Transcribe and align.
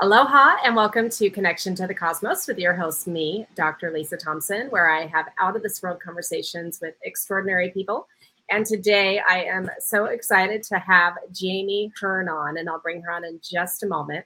Aloha 0.00 0.58
and 0.64 0.76
welcome 0.76 1.10
to 1.10 1.28
Connection 1.28 1.74
to 1.74 1.88
the 1.88 1.94
Cosmos 1.94 2.46
with 2.46 2.56
your 2.56 2.72
host, 2.72 3.08
me, 3.08 3.48
Dr. 3.56 3.90
Lisa 3.90 4.16
Thompson, 4.16 4.68
where 4.68 4.88
I 4.88 5.06
have 5.06 5.26
out 5.40 5.56
of 5.56 5.62
this 5.64 5.82
world 5.82 5.98
conversations 6.00 6.78
with 6.80 6.94
extraordinary 7.02 7.70
people. 7.70 8.06
And 8.48 8.64
today 8.64 9.20
I 9.28 9.42
am 9.42 9.68
so 9.80 10.04
excited 10.04 10.62
to 10.64 10.78
have 10.78 11.14
Jami 11.32 11.90
Hearn 12.00 12.28
on, 12.28 12.58
and 12.58 12.68
I'll 12.68 12.78
bring 12.78 13.02
her 13.02 13.10
on 13.10 13.24
in 13.24 13.40
just 13.42 13.82
a 13.82 13.88
moment. 13.88 14.24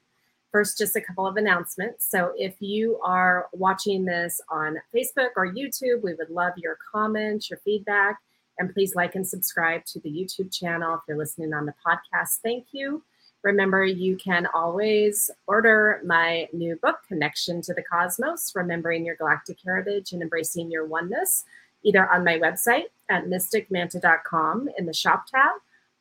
First, 0.51 0.77
just 0.77 0.95
a 0.95 1.01
couple 1.01 1.27
of 1.27 1.39
announcements. 1.39 2.05
So, 2.05 2.35
if 2.37 2.61
you 2.61 3.01
are 3.03 3.47
watching 3.55 4.05
this 4.05 4.43
on 4.51 4.77
Facebook 4.95 5.31
or 5.37 5.51
YouTube, 5.51 6.03
we 6.03 6.13
would 6.13 6.29
love 6.29 6.53
your 6.59 6.77
comments, 6.93 7.49
your 7.49 7.61
feedback, 7.65 8.19
and 8.59 8.75
please 8.75 8.95
like 8.95 9.15
and 9.15 9.27
subscribe 9.27 9.87
to 9.87 10.01
the 10.01 10.11
YouTube 10.11 10.53
channel. 10.53 10.97
If 10.97 11.01
you're 11.09 11.17
listening 11.17 11.55
on 11.55 11.65
the 11.65 11.75
podcast, 11.83 12.41
thank 12.43 12.67
you. 12.73 13.03
Remember, 13.43 13.85
you 13.85 14.17
can 14.17 14.47
always 14.55 15.31
order 15.47 16.01
my 16.05 16.49
new 16.53 16.77
book, 16.77 17.01
Connection 17.09 17.61
to 17.63 17.75
the 17.75 17.83
Cosmos 17.83 18.53
Remembering 18.55 19.05
Your 19.05 19.17
Galactic 19.17 19.59
Heritage 19.65 20.13
and 20.13 20.23
Embracing 20.23 20.71
Your 20.71 20.87
Oneness, 20.87 21.45
either 21.83 22.09
on 22.09 22.25
my 22.25 22.39
website 22.39 22.87
at 23.11 23.27
mysticmanta.com 23.27 24.69
in 24.79 24.87
the 24.87 24.93
shop 24.93 25.27
tab 25.27 25.51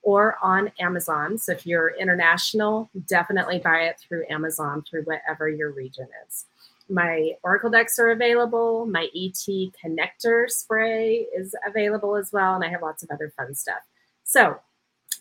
or 0.04 0.38
on 0.42 0.72
Amazon. 0.80 1.38
So 1.38 1.52
if 1.54 1.66
you're 1.66 1.96
international, 2.00 2.90
definitely 3.08 3.60
buy 3.60 3.84
it 3.84 4.00
through 4.00 4.26
Amazon, 4.30 4.84
through 4.88 5.04
whatever 5.04 5.50
your 5.50 5.72
region 5.72 6.08
is. 6.28 6.46
My 6.90 7.32
Oracle 7.44 7.70
decks 7.70 7.98
are 8.00 8.12
available. 8.12 8.86
My 8.86 9.08
ET 9.16 9.48
connector 9.84 10.50
spray 10.50 11.28
is 11.36 11.56
available 11.66 12.16
as 12.16 12.32
well. 12.32 12.56
And 12.56 12.64
I 12.64 12.70
have 12.70 12.82
lots 12.82 13.02
of 13.02 13.10
other 13.10 13.34
fun 13.36 13.56
stuff. 13.56 13.82
So, 14.24 14.60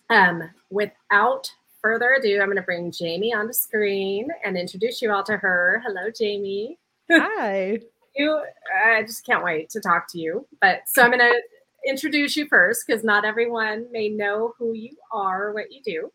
um, 0.09 0.51
without 0.71 1.52
further 1.83 2.12
ado, 2.12 2.41
I'm 2.41 2.47
going 2.47 2.57
to 2.57 2.62
bring 2.62 2.93
Jami 2.93 3.33
on 3.33 3.41
onto 3.41 3.52
screen 3.52 4.29
and 4.45 4.57
introduce 4.57 5.01
you 5.01 5.12
all 5.12 5.25
to 5.25 5.37
her. 5.37 5.83
Hello, 5.84 6.11
Jami. 6.11 6.79
Hi. 7.10 7.80
you, 8.16 8.43
I 8.87 9.02
just 9.02 9.24
can't 9.24 9.45
wait 9.45 9.71
to 9.71 9.80
talk 9.80 10.10
to 10.13 10.19
you. 10.19 10.46
But 10.60 10.82
so 10.87 11.02
I'm 11.02 11.10
going 11.10 11.21
to 11.21 11.41
introduce 11.87 12.37
you 12.37 12.46
first 12.49 12.85
because 12.87 13.04
not 13.04 13.24
everyone 13.24 13.87
may 13.91 14.09
know 14.09 14.54
who 14.59 14.74
you 14.74 14.96
are 15.13 15.49
or 15.49 15.54
what 15.54 15.73
you 15.73 15.80
do. 15.85 16.13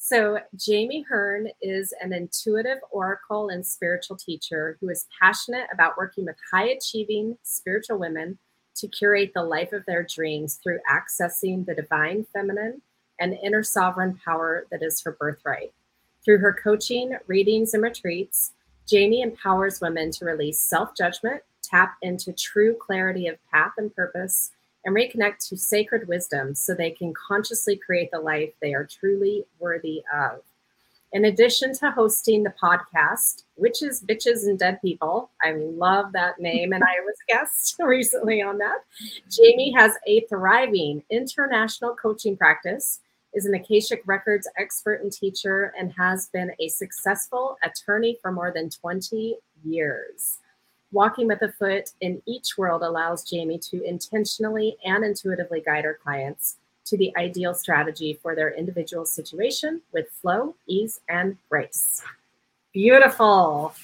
So, 0.00 0.38
Jami 0.54 1.04
Hearn 1.08 1.48
is 1.60 1.92
an 2.00 2.12
intuitive 2.12 2.78
oracle 2.92 3.48
and 3.48 3.66
spiritual 3.66 4.16
teacher 4.16 4.78
who 4.80 4.88
is 4.90 5.06
passionate 5.20 5.66
about 5.72 5.98
working 5.98 6.24
with 6.24 6.36
high 6.52 6.68
achieving 6.68 7.36
spiritual 7.42 7.98
women 7.98 8.38
to 8.76 8.86
curate 8.86 9.32
the 9.34 9.42
life 9.42 9.72
of 9.72 9.84
their 9.86 10.04
dreams 10.04 10.60
through 10.62 10.78
accessing 10.88 11.66
the 11.66 11.74
divine 11.74 12.24
feminine 12.32 12.80
and 13.20 13.38
inner 13.42 13.62
sovereign 13.62 14.18
power 14.24 14.66
that 14.70 14.82
is 14.82 15.00
her 15.02 15.12
birthright. 15.12 15.72
Through 16.24 16.38
her 16.38 16.52
coaching, 16.52 17.16
readings, 17.26 17.74
and 17.74 17.82
retreats, 17.82 18.52
Jami 18.88 19.20
empowers 19.20 19.80
women 19.80 20.10
to 20.12 20.24
release 20.24 20.58
self 20.58 20.94
judgment, 20.96 21.42
tap 21.62 21.96
into 22.02 22.32
true 22.32 22.74
clarity 22.74 23.26
of 23.26 23.38
path 23.50 23.72
and 23.76 23.94
purpose, 23.94 24.52
and 24.84 24.94
reconnect 24.94 25.46
to 25.48 25.56
sacred 25.56 26.08
wisdom 26.08 26.54
so 26.54 26.74
they 26.74 26.90
can 26.90 27.12
consciously 27.14 27.76
create 27.76 28.10
the 28.10 28.20
life 28.20 28.50
they 28.60 28.74
are 28.74 28.86
truly 28.86 29.44
worthy 29.58 30.02
of. 30.14 30.40
In 31.12 31.24
addition 31.24 31.74
to 31.78 31.90
hosting 31.90 32.42
the 32.42 32.54
podcast, 32.62 33.44
Witches, 33.56 34.02
Bitches, 34.02 34.46
and 34.46 34.58
Dead 34.58 34.78
People, 34.82 35.30
I 35.42 35.52
love 35.52 36.12
that 36.12 36.38
name, 36.38 36.72
and 36.72 36.84
I 36.84 37.00
was 37.04 37.16
guest 37.28 37.76
recently 37.80 38.42
on 38.42 38.58
that. 38.58 38.84
Jami 39.30 39.72
has 39.72 39.92
a 40.06 40.20
thriving 40.28 41.02
international 41.10 41.94
coaching 41.94 42.36
practice 42.36 43.00
is 43.34 43.46
an 43.46 43.54
Akashic 43.54 44.02
Records 44.06 44.48
expert 44.58 45.02
and 45.02 45.12
teacher 45.12 45.72
and 45.78 45.92
has 45.92 46.28
been 46.28 46.52
a 46.60 46.68
successful 46.68 47.58
attorney 47.62 48.18
for 48.20 48.32
more 48.32 48.52
than 48.54 48.70
20 48.70 49.36
years. 49.64 50.38
Walking 50.90 51.26
with 51.26 51.42
a 51.42 51.52
foot 51.52 51.90
in 52.00 52.22
each 52.26 52.56
world 52.56 52.82
allows 52.82 53.28
Jami 53.28 53.58
to 53.58 53.82
intentionally 53.82 54.76
and 54.84 55.04
intuitively 55.04 55.60
guide 55.60 55.84
her 55.84 55.98
clients 56.02 56.56
to 56.86 56.96
the 56.96 57.14
ideal 57.16 57.54
strategy 57.54 58.18
for 58.22 58.34
their 58.34 58.54
individual 58.54 59.04
situation 59.04 59.82
with 59.92 60.10
flow, 60.10 60.54
ease, 60.66 61.00
and 61.08 61.36
grace. 61.50 62.02
Beautiful. 62.72 63.74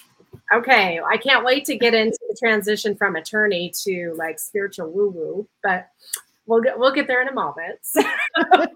Okay, 0.52 1.00
I 1.00 1.16
can't 1.18 1.44
wait 1.44 1.66
to 1.66 1.76
get 1.76 1.94
into 1.94 2.18
the 2.28 2.36
transition 2.38 2.96
from 2.96 3.16
attorney 3.16 3.70
to 3.82 4.14
like 4.16 4.38
spiritual 4.38 4.90
woo 4.90 5.10
woo, 5.10 5.48
but 5.62 5.90
we'll 6.46 6.60
get 6.60 6.78
we'll 6.78 6.92
get 6.92 7.06
there 7.06 7.22
in 7.22 7.28
a 7.28 7.32
moment. 7.32 7.78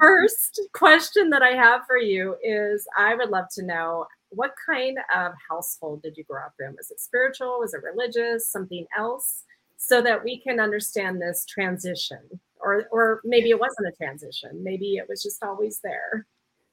First 0.00 0.60
question 0.72 1.30
that 1.30 1.42
I 1.42 1.50
have 1.50 1.82
for 1.86 1.96
you 1.96 2.36
is 2.42 2.86
I 2.96 3.14
would 3.14 3.30
love 3.30 3.46
to 3.54 3.64
know 3.64 4.06
what 4.30 4.54
kind 4.66 4.98
of 5.14 5.32
household 5.48 6.02
did 6.02 6.16
you 6.16 6.24
grow 6.24 6.44
up 6.44 6.54
in? 6.60 6.74
Was 6.76 6.90
it 6.90 7.00
spiritual? 7.00 7.58
Was 7.60 7.74
it 7.74 7.82
religious? 7.82 8.48
Something 8.48 8.86
else? 8.96 9.44
So 9.76 10.00
that 10.02 10.22
we 10.22 10.40
can 10.40 10.60
understand 10.60 11.20
this 11.20 11.44
transition. 11.44 12.20
Or 12.60 12.84
or 12.92 13.20
maybe 13.24 13.50
it 13.50 13.60
wasn't 13.60 13.88
a 13.88 13.92
transition. 13.92 14.62
Maybe 14.62 14.96
it 14.96 15.08
was 15.08 15.22
just 15.22 15.42
always 15.42 15.80
there. 15.82 16.26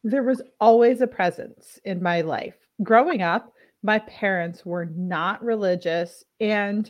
There 0.04 0.24
was 0.24 0.42
always 0.62 1.02
a 1.02 1.08
presence 1.08 1.80
in 1.84 2.02
my 2.02 2.22
life. 2.22 2.56
Growing 2.84 3.22
up, 3.22 3.54
my 3.84 4.00
parents 4.00 4.66
were 4.66 4.86
not 4.86 5.44
religious 5.44 6.24
and 6.40 6.90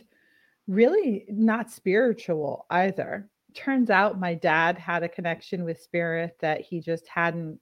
really 0.70 1.24
not 1.28 1.70
spiritual 1.70 2.64
either. 2.70 3.28
Turns 3.54 3.90
out 3.90 4.20
my 4.20 4.34
dad 4.34 4.78
had 4.78 5.02
a 5.02 5.08
connection 5.08 5.64
with 5.64 5.82
spirit 5.82 6.36
that 6.40 6.60
he 6.60 6.80
just 6.80 7.08
hadn't 7.08 7.58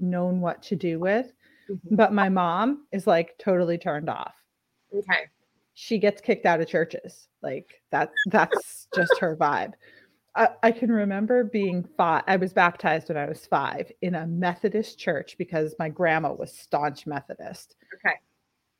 known 0.00 0.40
what 0.40 0.62
to 0.64 0.76
do 0.76 0.98
with. 0.98 1.32
Mm-hmm. 1.70 1.94
But 1.94 2.12
my 2.12 2.28
mom 2.28 2.86
is 2.92 3.06
like 3.06 3.38
totally 3.38 3.78
turned 3.78 4.10
off. 4.10 4.34
Okay. 4.92 5.26
She 5.74 5.98
gets 5.98 6.20
kicked 6.20 6.46
out 6.46 6.60
of 6.60 6.66
churches. 6.66 7.28
Like 7.42 7.80
that 7.92 8.10
that's 8.26 8.88
just 8.94 9.16
her 9.20 9.36
vibe. 9.36 9.74
I, 10.34 10.48
I 10.62 10.72
can 10.72 10.90
remember 10.90 11.44
being 11.44 11.86
five. 11.96 12.24
I 12.26 12.36
was 12.36 12.52
baptized 12.52 13.08
when 13.08 13.16
I 13.16 13.26
was 13.26 13.46
five 13.46 13.90
in 14.02 14.16
a 14.16 14.26
Methodist 14.26 14.98
church 14.98 15.36
because 15.38 15.76
my 15.78 15.88
grandma 15.88 16.32
was 16.32 16.52
staunch 16.52 17.06
Methodist. 17.06 17.76
Okay. 17.94 18.16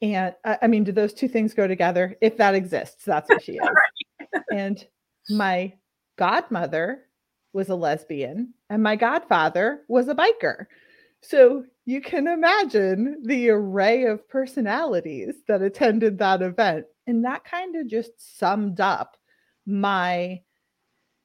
And 0.01 0.35
I 0.45 0.67
mean, 0.67 0.85
do 0.85 0.93
those 0.93 1.13
two 1.13 1.29
things 1.29 1.55
go 1.55 1.67
together? 1.67 2.17
If 2.21 2.37
that 2.37 2.55
exists, 2.55 3.05
that's 3.05 3.29
what 3.29 3.43
she 3.43 3.53
is. 4.33 4.43
and 4.53 4.87
my 5.31 5.73
godmother 6.17 7.05
was 7.53 7.69
a 7.69 7.75
lesbian, 7.75 8.55
and 8.71 8.83
my 8.83 8.95
godfather 8.95 9.83
was 9.89 10.09
a 10.09 10.15
biker. 10.15 10.67
So 11.23 11.65
you 11.85 12.01
can 12.01 12.29
imagine 12.29 13.23
the 13.25 13.51
array 13.51 14.05
of 14.05 14.29
personalities 14.29 15.35
that 15.49 15.63
attended 15.63 16.19
that 16.19 16.43
event. 16.43 16.85
And 17.07 17.25
that 17.25 17.45
kind 17.45 17.75
of 17.75 17.89
just 17.89 18.39
summed 18.39 18.81
up 18.81 19.17
my 19.67 20.41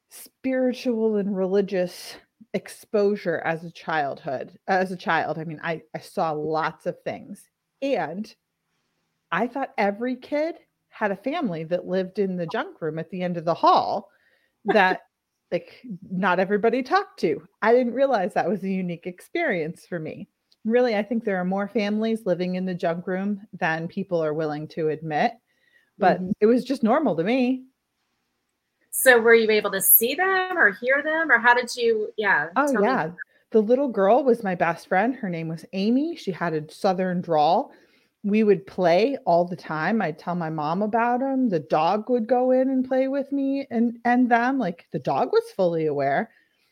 spiritual 0.10 1.18
and 1.18 1.36
religious 1.36 2.16
exposure 2.54 3.40
as 3.46 3.64
a 3.64 3.72
childhood 3.72 4.52
as 4.68 4.92
a 4.92 4.98
child 4.98 5.40
i 5.40 5.44
mean 5.44 5.60
i 5.64 5.82
i 5.96 5.98
saw 6.00 6.32
lots 6.32 6.86
of 6.86 6.96
things 7.04 7.50
and 7.82 8.36
I 9.34 9.48
thought 9.48 9.74
every 9.80 10.16
kid 10.16 10.56
had 10.90 11.10
a 11.10 11.16
family 11.16 11.64
that 11.64 11.88
lived 11.88 12.20
in 12.20 12.38
the 12.38 12.46
junk 12.46 12.80
room 12.80 13.00
at 13.00 13.10
the 13.10 13.24
end 13.24 13.36
of 13.36 13.46
the 13.46 13.54
hall 13.56 14.12
that 14.66 15.02
like 15.52 15.82
not 16.08 16.40
everybody 16.40 16.84
talked 16.84 17.20
to. 17.22 17.42
I 17.60 17.74
didn't 17.74 17.96
realize 17.96 18.36
that 18.36 18.48
was 18.48 18.64
a 18.64 18.70
unique 18.70 19.08
experience 19.08 19.88
for 19.88 20.00
me. 20.00 20.30
Really, 20.66 20.96
I 20.96 21.02
think 21.02 21.26
there 21.26 21.38
are 21.38 21.46
more 21.46 21.68
families 21.68 22.28
living 22.28 22.56
in 22.56 22.66
the 22.66 22.76
junk 22.76 23.08
room 23.08 23.42
than 23.60 23.88
people 23.88 24.24
are 24.24 24.36
willing 24.36 24.68
to 24.70 24.90
admit, 24.90 25.34
but 25.98 26.22
mm-hmm. 26.22 26.32
it 26.40 26.46
was 26.46 26.64
just 26.64 26.84
normal 26.84 27.16
to 27.16 27.24
me. 27.24 27.66
So, 28.92 29.20
were 29.20 29.34
you 29.34 29.50
able 29.50 29.72
to 29.72 29.82
see 29.82 30.14
them 30.14 30.58
or 30.58 30.72
hear 30.72 31.02
them, 31.02 31.32
or 31.32 31.40
how 31.40 31.56
did 31.56 31.76
you? 31.76 32.14
Yeah. 32.18 32.50
Oh, 32.56 32.72
yeah. 32.82 33.08
Me. 33.08 33.14
The 33.50 33.62
little 33.62 33.88
girl 33.88 34.24
was 34.24 34.44
my 34.44 34.54
best 34.54 34.88
friend. 34.88 35.16
Her 35.16 35.30
name 35.30 35.48
was 35.48 35.66
Amy. 35.74 36.16
She 36.16 36.32
had 36.32 36.54
a 36.54 36.72
southern 36.72 37.20
drawl 37.22 37.72
we 38.24 38.44
would 38.44 38.66
play 38.66 39.18
all 39.26 39.46
the 39.46 39.56
time. 39.56 40.02
I'd 40.02 40.18
tell 40.18 40.36
my 40.36 40.50
mom 40.50 40.82
about 40.82 41.20
them. 41.20 41.50
The 41.50 41.60
dog 41.60 42.10
would 42.10 42.28
go 42.28 42.52
in 42.52 42.70
and 42.70 42.88
play 42.88 43.08
with 43.08 43.32
me 43.32 43.68
and 43.70 43.98
and 44.06 44.30
them. 44.30 44.58
Like 44.60 44.86
the 44.92 45.00
dog 45.00 45.30
was 45.34 45.44
fully 45.56 45.86
aware. 45.86 46.32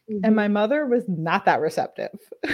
Mm-hmm. 0.09 0.25
And 0.25 0.35
my 0.35 0.47
mother 0.47 0.85
was 0.85 1.03
not 1.07 1.45
that 1.45 1.59
receptive. 1.59 2.17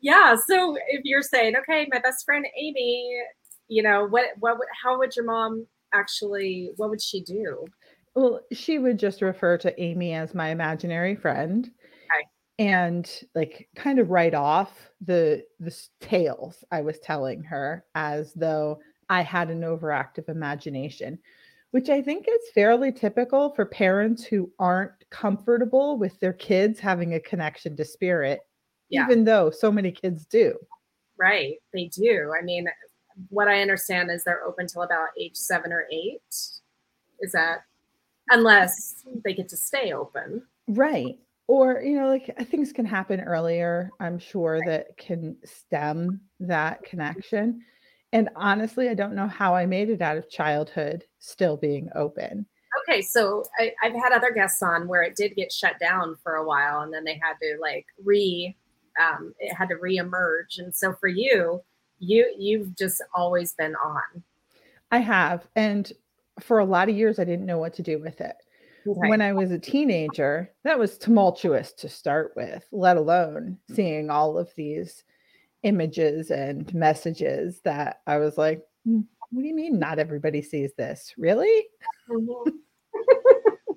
yeah. 0.00 0.36
So 0.46 0.76
if 0.88 1.02
you're 1.04 1.22
saying, 1.22 1.54
okay, 1.56 1.86
my 1.90 2.00
best 2.00 2.24
friend 2.24 2.44
Amy, 2.58 3.22
you 3.68 3.82
know, 3.82 4.06
what 4.08 4.30
what 4.40 4.58
how 4.82 4.98
would 4.98 5.14
your 5.14 5.24
mom 5.24 5.66
actually 5.94 6.72
what 6.76 6.90
would 6.90 7.02
she 7.02 7.22
do? 7.22 7.64
Well, 8.14 8.40
she 8.52 8.78
would 8.78 8.98
just 8.98 9.22
refer 9.22 9.56
to 9.58 9.80
Amy 9.80 10.12
as 10.14 10.34
my 10.34 10.50
imaginary 10.50 11.14
friend 11.14 11.70
and 12.62 13.10
like 13.34 13.68
kind 13.74 13.98
of 13.98 14.10
write 14.10 14.34
off 14.34 14.90
the 15.00 15.44
the 15.58 15.76
tales 16.00 16.62
I 16.70 16.80
was 16.80 16.98
telling 17.00 17.42
her 17.44 17.84
as 17.94 18.32
though 18.34 18.78
I 19.08 19.22
had 19.22 19.50
an 19.50 19.62
overactive 19.62 20.28
imagination, 20.28 21.18
which 21.72 21.88
I 21.90 22.00
think 22.00 22.26
is 22.28 22.50
fairly 22.54 22.92
typical 22.92 23.50
for 23.54 23.66
parents 23.66 24.24
who 24.24 24.50
aren't 24.58 24.92
comfortable 25.10 25.98
with 25.98 26.18
their 26.20 26.32
kids 26.32 26.78
having 26.78 27.14
a 27.14 27.20
connection 27.20 27.76
to 27.76 27.84
spirit 27.84 28.40
Yeah. 28.88 29.04
even 29.06 29.24
though 29.24 29.50
so 29.50 29.72
many 29.72 29.90
kids 29.90 30.24
do. 30.24 30.54
Right. 31.18 31.56
They 31.74 31.86
do. 31.88 32.32
I 32.38 32.42
mean, 32.42 32.68
what 33.28 33.48
I 33.48 33.60
understand 33.60 34.10
is 34.10 34.22
they're 34.24 34.44
open 34.44 34.66
till 34.66 34.82
about 34.82 35.08
age 35.18 35.36
seven 35.36 35.72
or 35.72 35.86
eight. 35.92 36.22
Is 37.20 37.32
that 37.32 37.64
unless 38.30 39.04
they 39.24 39.34
get 39.34 39.48
to 39.48 39.56
stay 39.56 39.92
open? 39.92 40.42
Right. 40.68 41.18
Or, 41.48 41.82
you 41.82 41.98
know, 41.98 42.08
like 42.08 42.34
uh, 42.38 42.44
things 42.44 42.72
can 42.72 42.86
happen 42.86 43.20
earlier, 43.20 43.90
I'm 44.00 44.18
sure 44.18 44.60
that 44.66 44.96
can 44.96 45.36
stem 45.44 46.20
that 46.40 46.82
connection. 46.84 47.62
And 48.12 48.28
honestly, 48.36 48.88
I 48.88 48.94
don't 48.94 49.14
know 49.14 49.26
how 49.26 49.54
I 49.54 49.66
made 49.66 49.90
it 49.90 50.02
out 50.02 50.16
of 50.16 50.30
childhood 50.30 51.04
still 51.18 51.56
being 51.56 51.88
open. 51.94 52.46
Okay, 52.88 53.02
so 53.02 53.44
I, 53.58 53.72
I've 53.82 53.94
had 53.94 54.12
other 54.12 54.30
guests 54.30 54.62
on 54.62 54.88
where 54.88 55.02
it 55.02 55.16
did 55.16 55.34
get 55.36 55.52
shut 55.52 55.78
down 55.78 56.16
for 56.22 56.36
a 56.36 56.46
while, 56.46 56.80
and 56.80 56.92
then 56.92 57.04
they 57.04 57.20
had 57.22 57.34
to 57.42 57.58
like 57.60 57.86
re, 58.02 58.56
um, 59.00 59.34
it 59.38 59.54
had 59.54 59.68
to 59.68 59.76
reemerge. 59.76 60.58
And 60.58 60.74
so 60.74 60.94
for 60.94 61.08
you, 61.08 61.62
you 61.98 62.34
you've 62.38 62.76
just 62.76 63.02
always 63.14 63.54
been 63.54 63.74
on. 63.76 64.22
I 64.90 64.98
have. 64.98 65.46
And 65.54 65.90
for 66.40 66.58
a 66.58 66.64
lot 66.64 66.88
of 66.88 66.96
years, 66.96 67.18
I 67.18 67.24
didn't 67.24 67.46
know 67.46 67.58
what 67.58 67.74
to 67.74 67.82
do 67.82 67.98
with 67.98 68.20
it. 68.20 68.36
When 68.84 69.20
I 69.22 69.32
was 69.32 69.50
a 69.50 69.58
teenager, 69.58 70.50
that 70.64 70.78
was 70.78 70.98
tumultuous 70.98 71.72
to 71.74 71.88
start 71.88 72.32
with, 72.36 72.64
let 72.72 72.96
alone 72.96 73.58
seeing 73.72 74.10
all 74.10 74.38
of 74.38 74.52
these 74.56 75.04
images 75.62 76.30
and 76.30 76.72
messages 76.74 77.60
that 77.64 78.00
I 78.06 78.18
was 78.18 78.36
like, 78.38 78.62
"Hmm, 78.84 79.00
what 79.30 79.42
do 79.42 79.48
you 79.48 79.54
mean 79.54 79.78
not 79.78 79.98
everybody 79.98 80.42
sees 80.42 80.72
this? 80.74 81.14
Really? 81.16 81.66
Mhm. 82.08 82.52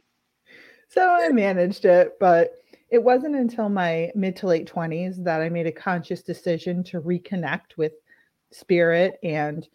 So 0.88 1.10
I 1.10 1.30
managed 1.30 1.84
it, 1.84 2.13
but 2.19 2.54
it 2.90 3.04
wasn't 3.04 3.36
until 3.36 3.68
my 3.68 4.12
mid 4.16 4.36
to 4.38 4.48
late 4.48 4.66
20s 4.68 5.22
that 5.24 5.42
I 5.42 5.50
made 5.50 5.68
a 5.68 5.72
conscious 5.72 6.22
decision 6.22 6.84
to 6.86 7.01
reconnect 7.01 7.75
with 7.75 7.92
spirit 8.51 9.18
and 9.24 9.68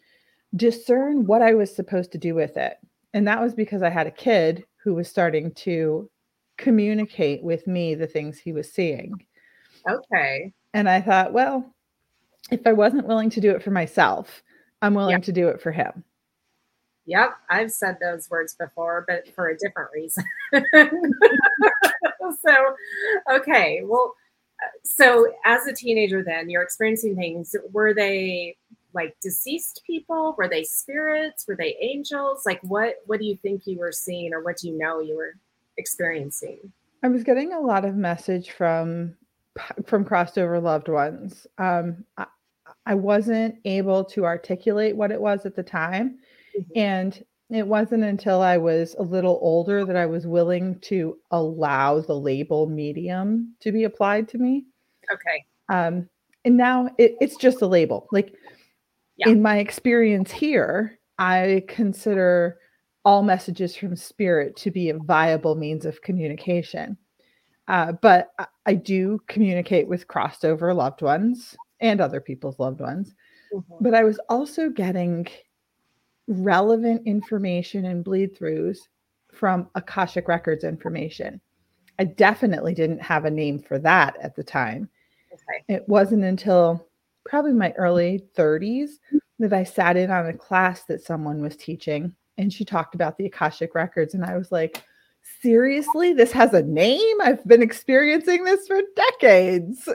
discern 0.55 1.27
what 1.27 1.41
I 1.43 1.53
was 1.53 1.75
supposed 1.75 2.11
to 2.13 2.17
do 2.17 2.33
with 2.33 2.57
it. 2.57 2.77
And 3.13 3.27
that 3.27 3.39
was 3.41 3.53
because 3.53 3.83
I 3.83 3.89
had 3.89 4.07
a 4.07 4.11
kid 4.11 4.65
who 4.83 4.93
was 4.93 5.09
starting 5.09 5.51
to 5.53 6.09
communicate 6.57 7.43
with 7.43 7.67
me 7.67 7.95
the 7.95 8.07
things 8.07 8.37
he 8.37 8.53
was 8.53 8.71
seeing. 8.71 9.25
Okay. 9.89 10.53
And 10.73 10.89
I 10.89 11.01
thought, 11.01 11.33
well, 11.33 11.73
if 12.51 12.65
I 12.65 12.73
wasn't 12.73 13.07
willing 13.07 13.29
to 13.31 13.41
do 13.41 13.51
it 13.51 13.63
for 13.63 13.71
myself, 13.71 14.43
I'm 14.81 14.93
willing 14.93 15.17
Yeah. 15.17 15.25
to 15.25 15.31
do 15.31 15.47
it 15.49 15.61
for 15.61 15.71
him. 15.71 16.03
Yep, 17.05 17.31
I've 17.49 17.71
said 17.71 17.97
those 17.99 18.29
words 18.29 18.55
before, 18.55 19.05
but 19.07 19.27
for 19.33 19.49
a 19.49 19.57
different 19.57 19.89
reason. 19.93 20.23
so, 22.45 22.75
okay, 23.31 23.81
well, 23.83 24.13
uh, 24.63 24.67
so 24.83 25.33
as 25.43 25.65
a 25.65 25.73
teenager, 25.73 26.23
then 26.23 26.49
you're 26.49 26.61
experiencing 26.61 27.15
things. 27.15 27.55
Were 27.71 27.93
they 27.93 28.55
like 28.93 29.15
deceased 29.21 29.81
people? 29.85 30.35
Were 30.37 30.47
they 30.47 30.63
spirits? 30.63 31.45
Were 31.47 31.55
they 31.55 31.77
angels? 31.81 32.45
Like, 32.45 32.61
what 32.63 32.95
what 33.05 33.19
do 33.19 33.25
you 33.25 33.37
think 33.37 33.63
you 33.65 33.79
were 33.79 33.91
seeing, 33.91 34.33
or 34.33 34.43
what 34.43 34.57
do 34.57 34.69
you 34.69 34.77
know 34.77 34.99
you 34.99 35.15
were 35.15 35.33
experiencing? 35.77 36.71
I 37.03 37.07
was 37.07 37.23
getting 37.23 37.53
a 37.53 37.59
lot 37.59 37.85
of 37.85 37.95
message 37.95 38.51
from 38.51 39.15
from 39.85 40.05
crossed 40.05 40.37
over 40.37 40.59
loved 40.59 40.87
ones. 40.87 41.47
Um, 41.57 42.05
I, 42.17 42.25
I 42.85 42.95
wasn't 42.95 43.55
able 43.65 44.03
to 44.05 44.25
articulate 44.25 44.95
what 44.95 45.11
it 45.11 45.19
was 45.21 45.45
at 45.45 45.55
the 45.55 45.63
time, 45.63 46.19
Mhm. 46.57 46.65
and 46.75 47.25
it 47.49 47.67
wasn't 47.67 48.03
until 48.03 48.41
I 48.41 48.57
was 48.57 48.95
a 48.97 49.03
little 49.03 49.37
older 49.41 49.83
that 49.83 49.97
I 49.97 50.05
was 50.05 50.25
willing 50.25 50.79
to 50.81 51.17
allow 51.31 51.99
the 51.99 52.17
label 52.17 52.65
medium 52.67 53.55
to 53.59 53.73
be 53.73 53.83
applied 53.83 54.29
to 54.29 54.37
me. 54.37 54.65
Okay, 55.11 55.45
Um, 55.67 56.07
and 56.45 56.55
now 56.55 56.89
it, 56.97 57.15
it's 57.19 57.35
just 57.35 57.61
a 57.61 57.67
label. 57.67 58.07
Like 58.13 58.33
Yeah. 59.17 59.29
in 59.29 59.41
my 59.41 59.57
experience 59.59 60.31
here, 60.31 60.97
I 61.19 61.63
consider 61.67 62.57
all 63.05 63.23
messages 63.23 63.75
from 63.75 63.95
spirit 63.95 64.55
to 64.57 64.71
be 64.71 64.89
a 64.89 64.97
viable 64.97 65.55
means 65.55 65.85
of 65.85 66.01
communication. 66.01 66.97
Uh, 67.67 67.93
but 67.93 68.29
I, 68.65 68.73
do 68.73 69.19
communicate 69.27 69.87
with 69.87 70.07
crossed 70.07 70.45
over 70.45 70.73
loved 70.73 71.01
ones 71.01 71.55
and 71.79 72.01
other 72.01 72.19
people's 72.19 72.59
loved 72.59 72.79
ones. 72.79 73.13
Mhm. 73.53 73.63
But 73.81 73.93
I 73.93 74.03
was 74.03 74.19
also 74.29 74.69
getting 74.69 75.27
relevant 76.27 77.05
information 77.05 77.85
and 77.85 78.03
bleed 78.03 78.35
throughs 78.37 78.79
from 79.31 79.69
Akashic 79.75 80.27
Records 80.27 80.63
information. 80.63 81.39
I 81.99 82.05
definitely 82.05 82.73
didn't 82.73 83.01
have 83.01 83.25
a 83.25 83.31
name 83.31 83.59
for 83.59 83.77
that 83.79 84.15
at 84.21 84.35
the 84.35 84.43
time. 84.43 84.89
okay, 85.31 85.63
It 85.75 85.87
wasn't 85.87 86.23
until 86.23 86.87
probably 87.25 87.53
my 87.53 87.71
early 87.71 88.23
30s 88.35 88.91
that 89.39 89.53
I 89.53 89.63
sat 89.63 89.97
in 89.97 90.11
on 90.11 90.27
a 90.27 90.33
class 90.33 90.83
that 90.83 91.03
someone 91.03 91.41
was 91.41 91.55
teaching 91.55 92.15
and 92.37 92.51
she 92.51 92.65
talked 92.65 92.95
about 92.95 93.17
the 93.17 93.25
Akashic 93.25 93.75
Records. 93.75 94.13
And 94.13 94.23
I 94.23 94.37
was 94.37 94.51
like, 94.51 94.83
seriously, 95.41 96.13
this 96.13 96.31
has 96.31 96.53
a 96.53 96.63
name? 96.63 97.21
I've 97.21 97.45
been 97.45 97.61
experiencing 97.61 98.43
this 98.43 98.67
for 98.67 98.81
decades. 98.95 99.87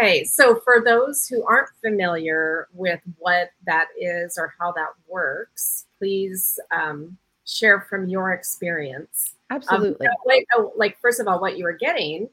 okay. 0.00 0.24
So, 0.24 0.56
for 0.56 0.82
those 0.84 1.26
who 1.26 1.44
aren't 1.44 1.70
familiar 1.82 2.68
with 2.72 3.00
what 3.18 3.50
that 3.66 3.88
is 3.98 4.38
or 4.38 4.54
how 4.58 4.72
that 4.72 4.90
works, 5.06 5.86
please 5.98 6.58
um, 6.70 7.16
share 7.46 7.82
from 7.82 8.08
your 8.08 8.32
experience. 8.32 9.34
Um, 9.50 9.56
Absolutely. 9.56 10.08
wait, 10.24 10.46
oh, 10.54 10.72
like 10.76 10.98
first 11.00 11.20
of 11.20 11.28
all, 11.28 11.40
what 11.40 11.58
you 11.58 11.64
were 11.64 11.72
getting 11.72 12.28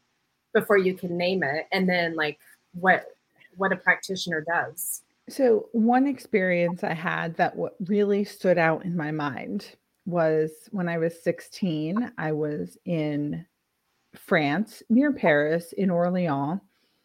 before 0.53 0.77
you 0.77 0.93
can 0.93 1.17
name 1.17 1.43
it, 1.43 1.67
and 1.71 1.87
then 1.87 2.15
like 2.15 2.39
what 2.73 3.05
what 3.55 3.71
a 3.71 3.75
practitioner 3.75 4.41
does. 4.47 5.03
So, 5.29 5.69
one 5.71 6.07
experience 6.07 6.83
I 6.83 6.93
had 6.93 7.35
that 7.37 7.55
what 7.55 7.75
really 7.87 8.23
stood 8.23 8.57
out 8.57 8.83
in 8.85 8.95
my 8.97 9.11
mind 9.11 9.75
was 10.05 10.51
when 10.71 10.89
I 10.89 10.97
was 10.97 11.23
16, 11.23 12.11
I 12.17 12.31
was 12.31 12.77
in 12.85 13.45
France 14.15 14.83
near 14.89 15.13
Paris 15.13 15.73
in 15.73 15.89
Orleans, 15.89 16.59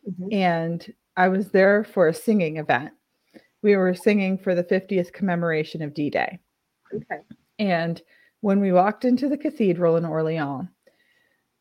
Mhm. 0.08 0.32
and 0.32 0.94
I 1.16 1.28
was 1.28 1.50
there 1.50 1.84
for 1.84 2.08
a 2.08 2.14
singing 2.14 2.56
event. 2.56 2.92
We 3.62 3.76
were 3.76 3.94
singing 3.94 4.38
for 4.38 4.54
the 4.54 4.64
50th 4.64 5.12
commemoration 5.12 5.82
of 5.82 5.94
D 5.94 6.10
Day. 6.10 6.38
Okay. 6.92 7.20
And 7.58 8.02
when 8.40 8.60
we 8.60 8.72
walked 8.72 9.04
into 9.04 9.28
the 9.28 9.38
cathedral 9.38 9.96
in 9.96 10.04
Orleans, 10.04 10.68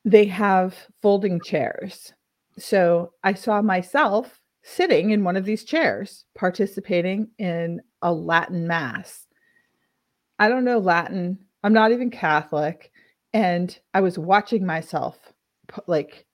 they 0.04 0.26
have 0.26 0.88
folding 1.02 1.42
chairs. 1.42 2.14
So 2.58 3.14
I 3.24 3.34
saw 3.34 3.62
myself 3.62 4.40
sitting 4.68 5.12
in 5.12 5.24
one 5.24 5.38
of 5.38 5.46
these 5.46 5.64
chairs, 5.64 6.26
participating 6.34 7.30
in 7.38 7.80
a 8.02 8.12
Latin 8.12 8.68
mass. 8.68 9.28
I 10.40 10.50
don't 10.50 10.66
know 10.66 10.80
Latin. 10.80 11.38
I'm 11.64 11.72
not 11.72 11.92
even 11.92 12.10
Catholic. 12.10 12.92
And 13.32 13.78
I 13.94 14.02
was 14.02 14.18
watching 14.18 14.66
myself 14.66 15.20
like 15.86 16.26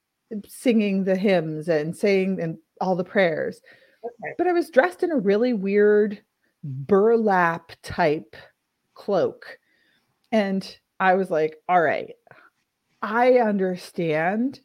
singing 0.47 1.03
the 1.03 1.17
hymns 1.17 1.67
and 1.67 1.95
saying 1.95 2.39
and 2.41 2.57
all 2.79 2.95
the 2.95 3.03
prayers. 3.03 3.61
Okay. 4.03 4.33
But 4.37 4.47
I 4.47 4.53
was 4.53 4.69
dressed 4.69 5.03
in 5.03 5.11
a 5.11 5.17
really 5.17 5.51
weird 5.51 6.21
burlap 6.63 7.73
type 7.83 8.37
cloak. 8.93 9.57
And 10.31 10.77
I 11.01 11.15
was 11.15 11.29
like, 11.29 11.57
all 11.67 11.81
right, 11.81 12.13
I 13.01 13.39
understand 13.39 14.61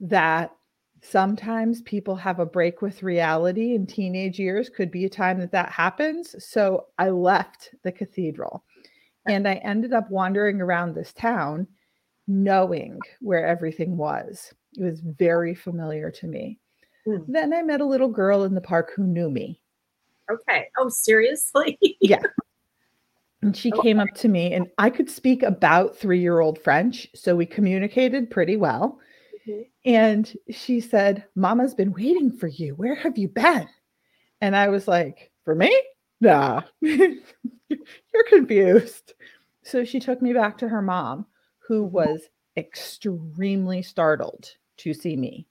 that 0.00 0.52
sometimes 1.02 1.82
people 1.82 2.16
have 2.16 2.40
a 2.40 2.46
break 2.46 2.82
with 2.82 3.02
reality 3.02 3.74
in 3.74 3.86
teenage 3.86 4.38
years 4.38 4.68
could 4.68 4.90
be 4.90 5.04
a 5.04 5.08
time 5.08 5.38
that 5.38 5.52
that 5.52 5.70
happens 5.70 6.34
so 6.44 6.86
i 6.98 7.08
left 7.08 7.74
the 7.84 7.92
cathedral 7.92 8.64
and 9.26 9.46
i 9.46 9.54
ended 9.56 9.92
up 9.92 10.10
wandering 10.10 10.60
around 10.60 10.94
this 10.94 11.12
town 11.12 11.66
knowing 12.26 12.98
where 13.20 13.46
everything 13.46 13.96
was 13.96 14.52
it 14.76 14.82
was 14.82 15.00
very 15.00 15.54
familiar 15.54 16.10
to 16.10 16.26
me 16.26 16.58
Hmm. 17.06 17.18
then 17.28 17.54
i 17.54 17.62
met 17.62 17.80
a 17.80 17.86
little 17.86 18.08
girl 18.08 18.44
in 18.44 18.54
the 18.54 18.60
park 18.60 18.90
who 18.94 19.04
knew 19.04 19.30
me 19.30 19.60
Okay. 20.30 20.66
Oh, 20.76 20.88
seriously? 20.88 21.78
Yeah. 22.00 22.20
And 23.40 23.56
she 23.56 23.70
came 23.70 24.00
up 24.00 24.08
to 24.16 24.28
me 24.28 24.52
and 24.52 24.66
i 24.78 24.90
could 24.90 25.08
speak 25.08 25.44
about 25.44 25.96
three 25.96 26.20
year 26.20 26.40
old 26.40 26.58
french 26.60 27.06
so 27.14 27.36
we 27.36 27.46
communicated 27.46 28.30
pretty 28.30 28.56
well. 28.56 28.98
And 29.84 30.32
she 30.50 30.80
said, 30.80 31.24
Mama's 31.34 31.74
been 31.74 31.92
waiting 31.92 32.30
for 32.30 32.48
you. 32.48 32.74
Where 32.74 32.94
have 32.94 33.18
you 33.18 33.28
been? 33.28 33.68
And 34.40 34.56
I 34.56 34.68
was 34.68 34.88
like, 34.88 35.30
For 35.44 35.54
me? 35.54 35.76
Nah, 36.20 36.62
you're 36.80 37.14
confused. 38.28 39.14
So 39.62 39.84
she 39.84 40.00
took 40.00 40.20
me 40.20 40.32
back 40.32 40.58
to 40.58 40.68
her 40.68 40.82
mom, 40.82 41.26
who 41.58 41.84
was 41.84 42.22
extremely 42.56 43.82
startled 43.82 44.50
to 44.78 44.94
see 44.94 45.16
me. 45.16 45.46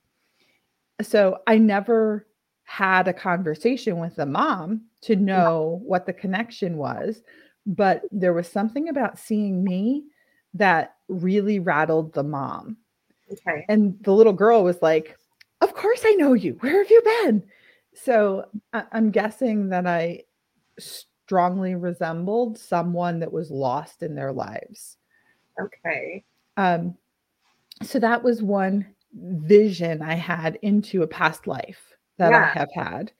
So 1.00 1.38
I 1.46 1.58
never 1.58 2.26
had 2.64 3.08
a 3.08 3.14
conversation 3.14 3.98
with 3.98 4.16
the 4.16 4.26
mom 4.26 4.82
to 5.02 5.14
mm-hmm. 5.14 5.24
know 5.24 5.80
what 5.84 6.04
the 6.04 6.12
connection 6.12 6.76
was, 6.76 7.22
but 7.66 8.02
there 8.10 8.34
was 8.34 8.48
something 8.48 8.88
about 8.88 9.18
seeing 9.18 9.64
me 9.64 10.04
that 10.54 10.96
really 11.08 11.60
rattled 11.60 12.12
the 12.12 12.22
mom 12.22 12.76
Okay. 13.32 13.64
and 13.68 13.96
the 14.02 14.12
little 14.12 14.32
girl 14.32 14.64
was 14.64 14.80
like 14.82 15.16
Of 15.60 15.74
course 15.74 16.02
I 16.04 16.12
know 16.12 16.34
you. 16.34 16.54
Where 16.60 16.78
have 16.78 16.90
you 16.90 17.02
been? 17.02 17.42
So 17.94 18.46
I- 18.72 18.86
I'm 18.92 19.10
guessing 19.10 19.68
that 19.70 19.86
I 19.86 20.22
strongly 20.78 21.74
resembled 21.74 22.58
someone 22.58 23.18
that 23.20 23.32
was 23.32 23.50
lost 23.50 24.02
in 24.02 24.14
their 24.14 24.32
lives. 24.32 24.96
Okay. 25.60 26.24
Um, 26.56 26.96
so 27.82 27.98
that 27.98 28.22
was 28.22 28.42
one 28.42 28.86
vision 29.12 30.00
I 30.02 30.14
had 30.14 30.58
into 30.62 31.02
a 31.02 31.06
past 31.08 31.46
life 31.46 31.96
that 32.18 32.32
I 32.32 32.46
have 32.46 32.70
had. 32.72 33.12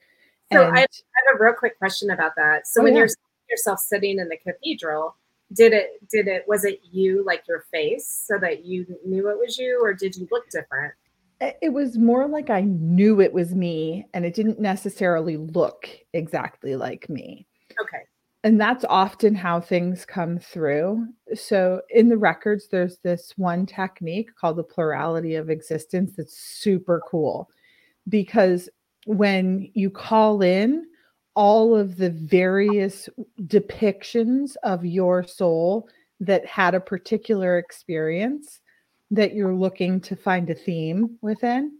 So 0.51 0.65
and 0.67 0.75
I 0.77 0.79
have 0.81 0.89
a 1.35 1.43
real 1.43 1.53
quick 1.53 1.77
question 1.77 2.09
about 2.11 2.35
that. 2.37 2.67
So 2.67 2.81
Oh, 2.81 2.83
when 2.85 2.93
yeah. 2.93 2.99
you're 2.99 3.09
yourself 3.49 3.79
sitting 3.79 4.19
in 4.19 4.29
the 4.29 4.37
cathedral, 4.37 5.15
did 5.53 5.73
it 5.73 6.07
did 6.09 6.27
it 6.27 6.43
was 6.47 6.63
it 6.63 6.79
you 6.91 7.23
like 7.25 7.43
your 7.47 7.65
face 7.71 8.23
so 8.27 8.37
that 8.39 8.65
you 8.65 8.85
knew 9.05 9.29
it 9.29 9.37
was 9.37 9.57
you 9.57 9.79
or 9.81 9.93
did 9.93 10.15
you 10.15 10.27
look 10.31 10.49
different? 10.49 10.93
it 11.41 11.71
was 11.71 11.97
more 11.97 12.27
like 12.27 12.49
I 12.49 12.61
knew 12.61 13.21
it 13.21 13.33
was 13.33 13.55
me 13.55 14.05
and 14.13 14.25
it 14.25 14.33
didn't 14.33 14.59
necessarily 14.59 15.37
look 15.37 15.87
exactly 16.13 16.75
like 16.75 17.09
me. 17.09 17.47
Okay. 17.81 18.03
and 18.43 18.59
that's 18.59 18.83
often 18.89 19.35
how 19.35 19.61
things 19.61 20.05
come 20.05 20.37
through. 20.37 21.05
So 21.33 21.81
in 21.89 22.09
the 22.09 22.17
records, 22.17 22.67
there's 22.69 22.97
this 23.03 23.33
one 23.37 23.65
technique 23.65 24.29
called 24.35 24.57
the 24.57 24.63
plurality 24.63 25.35
of 25.35 25.49
existence 25.49 26.11
that's 26.17 26.37
super 26.37 27.01
cool 27.09 27.49
because 28.09 28.69
when 29.05 29.69
you 29.73 29.89
call 29.89 30.41
in 30.41 30.85
all 31.39 31.73
of 31.73 31.95
the 31.95 32.09
various 32.09 33.07
depictions 33.43 34.57
of 34.63 34.83
your 34.83 35.23
soul 35.23 35.87
that 36.19 36.45
had 36.45 36.75
a 36.75 36.81
particular 36.81 37.57
experience 37.57 38.59
that 39.09 39.33
you're 39.33 39.55
looking 39.55 40.01
to 40.01 40.17
find 40.17 40.49
a 40.49 40.53
theme 40.53 41.17
within, 41.21 41.71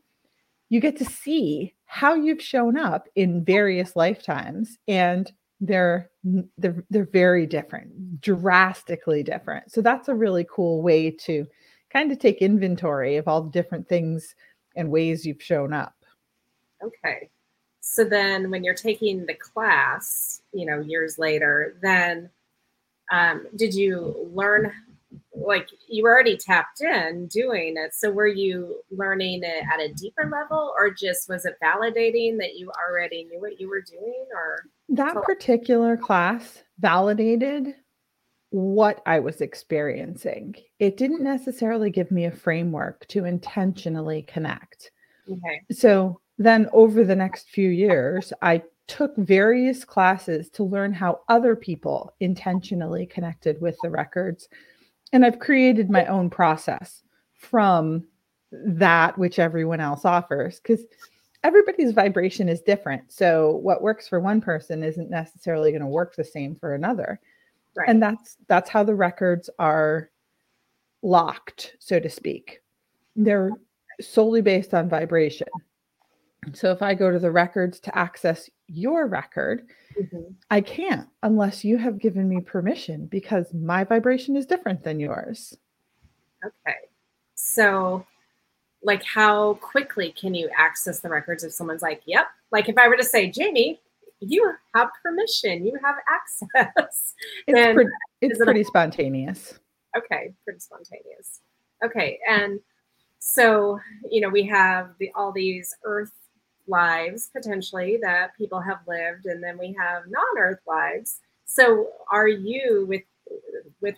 you 0.70 0.80
get 0.80 0.96
to 0.96 1.04
see 1.04 1.76
how 1.84 2.14
you've 2.14 2.42
shown 2.42 2.78
up 2.78 3.10
in 3.18 3.44
various 3.44 3.98
lifetimes 3.98 4.78
and 4.88 5.34
they're 5.60 6.10
they're 6.58 6.86
they're 6.90 7.10
very 7.12 7.46
different 7.46 8.22
drastically 8.22 9.24
different 9.24 9.70
so 9.70 9.82
that's 9.82 10.08
a 10.08 10.16
really 10.16 10.48
cool 10.50 10.82
way 10.82 11.12
to 11.12 11.46
kind 11.92 12.14
of 12.14 12.18
take 12.20 12.42
inventory 12.42 13.18
of 13.18 13.28
all 13.28 13.42
the 13.42 13.52
different 13.52 13.90
things 13.90 14.36
and 14.78 14.90
ways 14.90 15.26
you've 15.26 15.44
shown 15.44 15.74
up 15.74 15.96
Okay. 16.82 17.30
So 17.82 18.04
then 18.04 18.52
when 18.52 18.64
you're 18.64 18.74
taking 18.74 19.26
the 19.26 19.34
class, 19.34 20.42
you 20.54 20.66
know, 20.66 20.80
years 20.80 21.18
later, 21.18 21.76
then 21.82 22.30
um, 23.12 23.48
did 23.56 23.74
you 23.74 24.30
learn 24.34 24.72
like 25.34 25.70
you 25.88 26.04
were 26.04 26.12
already 26.12 26.38
tapped 26.38 26.82
in 26.82 27.28
doing 27.28 27.76
it. 27.78 27.94
So 27.94 28.12
were 28.12 28.28
you 28.28 28.82
learning 28.92 29.42
it 29.44 29.64
at 29.72 29.80
a 29.80 29.94
deeper 29.94 30.30
level 30.32 30.74
or 30.78 30.92
just 30.92 31.30
was 31.30 31.46
it 31.46 31.56
validating 31.64 32.38
that 32.40 32.56
you 32.56 32.72
already 32.72 33.24
knew 33.24 33.40
what 33.40 33.60
you 33.60 33.70
were 33.70 33.82
doing 33.82 34.26
or 34.34 34.66
that 34.90 35.16
particular 35.24 35.98
class 35.98 36.64
validated 36.80 37.76
what 38.52 39.02
I 39.06 39.20
was 39.20 39.42
experiencing. 39.42 40.56
It 40.80 40.98
didn't 40.98 41.22
necessarily 41.22 41.92
give 41.92 42.10
me 42.10 42.26
a 42.26 42.32
framework 42.32 43.08
to 43.10 43.26
intentionally 43.26 44.24
connect. 44.24 44.92
okay. 45.32 45.62
So 45.72 46.20
then 46.40 46.68
over 46.72 47.04
the 47.04 47.16
next 47.16 47.50
few 47.50 47.70
years, 47.70 48.34
I 48.42 48.64
took 48.88 49.16
various 49.18 49.86
classes 49.86 50.50
to 50.50 50.64
learn 50.64 50.94
how 50.94 51.20
other 51.28 51.56
people 51.56 52.16
intentionally 52.22 53.06
connected 53.06 53.62
with 53.62 53.78
the 53.84 53.90
records. 53.90 54.50
And 55.14 55.24
I've 55.24 55.38
created 55.38 55.92
my 55.92 56.06
own 56.06 56.30
process 56.30 57.04
from 57.36 58.08
that 58.52 59.18
which 59.18 59.38
everyone 59.38 59.82
else 59.82 60.06
offers 60.06 60.60
because 60.60 60.86
everybody's 61.44 61.92
vibration 61.92 62.50
is 62.50 62.62
different. 62.62 63.12
So 63.12 63.52
what 63.58 63.84
works 63.84 64.08
for 64.08 64.20
one 64.20 64.42
person 64.42 64.82
isn't 64.82 65.10
necessarily 65.10 65.72
going 65.72 65.82
to 65.82 65.88
work 65.88 66.16
the 66.16 66.24
same 66.24 66.56
for 66.56 66.74
another. 66.74 67.20
Right. 67.76 67.90
And 67.90 68.02
that's 68.02 68.38
that's 68.48 68.70
how 68.70 68.84
the 68.84 68.96
records 68.96 69.50
are 69.60 70.10
locked, 71.02 71.76
so 71.80 72.00
to 72.00 72.10
speak. 72.10 72.62
They're 73.16 73.52
solely 74.02 74.42
based 74.42 74.74
on 74.74 74.90
vibration. 74.90 75.48
So 76.54 76.72
if 76.72 76.82
I 76.82 76.94
go 76.94 77.12
to 77.12 77.20
the 77.20 77.32
records 77.32 77.80
to 77.82 77.98
access 77.98 78.50
your 78.68 79.08
record, 79.08 79.68
Mhm. 80.00 80.36
I 80.50 80.62
can't 80.62 81.10
unless 81.24 81.64
you 81.64 81.78
have 81.78 82.00
given 82.00 82.30
me 82.30 82.42
permission 82.42 83.08
because 83.08 83.54
my 83.54 83.84
vibration 83.84 84.36
is 84.36 84.46
different 84.46 84.84
than 84.84 85.00
yours. 85.00 85.58
Okay. 86.44 86.78
So, 87.36 88.06
like, 88.82 89.04
how 89.04 89.56
quickly 89.56 90.12
can 90.14 90.34
you 90.34 90.50
access 90.58 91.02
the 91.02 91.10
records 91.10 91.44
if 91.44 91.52
someone's 91.52 91.82
like, 91.82 92.02
yep? 92.06 92.28
Like, 92.52 92.70
if 92.70 92.78
I 92.78 92.88
were 92.88 92.96
to 92.98 93.04
say, 93.04 93.30
Jami, 93.30 93.82
you 94.22 94.54
have 94.76 94.90
permission, 95.04 95.66
you 95.66 95.78
have 95.84 95.96
access. 96.10 97.14
It's, 97.48 97.74
pre- 97.74 97.88
it's 98.22 98.36
is 98.36 98.40
it 98.40 98.44
a- 98.44 98.46
pretty 98.46 98.64
spontaneous. 98.64 99.60
Okay, 99.98 100.34
pretty 100.46 100.60
spontaneous. 100.60 101.42
Okay, 101.84 102.20
and 102.30 102.60
so, 103.20 103.80
you 104.10 104.22
know, 104.22 104.30
we 104.30 104.44
have 104.44 104.92
the, 105.00 105.12
all 105.16 105.32
these 105.32 105.76
Earth 105.84 106.14
lives 106.70 107.30
potentially 107.36 108.00
that 108.02 108.38
people 108.38 108.62
have 108.62 108.80
lived, 108.88 109.26
and 109.26 109.44
then 109.44 109.58
we 109.58 109.76
have 109.78 110.04
non-Earth 110.08 110.62
lives. 110.68 111.20
So, 111.46 111.90
are 112.12 112.28
you 112.28 112.86
with 112.88 113.04
with 113.82 113.96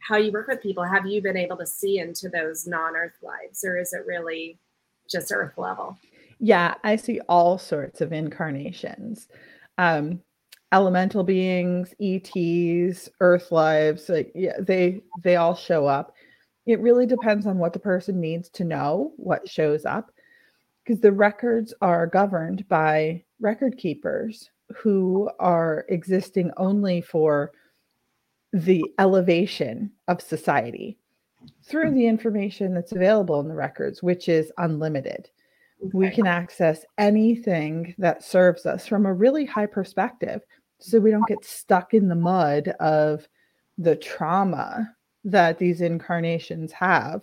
how 0.00 0.16
you 0.16 0.32
work 0.32 0.48
with 0.48 0.62
people? 0.62 0.84
Have 0.84 1.06
you 1.06 1.22
been 1.22 1.36
able 1.36 1.56
to 1.58 1.66
see 1.66 1.98
into 1.98 2.28
those 2.28 2.66
non-Earth 2.66 3.18
lives, 3.22 3.64
or 3.64 3.78
is 3.78 3.92
it 3.92 4.06
really 4.06 4.58
just 5.08 5.32
Earth 5.32 5.56
level? 5.58 5.98
Yeah, 6.40 6.74
I 6.84 6.96
see 6.96 7.20
all 7.28 7.58
sorts 7.58 8.00
of 8.00 8.12
incarnations. 8.12 9.28
Um, 9.76 10.20
elemental 10.72 11.24
beings, 11.24 11.94
ETs, 12.00 13.08
earth 13.20 13.50
lives, 13.50 14.08
like 14.08 14.32
yeah, 14.34 14.56
they 14.60 15.00
they 15.22 15.36
all 15.36 15.54
show 15.54 15.86
up. 15.86 16.14
It 16.66 16.80
really 16.80 17.06
depends 17.06 17.46
on 17.46 17.58
what 17.58 17.72
the 17.72 17.78
person 17.78 18.20
needs 18.20 18.50
to 18.50 18.64
know 18.64 19.12
what 19.16 19.48
shows 19.48 19.84
up 19.84 20.10
because 20.88 21.00
the 21.02 21.12
records 21.12 21.74
are 21.82 22.06
governed 22.06 22.66
by 22.66 23.22
record 23.40 23.76
keepers 23.76 24.48
who 24.74 25.28
are 25.38 25.84
existing 25.90 26.50
only 26.56 27.02
for 27.02 27.52
the 28.54 28.82
elevation 28.98 29.90
of 30.08 30.22
society 30.22 30.96
through 31.62 31.92
the 31.92 32.06
information 32.06 32.72
that's 32.72 32.92
available 32.92 33.38
in 33.38 33.48
the 33.48 33.54
records, 33.54 34.02
which 34.02 34.30
is 34.30 34.50
unlimited. 34.56 35.28
We 35.92 36.08
can 36.08 36.26
access 36.26 36.86
anything 36.96 37.94
that 37.98 38.24
serves 38.24 38.64
us 38.64 38.86
from 38.86 39.04
a 39.04 39.12
really 39.12 39.44
high 39.44 39.66
perspective 39.66 40.40
so 40.78 40.98
we 40.98 41.10
don't 41.10 41.28
get 41.28 41.44
stuck 41.44 41.92
in 41.92 42.08
the 42.08 42.14
mud 42.14 42.68
of 42.80 43.28
the 43.76 43.94
trauma 43.94 44.90
that 45.24 45.58
these 45.58 45.82
incarnations 45.82 46.72
have. 46.72 47.20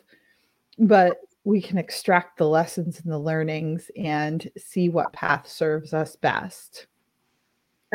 But 0.77 1.17
we 1.45 1.61
can 1.61 1.77
extract 1.77 2.37
the 2.37 2.47
lessons 2.47 2.99
and 2.99 3.11
the 3.11 3.19
learnings 3.19 3.89
and 3.95 4.51
see 4.57 4.89
what 4.89 5.13
path 5.13 5.47
serves 5.47 5.93
us 5.93 6.15
best 6.17 6.87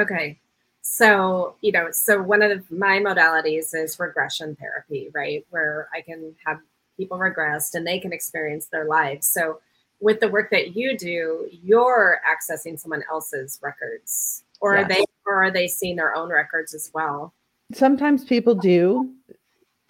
Okay. 0.00 0.40
So, 0.82 1.56
you 1.60 1.72
know, 1.72 1.90
so 1.90 2.22
one 2.22 2.42
of 2.42 2.50
the, 2.50 2.74
my 2.74 2.98
modalities 2.98 3.74
is 3.74 3.98
regression 4.00 4.56
therapy, 4.56 5.10
right? 5.12 5.46
Where 5.50 5.88
I 5.94 6.00
can 6.00 6.34
have 6.46 6.58
people 6.96 7.18
regressed 7.18 7.74
and 7.74 7.86
they 7.86 7.98
can 7.98 8.12
experience 8.12 8.66
their 8.66 8.86
lives. 8.86 9.28
So, 9.28 9.60
with 10.00 10.20
the 10.20 10.28
work 10.28 10.50
that 10.50 10.74
you 10.74 10.96
do, 10.96 11.46
you're 11.50 12.22
accessing 12.26 12.80
someone 12.80 13.02
else's 13.10 13.58
records, 13.62 14.44
or 14.58 14.78
are 14.78 14.88
they, 14.88 15.04
or 15.26 15.44
are 15.44 15.50
they 15.50 15.68
seeing 15.68 15.96
their 15.96 16.14
own 16.14 16.30
records 16.30 16.72
as 16.72 16.90
well? 16.94 17.34
sometimes 17.72 18.24
people 18.24 18.54
do 18.56 19.14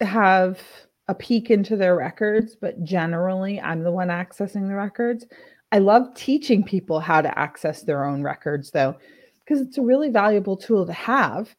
have 0.01 0.61
a 1.07 1.15
peek 1.15 1.49
into 1.51 1.75
their 1.75 1.95
records, 1.95 2.55
but 2.55 2.83
generally 2.83 3.59
I'm 3.59 3.83
the 3.83 3.91
one 3.91 4.09
accessing 4.09 4.67
the 4.67 4.75
records. 4.75 5.25
I 5.71 5.79
love 5.79 6.13
teaching 6.15 6.63
people 6.63 6.99
how 6.99 7.21
to 7.21 7.39
access 7.39 7.83
their 7.83 8.05
own 8.05 8.23
records 8.23 8.71
though, 8.71 8.95
because 9.43 9.61
it's 9.61 9.77
a 9.77 9.81
really 9.81 10.09
valuable 10.09 10.57
tool 10.57 10.85
to 10.85 10.93
have. 10.93 11.55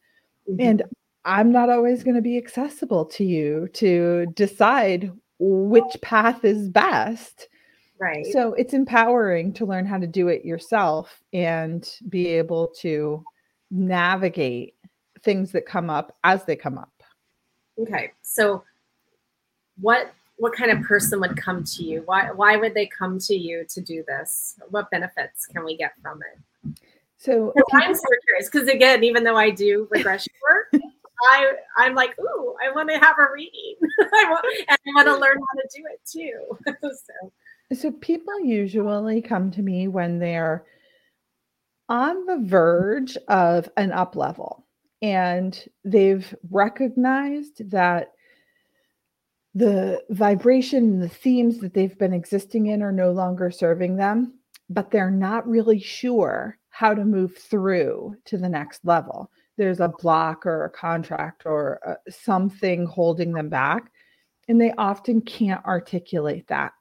Mm-hmm. 0.49 0.61
And 0.61 0.83
I'm 1.25 1.51
not 1.51 1.69
always 1.69 2.03
going 2.03 2.15
to 2.15 2.21
be 2.21 2.37
accessible 2.37 3.05
to 3.05 3.23
you 3.23 3.69
to 3.73 4.27
decide 4.35 5.11
which 5.39 6.01
path 6.01 6.45
is 6.45 6.69
best. 6.69 7.47
right. 7.99 8.25
So 8.31 8.53
it's 8.53 8.73
empowering 8.73 9.53
to 9.53 9.65
learn 9.65 9.85
how 9.85 9.97
to 9.97 10.07
do 10.07 10.27
it 10.27 10.45
yourself 10.45 11.21
and 11.31 11.89
be 12.09 12.27
able 12.27 12.73
to 12.81 13.23
navigate 13.71 14.75
things 15.21 15.51
that 15.53 15.65
come 15.65 15.89
up 15.89 16.15
as 16.23 16.43
they 16.45 16.55
come 16.55 16.77
up. 16.77 16.91
Okay. 17.79 18.11
So 18.21 18.63
what 19.79 20.13
what 20.37 20.53
kind 20.53 20.71
of 20.71 20.81
person 20.81 21.19
would 21.21 21.37
come 21.37 21.63
to 21.63 21.83
you? 21.83 22.03
Why 22.05 22.31
why 22.31 22.57
would 22.57 22.73
they 22.73 22.87
come 22.87 23.19
to 23.19 23.35
you 23.35 23.65
to 23.69 23.81
do 23.81 24.03
this? 24.07 24.55
What 24.69 24.89
benefits 24.91 25.45
can 25.45 25.63
we 25.63 25.77
get 25.77 25.93
from 26.01 26.21
it? 26.21 26.79
So 27.17 27.53
I'm 27.73 27.95
so 27.95 28.01
curious 28.27 28.49
because 28.51 28.67
again, 28.67 29.03
even 29.03 29.23
though 29.23 29.37
I 29.37 29.49
do 29.49 29.87
regression 29.89 30.33
work, 30.43 30.81
I 31.31 31.53
I'm 31.77 31.95
like, 31.95 32.17
ooh, 32.19 32.55
I 32.61 32.71
want 32.71 32.89
to 32.89 32.99
have 32.99 33.15
a 33.17 33.31
reading. 33.33 33.75
I 34.01 34.25
want 34.29 34.45
and 34.67 34.77
I 34.85 34.91
want 34.95 35.07
to 35.07 35.17
learn 35.17 35.37
how 35.37 35.61
to 35.61 35.69
do 35.75 35.83
it 35.91 36.01
too. 36.05 36.75
so 37.71 37.75
So 37.75 37.91
people 37.91 38.39
usually 38.41 39.21
come 39.21 39.51
to 39.51 39.61
me 39.61 39.87
when 39.87 40.19
they're 40.19 40.65
on 41.89 42.25
the 42.25 42.39
verge 42.41 43.17
of 43.27 43.69
an 43.77 43.91
up 43.91 44.15
level 44.15 44.65
and 45.01 45.65
they've 45.83 46.33
recognized 46.49 47.69
that 47.71 48.13
the 49.55 50.03
vibration 50.09 50.83
and 50.83 51.01
the 51.01 51.09
themes 51.09 51.59
that 51.59 51.73
they've 51.73 51.97
been 51.97 52.13
existing 52.13 52.67
in 52.67 52.81
are 52.81 52.91
no 52.91 53.11
longer 53.11 53.51
serving 53.51 53.95
them, 53.95 54.33
but 54.69 54.89
they're 54.89 55.11
not 55.11 55.47
really 55.47 55.79
sure 55.79 56.57
how 56.69 56.93
to 56.93 57.05
move 57.05 57.37
through 57.37 58.15
to 58.25 58.37
the 58.37 58.49
next 58.49 58.83
level. 58.83 59.29
There's 59.57 59.79
a 59.79 59.93
block 59.99 60.47
or 60.47 60.65
a 60.65 60.69
contract 60.71 61.43
or 61.45 61.79
uh, 61.87 62.09
something 62.09 62.87
holding 62.87 63.33
them 63.33 63.49
back, 63.49 63.91
and 64.47 64.59
they 64.59 64.73
often 64.79 65.21
can't 65.21 65.63
articulate 65.65 66.47
that. 66.47 66.73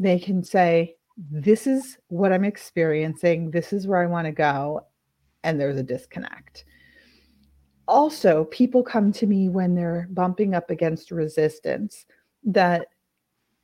They 0.00 0.18
can 0.18 0.42
say, 0.42 0.96
This 1.16 1.68
is 1.68 1.96
what 2.08 2.32
I'm 2.32 2.44
experiencing, 2.44 3.52
this 3.52 3.72
is 3.72 3.86
where 3.86 4.02
I 4.02 4.06
want 4.06 4.26
to 4.26 4.32
go, 4.32 4.80
and 5.44 5.60
there's 5.60 5.78
a 5.78 5.84
disconnect. 5.84 6.64
Also, 7.86 8.46
people 8.46 8.82
come 8.82 9.12
to 9.12 9.28
me 9.28 9.48
when 9.48 9.76
they're 9.76 10.08
bumping 10.10 10.56
up 10.56 10.70
against 10.70 11.12
resistance 11.12 12.04
that 12.44 12.88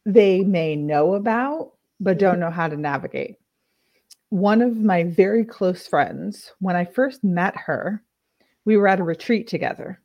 they 0.05 0.43
may 0.43 0.77
know 0.77 1.15
about, 1.15 1.73
but 2.01 2.19
don't 2.19 2.41
know 2.41 2.51
how 2.51 2.69
to 2.69 2.77
navigate. 2.77 3.37
One 4.31 4.63
of 4.63 4.77
my 4.79 5.05
very 5.05 5.45
close 5.45 5.87
friends, 5.87 6.53
when 6.59 6.75
I 6.75 6.85
first 6.85 7.23
met 7.23 7.57
her, 7.57 8.03
we 8.65 8.77
were 8.77 8.89
at 8.89 9.01
a 9.01 9.05
retreat 9.05 9.47
together. 9.47 10.01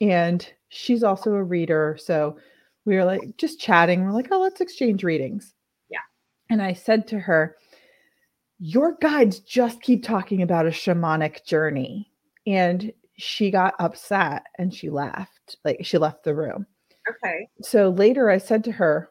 And 0.00 0.46
she's 0.68 1.02
also 1.02 1.32
a 1.32 1.42
reader. 1.42 1.96
So 2.00 2.38
we 2.84 2.96
were 2.96 3.04
like 3.04 3.36
just 3.36 3.60
chatting. 3.60 4.04
We're 4.04 4.12
like, 4.12 4.28
oh, 4.30 4.40
let's 4.40 4.60
exchange 4.60 5.02
readings. 5.04 5.54
Yeah. 5.88 6.00
And 6.50 6.62
I 6.62 6.72
said 6.72 7.06
to 7.08 7.18
her, 7.18 7.56
Your 8.58 8.96
guides 9.00 9.40
just 9.40 9.82
keep 9.82 10.04
talking 10.04 10.42
about 10.42 10.66
a 10.66 10.70
shamanic 10.70 11.44
journey. 11.44 12.10
And 12.46 12.92
she 13.16 13.50
got 13.50 13.74
upset 13.78 14.44
and 14.58 14.74
she 14.74 14.90
left. 14.90 15.56
Like 15.64 15.78
she 15.82 15.98
left 15.98 16.24
the 16.24 16.34
room. 16.34 16.66
Okay. 17.08 17.48
So 17.62 17.90
later 17.90 18.30
I 18.30 18.38
said 18.38 18.64
to 18.64 18.72
her, 18.72 19.10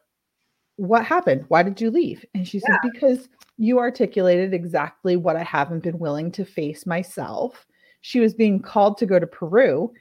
What 0.76 1.04
happened? 1.04 1.44
Why 1.48 1.62
did 1.62 1.80
you 1.80 1.90
leave? 1.90 2.24
And 2.34 2.46
she 2.46 2.60
said, 2.60 2.76
Because 2.92 3.28
you 3.56 3.78
articulated 3.78 4.52
exactly 4.52 5.16
what 5.16 5.36
I 5.36 5.44
haven't 5.44 5.82
been 5.82 5.98
willing 5.98 6.32
to 6.32 6.44
face 6.44 6.86
myself. 6.86 7.66
She 8.00 8.20
was 8.20 8.34
being 8.34 8.60
called 8.60 8.98
to 8.98 9.06
go 9.06 9.18
to 9.18 9.26
Peru, 9.26 9.92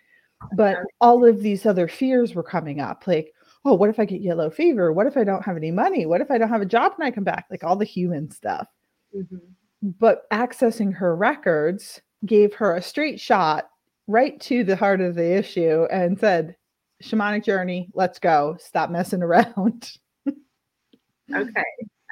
but 0.56 0.78
all 1.00 1.26
of 1.26 1.42
these 1.42 1.66
other 1.66 1.88
fears 1.88 2.36
were 2.36 2.44
coming 2.44 2.82
up 2.82 3.08
like, 3.08 3.34
oh, 3.66 3.74
what 3.74 3.90
if 3.90 4.00
I 4.00 4.06
get 4.06 4.22
yellow 4.22 4.50
fever? 4.50 4.92
What 4.92 5.08
if 5.08 5.16
I 5.16 5.24
don't 5.24 5.44
have 5.44 5.58
any 5.58 5.72
money? 5.72 6.06
What 6.06 6.22
if 6.22 6.30
I 6.30 6.38
don't 6.38 6.50
have 6.50 6.62
a 6.62 6.66
job 6.66 6.94
when 6.96 7.08
I 7.08 7.12
come 7.12 7.24
back? 7.24 7.46
Like 7.50 7.64
all 7.64 7.76
the 7.76 7.86
human 7.86 8.30
stuff. 8.30 8.68
Mm-hmm. 9.16 9.90
But 10.00 10.30
accessing 10.32 10.94
her 10.94 11.16
records 11.16 12.02
gave 12.26 12.54
her 12.56 12.76
a 12.76 12.82
straight 12.82 13.20
shot 13.20 13.70
right 14.08 14.40
to 14.42 14.64
the 14.64 14.76
heart 14.76 15.02
of 15.02 15.16
the 15.16 15.38
issue 15.38 15.86
and 15.92 16.20
said, 16.20 16.56
shamanic 17.04 17.44
journey. 17.44 17.90
Let's 17.94 18.20
go. 18.20 18.58
Stop 18.60 18.90
messing 18.90 19.22
around. 19.22 19.92
okay, 20.28 21.64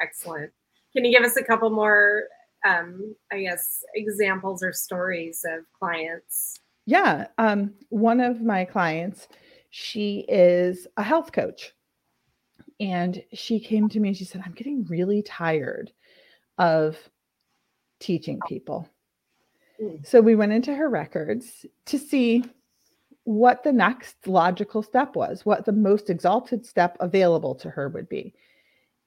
excellent. 0.01 0.51
Can 0.93 1.05
you 1.05 1.11
give 1.11 1.23
us 1.23 1.37
a 1.37 1.43
couple 1.43 1.69
more, 1.69 2.23
um, 2.65 3.15
I 3.31 3.41
guess, 3.41 3.83
examples 3.95 4.61
or 4.61 4.73
stories 4.73 5.45
of 5.47 5.63
clients? 5.77 6.59
Yeah. 6.85 7.27
Um, 7.37 7.73
one 7.89 8.19
of 8.19 8.41
my 8.41 8.65
clients, 8.65 9.27
she 9.69 10.25
is 10.27 10.87
a 10.97 11.03
health 11.03 11.31
coach. 11.31 11.73
And 12.79 13.23
she 13.33 13.59
came 13.59 13.87
to 13.89 13.99
me 13.99 14.09
and 14.09 14.17
she 14.17 14.25
said, 14.25 14.41
I'm 14.43 14.53
getting 14.53 14.85
really 14.85 15.21
tired 15.21 15.91
of 16.57 16.97
teaching 17.99 18.39
people. 18.47 18.89
Mm. 19.81 20.05
So 20.05 20.19
we 20.19 20.35
went 20.35 20.51
into 20.51 20.73
her 20.73 20.89
records 20.89 21.65
to 21.85 21.99
see 21.99 22.43
what 23.31 23.63
the 23.63 23.71
next 23.71 24.27
logical 24.27 24.83
step 24.83 25.15
was, 25.15 25.45
what 25.45 25.65
the 25.65 25.71
most 25.71 26.09
exalted 26.09 26.65
step 26.65 26.97
available 26.99 27.55
to 27.55 27.69
her 27.69 27.87
would 27.87 28.09
be. 28.09 28.33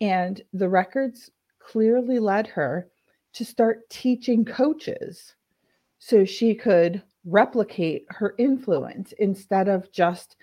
And 0.01 0.41
the 0.53 0.69
records 0.69 1.31
clearly 1.59 2.19
led 2.19 2.47
her 2.47 2.89
to 3.35 3.45
start 3.45 3.89
teaching 3.91 4.45
coaches 4.45 5.35
so 5.99 6.25
she 6.25 6.55
could 6.55 7.03
replicate 7.27 8.07
her 8.09 8.35
influence 8.39 9.13
instead 9.19 9.69
of 9.69 9.93
just 9.93 10.37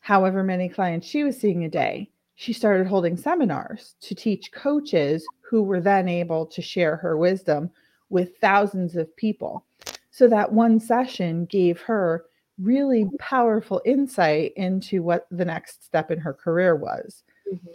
however 0.00 0.42
many 0.42 0.68
clients 0.68 1.06
she 1.06 1.24
was 1.24 1.38
seeing 1.38 1.64
a 1.64 1.68
day. 1.68 2.10
She 2.34 2.52
started 2.52 2.86
holding 2.86 3.16
seminars 3.16 3.94
to 4.02 4.14
teach 4.14 4.52
coaches 4.52 5.26
who 5.48 5.62
were 5.62 5.80
then 5.80 6.06
able 6.06 6.44
to 6.46 6.60
share 6.60 6.96
her 6.96 7.16
wisdom 7.16 7.70
with 8.10 8.36
thousands 8.38 8.94
of 8.94 9.14
people. 9.16 9.64
So 10.10 10.28
that 10.28 10.52
one 10.52 10.78
session 10.80 11.46
gave 11.46 11.80
her 11.80 12.24
really 12.60 13.06
powerful 13.18 13.82
insight 13.84 14.52
into 14.56 15.02
what 15.02 15.26
the 15.30 15.44
next 15.44 15.84
step 15.84 16.10
in 16.10 16.18
her 16.18 16.32
career 16.32 16.74
was. 16.74 17.22
Mm-hmm. 17.52 17.66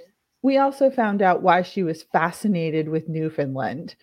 We 0.41 0.57
also 0.57 0.89
found 0.89 1.21
out 1.21 1.43
why 1.43 1.61
she 1.61 1.83
was 1.83 2.03
fascinated 2.03 2.89
with 2.89 3.07
Newfoundland, 3.07 3.95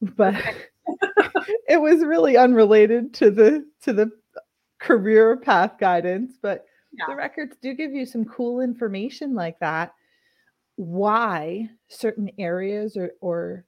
but 0.00 0.34
it 1.68 1.80
was 1.80 2.04
really 2.04 2.36
unrelated 2.36 3.14
to 3.14 3.30
the 3.30 3.64
to 3.82 3.92
the 3.92 4.10
career 4.80 5.36
path 5.36 5.78
guidance, 5.78 6.36
but 6.42 6.64
yeah. 6.92 7.06
the 7.08 7.14
records 7.14 7.56
do 7.62 7.74
give 7.74 7.92
you 7.92 8.04
some 8.04 8.24
cool 8.24 8.60
information 8.60 9.34
like 9.34 9.58
that 9.60 9.92
why 10.76 11.68
certain 11.88 12.30
areas 12.38 12.96
or, 12.96 13.12
or 13.20 13.64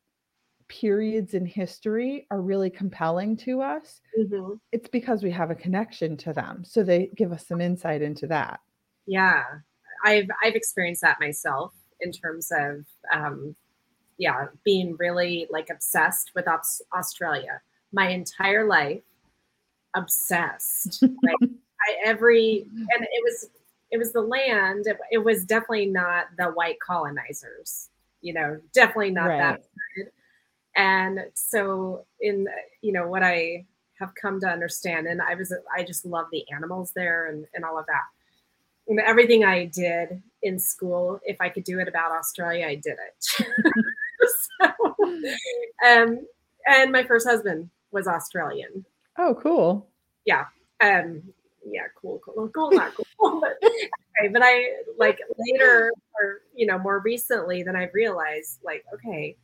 periods 0.69 1.35
in 1.35 1.47
history 1.47 2.27
are 2.31 2.41
really 2.41 2.71
compelling 2.71 3.37
to 3.39 3.61
us, 3.61 4.01
mm-hmm. 4.19 4.55
it's 4.73 4.89
because 4.89 5.23
we 5.23 5.31
have 5.31 5.51
a 5.51 5.55
connection 5.55 6.17
to 6.19 6.33
them. 6.33 6.65
So 6.65 6.83
they 6.83 7.11
give 7.17 7.33
us 7.33 7.47
some 7.47 7.61
insight 7.61 8.03
into 8.03 8.27
that. 8.29 8.61
Yeah, 9.07 9.45
I've 10.05 10.29
I've 10.43 10.55
experienced 10.55 11.03
that 11.03 11.21
myself 11.21 11.73
in 12.01 12.13
terms 12.13 12.51
of 12.53 12.85
um, 13.13 13.55
yeah, 14.19 14.47
being 14.65 14.97
really 14.99 15.47
like 15.51 15.71
obsessed 15.71 16.33
with 16.35 16.47
Australia 16.93 17.61
my 17.93 18.09
entire 18.09 18.67
life. 18.67 19.03
Obsessed, 19.95 21.03
like 21.03 21.51
I 21.51 21.97
every 22.05 22.67
and 22.75 23.03
it 23.03 23.25
was 23.25 23.49
it 23.91 23.97
was 23.97 24.13
the 24.13 24.21
land. 24.21 24.87
It, 24.87 24.99
it 25.11 25.19
was 25.19 25.45
definitely 25.45 25.87
not 25.87 26.27
the 26.37 26.47
white 26.49 26.79
colonizers. 26.87 27.89
You 28.21 28.35
know, 28.35 28.61
definitely 28.75 29.13
not 29.13 29.29
right. 29.29 29.39
that 29.39 29.63
and 30.77 31.21
so 31.35 32.05
in 32.21 32.47
you 32.83 32.93
know 32.93 33.09
what 33.09 33.23
i 33.23 33.65
have 33.99 34.15
come 34.15 34.39
to 34.41 34.47
understand 34.47 35.07
and 35.07 35.21
i 35.23 35.35
was 35.35 35.53
i 35.77 35.83
just 35.83 36.05
love 36.05 36.27
the 36.33 36.45
animals 36.55 36.93
there 36.95 37.27
and, 37.27 37.47
and 37.55 37.65
all 37.65 37.79
of 37.79 37.87
that. 37.87 38.05
And 38.89 39.01
everything 39.01 39.45
i 39.45 39.65
did 39.67 40.23
in 40.43 40.59
school 40.59 41.21
if 41.25 41.41
i 41.41 41.49
could 41.49 41.65
do 41.65 41.79
it 41.79 41.89
about 41.89 42.12
australia 42.12 42.67
i 42.67 42.75
did 42.75 42.97
it. 43.09 43.47
So, 44.59 44.97
um, 45.87 46.27
and 46.67 46.91
my 46.91 47.05
first 47.05 47.29
husband 47.29 47.69
was 47.93 48.07
australian. 48.07 48.85
Oh 49.19 49.35
cool. 49.35 49.89
Yeah 50.25 50.47
um 50.83 51.23
yeah 51.69 51.83
cool 52.01 52.21
cool 52.25 52.49
cool 52.55 52.71
not 52.71 52.93
cool 52.95 53.07
but 53.41 53.59
okay 53.62 54.29
but 54.33 54.43
i 54.45 54.73
like 54.99 55.21
later 55.39 55.91
or 56.21 56.41
you 56.55 56.67
know 56.67 56.79
more 56.79 57.01
recently 57.01 57.62
than 57.62 57.75
i 57.75 57.89
realized 57.93 58.61
like 58.65 58.85
okay 58.93 59.37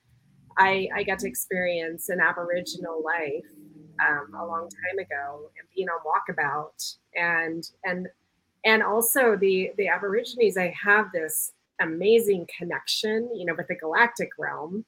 I, 0.58 0.88
I 0.94 1.02
got 1.02 1.18
to 1.20 1.28
experience 1.28 2.08
an 2.08 2.20
Aboriginal 2.20 3.02
life 3.04 3.44
um, 4.00 4.34
a 4.34 4.46
long 4.46 4.68
time 4.68 4.98
ago 4.98 5.50
and 5.58 5.68
being 5.74 5.88
on 5.88 6.00
walkabout 6.04 6.96
and 7.14 7.68
and 7.84 8.08
and 8.64 8.82
also 8.82 9.36
the 9.36 9.72
the 9.76 9.88
Aborigines. 9.88 10.56
I 10.56 10.74
have 10.82 11.12
this 11.12 11.52
amazing 11.80 12.46
connection, 12.56 13.30
you 13.34 13.44
know, 13.44 13.54
with 13.56 13.68
the 13.68 13.74
galactic 13.74 14.30
realm, 14.38 14.84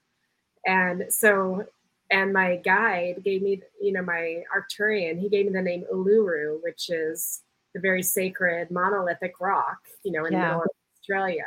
and 0.66 1.05
so 1.11 1.66
and 2.11 2.33
my 2.33 2.57
guide 2.57 3.22
gave 3.24 3.42
me, 3.42 3.62
you 3.81 3.92
know, 3.92 4.03
my 4.03 4.42
Arcturian. 4.55 5.18
He 5.18 5.29
gave 5.29 5.46
me 5.46 5.53
the 5.53 5.62
name 5.62 5.85
Uluru, 5.92 6.59
which 6.62 6.90
is 6.90 7.42
the 7.74 7.81
very 7.81 8.03
sacred 8.03 8.70
monolithic 8.70 9.40
rock, 9.40 9.79
you 10.05 10.12
know, 10.12 10.24
in 10.24 10.33
yeah. 10.33 10.40
the 10.40 10.46
middle 10.46 10.62
of 10.62 10.68
Australia 11.00 11.46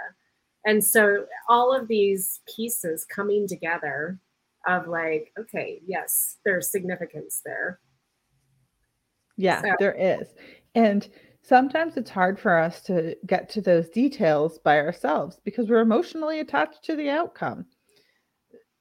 and 0.67 0.84
so 0.84 1.25
all 1.47 1.73
of 1.73 1.88
these 1.88 2.41
pieces 2.53 3.06
coming 3.06 3.47
together 3.47 4.19
of 4.67 4.88
like 4.88 5.32
okay 5.39 5.82
yes 5.88 6.38
there's 6.45 6.69
significance 6.69 7.41
there. 7.43 7.80
Yeah 9.38 9.62
so. 9.62 9.69
there 9.80 9.95
is. 9.95 10.27
And 10.75 11.08
sometimes 11.41 11.97
it's 11.97 12.10
hard 12.12 12.38
for 12.39 12.56
us 12.56 12.82
to 12.84 13.15
get 13.25 13.49
to 13.49 13.62
those 13.62 13.89
details 13.89 14.60
by 14.60 14.77
ourselves 14.80 15.39
because 15.43 15.69
we're 15.69 15.80
emotionally 15.80 16.41
attached 16.41 16.84
to 16.84 16.95
the 16.95 17.10
outcome. 17.10 17.65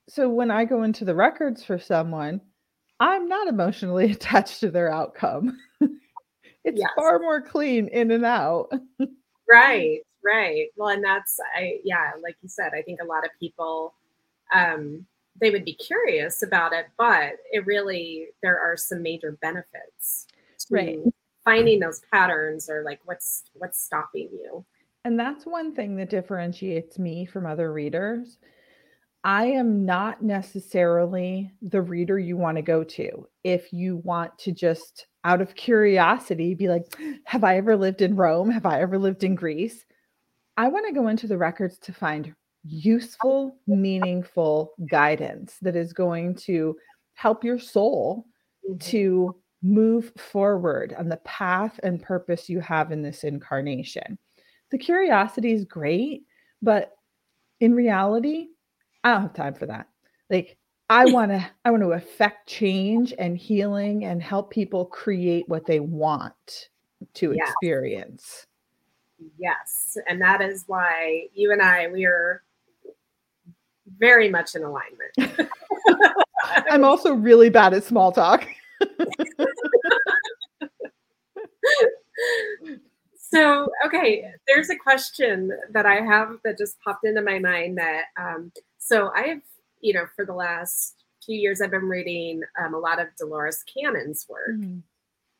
So 0.08 0.28
when 0.28 0.50
i 0.50 0.64
go 0.64 0.82
into 0.82 1.04
the 1.04 1.14
records 1.14 1.64
for 1.64 1.78
someone 1.78 2.40
i'm 3.00 3.28
not 3.28 3.48
emotionally 3.48 4.10
attached 4.12 4.60
to 4.60 4.70
their 4.70 4.92
outcome. 4.92 5.56
It's 6.68 6.80
yes. 6.80 6.90
far 6.96 7.20
more 7.20 7.40
clean 7.40 7.86
in 7.86 8.10
and 8.10 8.24
out. 8.24 8.72
Right 9.48 10.00
right 10.26 10.68
well 10.76 10.88
and 10.88 11.04
that's 11.04 11.38
i 11.56 11.78
yeah 11.84 12.12
like 12.22 12.36
you 12.42 12.48
said 12.48 12.72
i 12.74 12.82
think 12.82 13.00
a 13.00 13.06
lot 13.06 13.24
of 13.24 13.30
people 13.38 13.94
um, 14.54 15.06
they 15.40 15.50
would 15.50 15.64
be 15.64 15.74
curious 15.74 16.42
about 16.42 16.72
it, 16.72 16.86
but 16.96 17.34
it 17.52 17.66
really 17.66 18.28
there 18.42 18.58
are 18.58 18.76
some 18.76 19.02
major 19.02 19.32
benefits 19.42 20.26
Right. 20.70 20.98
finding 21.44 21.78
those 21.78 22.00
patterns 22.12 22.68
or 22.68 22.82
like 22.82 23.00
what's 23.04 23.44
what's 23.54 23.82
stopping 23.84 24.28
you. 24.32 24.64
And 25.04 25.18
that's 25.18 25.46
one 25.46 25.74
thing 25.74 25.96
that 25.96 26.10
differentiates 26.10 26.98
me 26.98 27.26
from 27.26 27.46
other 27.46 27.72
readers. 27.72 28.38
I 29.22 29.46
am 29.46 29.84
not 29.84 30.22
necessarily 30.22 31.52
the 31.62 31.82
reader 31.82 32.18
you 32.18 32.36
want 32.36 32.56
to 32.56 32.62
go 32.62 32.82
to. 32.82 33.28
If 33.44 33.72
you 33.72 33.98
want 33.98 34.36
to 34.40 34.52
just 34.52 35.06
out 35.24 35.40
of 35.40 35.54
curiosity 35.54 36.54
be 36.54 36.68
like, 36.68 36.84
have 37.24 37.44
I 37.44 37.56
ever 37.56 37.76
lived 37.76 38.02
in 38.02 38.16
Rome? 38.16 38.50
Have 38.50 38.66
I 38.66 38.80
ever 38.80 38.98
lived 38.98 39.22
in 39.24 39.34
Greece? 39.34 39.84
I 40.56 40.68
want 40.68 40.86
to 40.86 40.92
go 40.92 41.08
into 41.08 41.26
the 41.26 41.38
records 41.38 41.78
to 41.80 41.92
find 41.92 42.34
useful, 42.64 43.58
meaningful 43.66 44.74
guidance 44.88 45.58
that 45.62 45.76
is 45.76 45.92
going 45.92 46.34
to 46.34 46.76
help 47.14 47.44
your 47.44 47.58
soul 47.58 48.26
Mhm. 48.62 48.80
to 48.80 49.36
move 49.62 50.12
forward 50.18 50.94
on 50.94 51.08
the 51.08 51.16
path 51.18 51.78
and 51.82 52.02
purpose 52.02 52.48
you 52.48 52.60
have 52.60 52.92
in 52.92 53.02
this 53.02 53.24
incarnation. 53.24 54.18
The 54.70 54.78
curiosity 54.78 55.52
is 55.52 55.64
great, 55.64 56.24
but 56.62 56.94
in 57.60 57.74
reality, 57.74 58.48
I 59.04 59.12
don't 59.12 59.22
have 59.22 59.34
time 59.34 59.54
for 59.54 59.66
that. 59.66 59.88
Like 60.30 60.58
I 60.90 61.06
want 61.06 61.32
to 61.32 61.50
I 61.64 61.70
want 61.70 61.82
to 61.82 61.92
affect 61.92 62.48
change 62.48 63.14
and 63.18 63.36
healing 63.38 64.04
and 64.04 64.22
help 64.22 64.50
people 64.50 64.86
create 64.86 65.48
what 65.48 65.66
they 65.66 65.80
want 65.80 66.70
to 67.14 67.32
Yes. 67.32 67.56
experience. 67.72 68.46
Yes, 69.38 69.96
and 70.06 70.20
that 70.20 70.40
is 70.42 70.64
why 70.66 71.28
you 71.34 71.52
and 71.52 71.62
I 71.62 71.88
we 71.88 72.04
are 72.06 72.42
very 73.98 74.28
much 74.28 74.54
in 74.54 74.62
alignment. 74.62 75.12
I'm 76.70 76.84
also 76.84 77.14
really 77.14 77.48
bad 77.50 77.72
at 77.74 77.84
small 77.84 78.12
talk. 78.12 78.46
So, 83.28 83.68
okay, 83.84 84.32
there's 84.46 84.70
a 84.70 84.76
question 84.76 85.50
that 85.72 85.84
I 85.84 85.96
have 85.96 86.36
that 86.44 86.56
just 86.56 86.80
popped 86.80 87.04
into 87.04 87.22
my 87.22 87.38
mind 87.40 87.76
that, 87.76 88.04
um, 88.16 88.52
so 88.78 89.10
I've, 89.16 89.42
you 89.80 89.92
know, 89.92 90.06
for 90.14 90.24
the 90.24 90.32
last 90.32 90.94
few 91.24 91.36
years, 91.36 91.60
I've 91.60 91.72
been 91.72 91.88
reading 91.88 92.42
um, 92.58 92.72
a 92.72 92.78
lot 92.78 93.00
of 93.00 93.08
Dolores 93.18 93.64
Cannon's 93.64 94.26
work. 94.28 94.56
Mhm. 94.56 94.82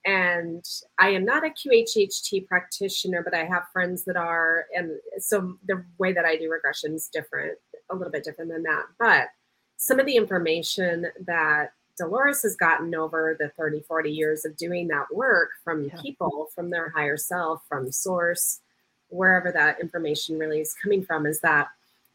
And 0.06 0.64
I 0.98 1.10
am 1.10 1.24
not 1.24 1.44
a 1.44 1.50
QHHT 1.50 2.46
practitioner, 2.46 3.22
but 3.22 3.34
I 3.34 3.44
have 3.44 3.64
friends 3.72 4.04
that 4.04 4.16
are. 4.16 4.66
And 4.74 4.92
so 5.18 5.58
the 5.66 5.84
way 5.98 6.12
that 6.12 6.24
I 6.24 6.36
do 6.36 6.50
regression 6.50 6.94
is 6.94 7.08
different, 7.12 7.58
a 7.90 7.94
little 7.96 8.12
bit 8.12 8.24
different 8.24 8.52
than 8.52 8.62
that. 8.62 8.84
But 8.98 9.28
some 9.76 9.98
of 10.00 10.06
the 10.06 10.16
information 10.16 11.08
that 11.26 11.72
Dolores 11.98 12.42
has 12.42 12.56
gotten 12.56 12.94
over 12.94 13.36
the 13.38 13.48
30, 13.50 13.80
40 13.80 14.10
years 14.10 14.44
of 14.44 14.56
doing 14.56 14.86
that 14.88 15.06
work 15.12 15.50
from 15.64 15.84
Yeah. 15.84 16.00
people, 16.00 16.50
from 16.54 16.70
their 16.70 16.90
higher 16.90 17.16
self, 17.16 17.66
from 17.68 17.90
source, 17.90 18.60
wherever 19.08 19.50
that 19.52 19.80
information 19.80 20.38
really 20.38 20.60
is 20.60 20.74
coming 20.74 21.02
from, 21.02 21.26
is 21.26 21.40
that 21.40 21.68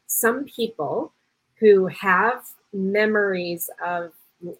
some 0.06 0.44
people 0.44 1.12
who 1.56 1.86
have 1.86 2.44
memories 2.72 3.68
of 3.84 4.12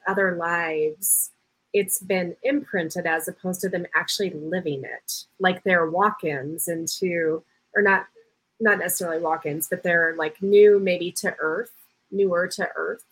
other 0.07 0.37
lives, 0.37 1.32
it's 1.73 1.99
been 2.01 2.37
imprinted 2.43 3.07
as 3.07 3.29
opposed 3.29 3.61
to 3.63 3.69
them 3.69 3.87
actually 3.95 4.31
living 4.31 4.85
it. 4.85 5.25
Like 5.39 5.63
they're 5.65 5.91
walk-ins 5.91 6.69
into, 6.69 7.43
or 7.75 7.83
not 7.83 8.07
not 8.61 8.79
necessarily 8.79 9.21
walk-ins, 9.21 9.69
but 9.69 9.83
they're 9.83 10.15
like 10.17 10.41
new 10.41 10.79
maybe 10.79 11.11
to 11.11 11.35
earth, 11.41 11.73
newer 12.13 12.47
to 12.47 12.69
earth. 12.77 13.05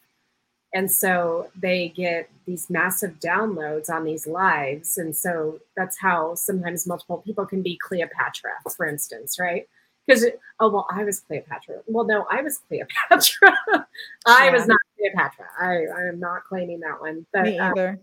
And 0.72 0.90
so 0.90 1.48
they 1.60 1.88
get 1.88 2.30
these 2.46 2.70
massive 2.70 3.18
downloads 3.18 3.90
on 3.90 4.04
these 4.04 4.28
lives. 4.28 4.96
And 4.96 5.16
so 5.16 5.58
that's 5.76 5.98
how 5.98 6.36
sometimes 6.36 6.86
multiple 6.86 7.18
people 7.18 7.44
can 7.46 7.62
be 7.62 7.76
cleopatra 7.76 8.52
for 8.76 8.86
instance 8.86 9.38
right? 9.40 9.66
Because 10.06 10.26
oh 10.60 10.68
well 10.70 10.86
i 10.90 11.04
was 11.04 11.20
cleopatra. 11.20 11.82
Well 11.86 12.04
no 12.04 12.26
i 12.30 12.42
was 12.42 12.58
cleopatra. 12.58 13.58
I 14.26 14.50
was 14.50 14.66
not 14.66 14.78
cleopatra. 14.96 15.46
I 15.58 15.86
i 15.96 16.08
am 16.08 16.20
not 16.20 16.44
claiming 16.44 16.80
that 16.80 17.00
one 17.00 17.26
but 17.32 17.42
Me 17.42 17.58
um, 17.58 17.72
either. 17.72 18.00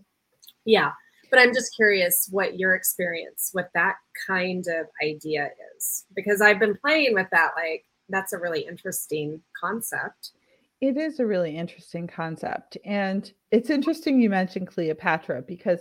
Yeah 0.64 0.90
but 1.30 1.38
i'm 1.38 1.52
just 1.52 1.74
curious 1.76 2.28
what 2.30 2.58
your 2.58 2.74
experience 2.74 3.50
with 3.54 3.66
that 3.74 3.96
kind 4.26 4.66
of 4.68 4.86
idea 5.02 5.48
is 5.76 6.04
because 6.14 6.40
i've 6.40 6.58
been 6.58 6.76
playing 6.84 7.14
with 7.14 7.28
that 7.30 7.50
like 7.56 7.84
that's 8.08 8.32
a 8.32 8.38
really 8.38 8.60
interesting 8.66 9.40
concept 9.60 10.32
It 10.80 10.96
is 10.96 11.18
a 11.18 11.26
really 11.26 11.56
interesting 11.56 12.06
concept. 12.06 12.78
And 12.84 13.30
it's 13.50 13.68
interesting 13.68 14.20
you 14.20 14.30
mentioned 14.30 14.68
Cleopatra 14.68 15.42
because 15.42 15.80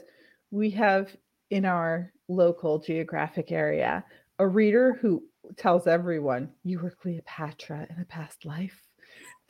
we 0.49 0.71
have 0.71 1.15
in 1.51 1.65
our 1.65 2.11
local 2.27 2.79
geographic 2.79 3.51
area 3.51 4.03
a 4.39 4.47
reader 4.47 4.97
who 4.99 5.23
tells 5.55 5.87
everyone 5.87 6.49
you 6.63 6.79
were 6.79 6.91
Cleopatra 6.91 7.87
in 7.89 8.01
a 8.01 8.05
past 8.05 8.43
life. 8.45 8.81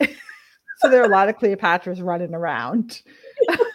so 0.00 0.88
there 0.90 1.00
are 1.00 1.06
a 1.06 1.08
lot 1.08 1.28
of 1.28 1.38
Cleopatras 1.38 2.04
running 2.04 2.34
around. 2.34 3.02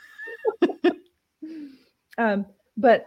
um, 2.17 2.45
but 2.77 3.05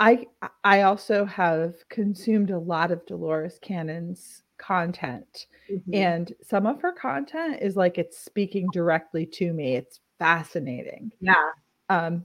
I 0.00 0.26
I 0.64 0.82
also 0.82 1.24
have 1.26 1.74
consumed 1.88 2.50
a 2.50 2.58
lot 2.58 2.90
of 2.90 3.04
Dolores 3.06 3.58
Cannon's 3.60 4.42
content 4.58 5.46
Mhm. 5.70 5.82
and 5.92 6.32
some 6.42 6.66
of 6.66 6.80
her 6.80 6.92
content 6.92 7.58
is 7.60 7.76
like 7.76 7.98
it's 7.98 8.18
speaking 8.18 8.68
directly 8.72 9.26
to 9.26 9.52
me. 9.52 9.76
It's 9.76 10.00
fascinating. 10.18 11.12
Yeah. 11.20 11.50
Um 11.90 12.24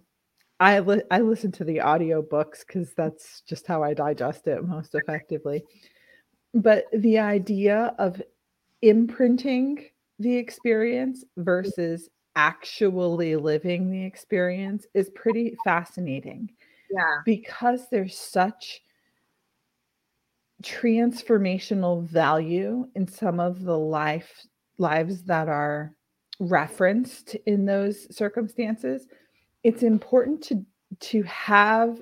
i 0.62 0.80
li- 0.80 1.04
i 1.12 1.20
listen 1.20 1.52
to 1.52 1.64
the 1.66 1.82
audio 1.82 2.22
books 2.22 2.64
because 2.66 2.94
that's 2.94 3.42
just 3.42 3.66
how 3.66 3.82
i 3.84 3.94
digest 3.94 4.48
it 4.48 4.64
most 4.64 4.96
effectively. 4.96 5.64
But 6.54 6.86
the 6.94 7.20
idea 7.20 7.94
of 8.00 8.22
imprinting 8.82 9.86
the 10.20 10.36
experience 10.38 11.26
versus 11.38 12.10
actually 12.36 13.36
living 13.36 13.90
the 13.90 14.04
experience 14.04 14.86
is 14.94 15.10
pretty 15.12 15.56
fascinating 15.64 16.50
yeah. 16.90 17.18
because 17.26 17.88
there's 17.90 18.18
such 18.18 18.82
transformational 20.64 22.04
value 22.04 22.88
in 22.96 23.08
some 23.08 23.40
of 23.40 23.64
the 23.64 23.78
life 23.78 24.46
lives 24.78 25.24
that 25.24 25.48
are 25.48 25.96
referenced 26.40 27.36
in 27.46 27.66
those 27.66 28.14
circumstances. 28.16 29.08
It's 29.64 29.84
important 29.84 30.44
to 30.44 30.66
to 31.00 31.24
have 31.24 32.02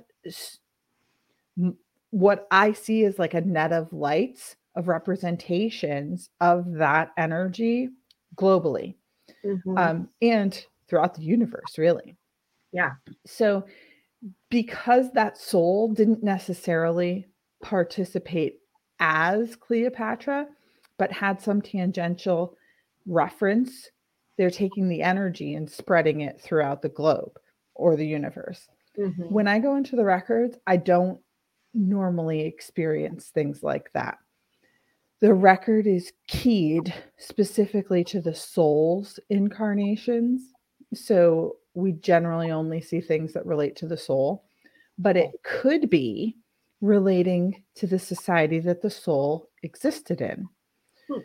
what 2.09 2.47
i 2.49 2.71
see 2.71 3.05
as 3.05 3.19
like 3.19 3.33
a 3.35 3.41
net 3.41 3.71
of 3.71 3.91
lights 3.93 4.55
of 4.75 4.87
representations 4.87 6.29
of 6.41 6.71
that 6.73 7.11
energy 7.17 7.89
globally 8.35 8.95
Mhm. 9.43 9.75
um, 9.77 10.09
and 10.21 10.65
throughout 10.87 11.13
the 11.15 11.23
universe 11.23 11.77
really 11.77 12.17
Yeah. 12.71 12.95
so 13.25 13.65
because 14.49 15.11
that 15.13 15.37
soul 15.37 15.93
didn't 15.93 16.23
necessarily 16.23 17.27
participate 17.63 18.59
as 18.99 19.55
Cleopatra, 19.55 20.47
but 20.97 21.11
had 21.11 21.41
some 21.41 21.61
tangential 21.61 22.55
reference, 23.05 23.89
they're 24.37 24.49
taking 24.51 24.89
the 24.89 25.01
energy 25.03 25.53
and 25.55 25.69
spreading 25.69 26.21
it 26.21 26.39
throughout 26.41 26.81
the 26.81 26.89
globe 26.89 27.39
or 27.75 27.95
the 27.95 28.07
universe. 28.07 28.67
Mhm. 28.97 29.29
When 29.29 29.47
I 29.47 29.59
go 29.59 29.75
into 29.75 29.95
the 29.95 30.05
records, 30.05 30.57
I 30.67 30.77
don't 30.77 31.21
normally 31.73 32.41
experience 32.41 33.29
things 33.29 33.63
like 33.63 33.91
that. 33.93 34.17
The 35.21 35.33
record 35.33 35.85
is 35.85 36.13
keyed 36.27 36.93
specifically 37.17 38.03
to 38.05 38.21
the 38.21 38.33
soul's 38.33 39.19
incarnations. 39.29 40.53
So 40.93 41.57
we 41.73 41.93
generally 41.93 42.51
only 42.51 42.81
see 42.81 43.01
things 43.01 43.33
that 43.33 43.45
relate 43.45 43.75
to 43.77 43.87
the 43.87 43.97
soul, 43.97 44.45
but 44.97 45.17
it 45.17 45.31
could 45.43 45.89
be 45.89 46.37
relating 46.81 47.63
to 47.75 47.87
the 47.87 47.99
society 47.99 48.59
that 48.61 48.81
the 48.81 48.89
soul 48.89 49.49
existed 49.63 50.21
in. 50.21 50.47
Hmm. 51.09 51.19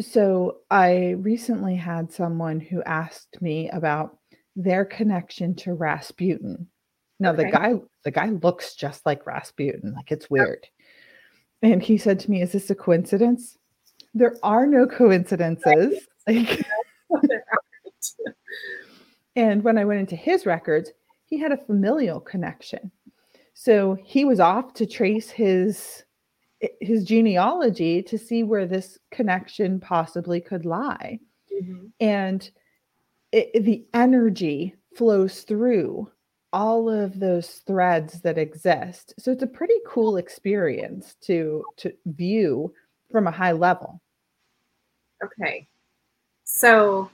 So 0.00 0.58
I 0.70 1.10
recently 1.18 1.74
had 1.74 2.12
someone 2.12 2.60
who 2.60 2.82
asked 2.84 3.42
me 3.42 3.68
about 3.70 4.18
their 4.56 4.84
connection 4.84 5.54
to 5.56 5.74
Rasputin. 5.74 6.68
Now 7.18 7.32
the 7.32 7.44
guy 7.44 7.74
the 8.04 8.10
guy 8.10 8.30
looks 8.30 8.74
just 8.74 9.04
like 9.04 9.26
Rasputin, 9.26 9.92
like 9.94 10.10
it's 10.10 10.30
weird. 10.30 10.66
And 11.62 11.82
he 11.82 11.98
said 11.98 12.18
to 12.20 12.30
me, 12.30 12.42
"Is 12.42 12.52
this 12.52 12.70
a 12.70 12.74
coincidence?" 12.74 13.58
There 14.14 14.36
are 14.42 14.66
no 14.66 14.86
coincidences. 14.86 16.06
Like 16.26 16.64
and 19.36 19.62
when 19.62 19.78
I 19.78 19.84
went 19.84 20.00
into 20.00 20.16
his 20.16 20.46
records, 20.46 20.90
he 21.26 21.38
had 21.38 21.52
a 21.52 21.56
familial 21.56 22.20
connection. 22.20 22.90
So 23.54 23.96
he 24.04 24.24
was 24.24 24.40
off 24.40 24.74
to 24.74 24.86
trace 24.86 25.30
his 25.30 26.04
his 26.80 27.04
genealogy 27.04 28.02
to 28.02 28.18
see 28.18 28.42
where 28.42 28.66
this 28.66 28.98
connection 29.10 29.80
possibly 29.80 30.40
could 30.40 30.66
lie. 30.66 31.18
mm-hmm. 31.52 31.86
and 32.00 32.50
it, 33.32 33.64
the 33.64 33.84
energy 33.94 34.74
flows 34.94 35.42
through 35.42 36.10
all 36.52 36.90
of 36.90 37.20
those 37.20 37.62
threads 37.66 38.20
that 38.22 38.38
exist. 38.38 39.14
So 39.18 39.30
it's 39.30 39.42
a 39.42 39.46
pretty 39.46 39.78
cool 39.86 40.16
experience 40.16 41.16
to 41.22 41.64
to 41.78 41.92
view 42.06 42.72
from 43.10 43.26
a 43.26 43.30
high 43.30 43.52
level. 43.52 44.00
Okay. 45.22 45.68
So 46.44 47.10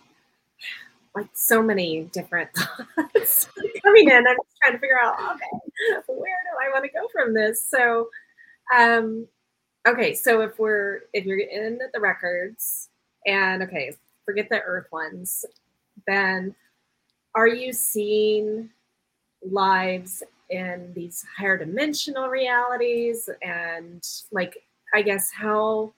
like 1.14 1.28
so 1.32 1.62
many 1.62 2.02
different 2.12 2.50
thoughts 2.56 3.48
coming 3.82 4.08
in. 4.08 4.16
I'm 4.16 4.36
just 4.36 4.56
trying 4.62 4.74
to 4.74 4.78
figure 4.78 5.00
out 5.00 5.18
okay 5.18 6.02
where 6.06 6.36
do 6.44 6.58
i 6.60 6.70
want 6.72 6.84
to 6.84 6.90
go 6.90 7.08
from 7.12 7.34
this? 7.34 7.62
So 7.62 8.08
um 8.74 9.26
okay 9.86 10.14
so 10.14 10.40
if 10.40 10.58
we're 10.58 11.02
if 11.12 11.24
you're 11.24 11.38
in 11.38 11.78
the 11.92 12.00
records 12.00 12.88
and 13.26 13.62
okay 13.62 13.94
forget 14.24 14.48
the 14.50 14.60
earth 14.62 14.88
ones 14.90 15.44
then 16.06 16.54
are 17.34 17.46
you 17.46 17.72
seeing 17.72 18.70
lives 19.42 20.22
in 20.50 20.92
these 20.94 21.24
higher 21.36 21.58
dimensional 21.58 22.28
realities 22.28 23.28
and 23.42 24.06
like 24.30 24.56
i 24.94 25.02
guess 25.02 25.30
how 25.32 25.92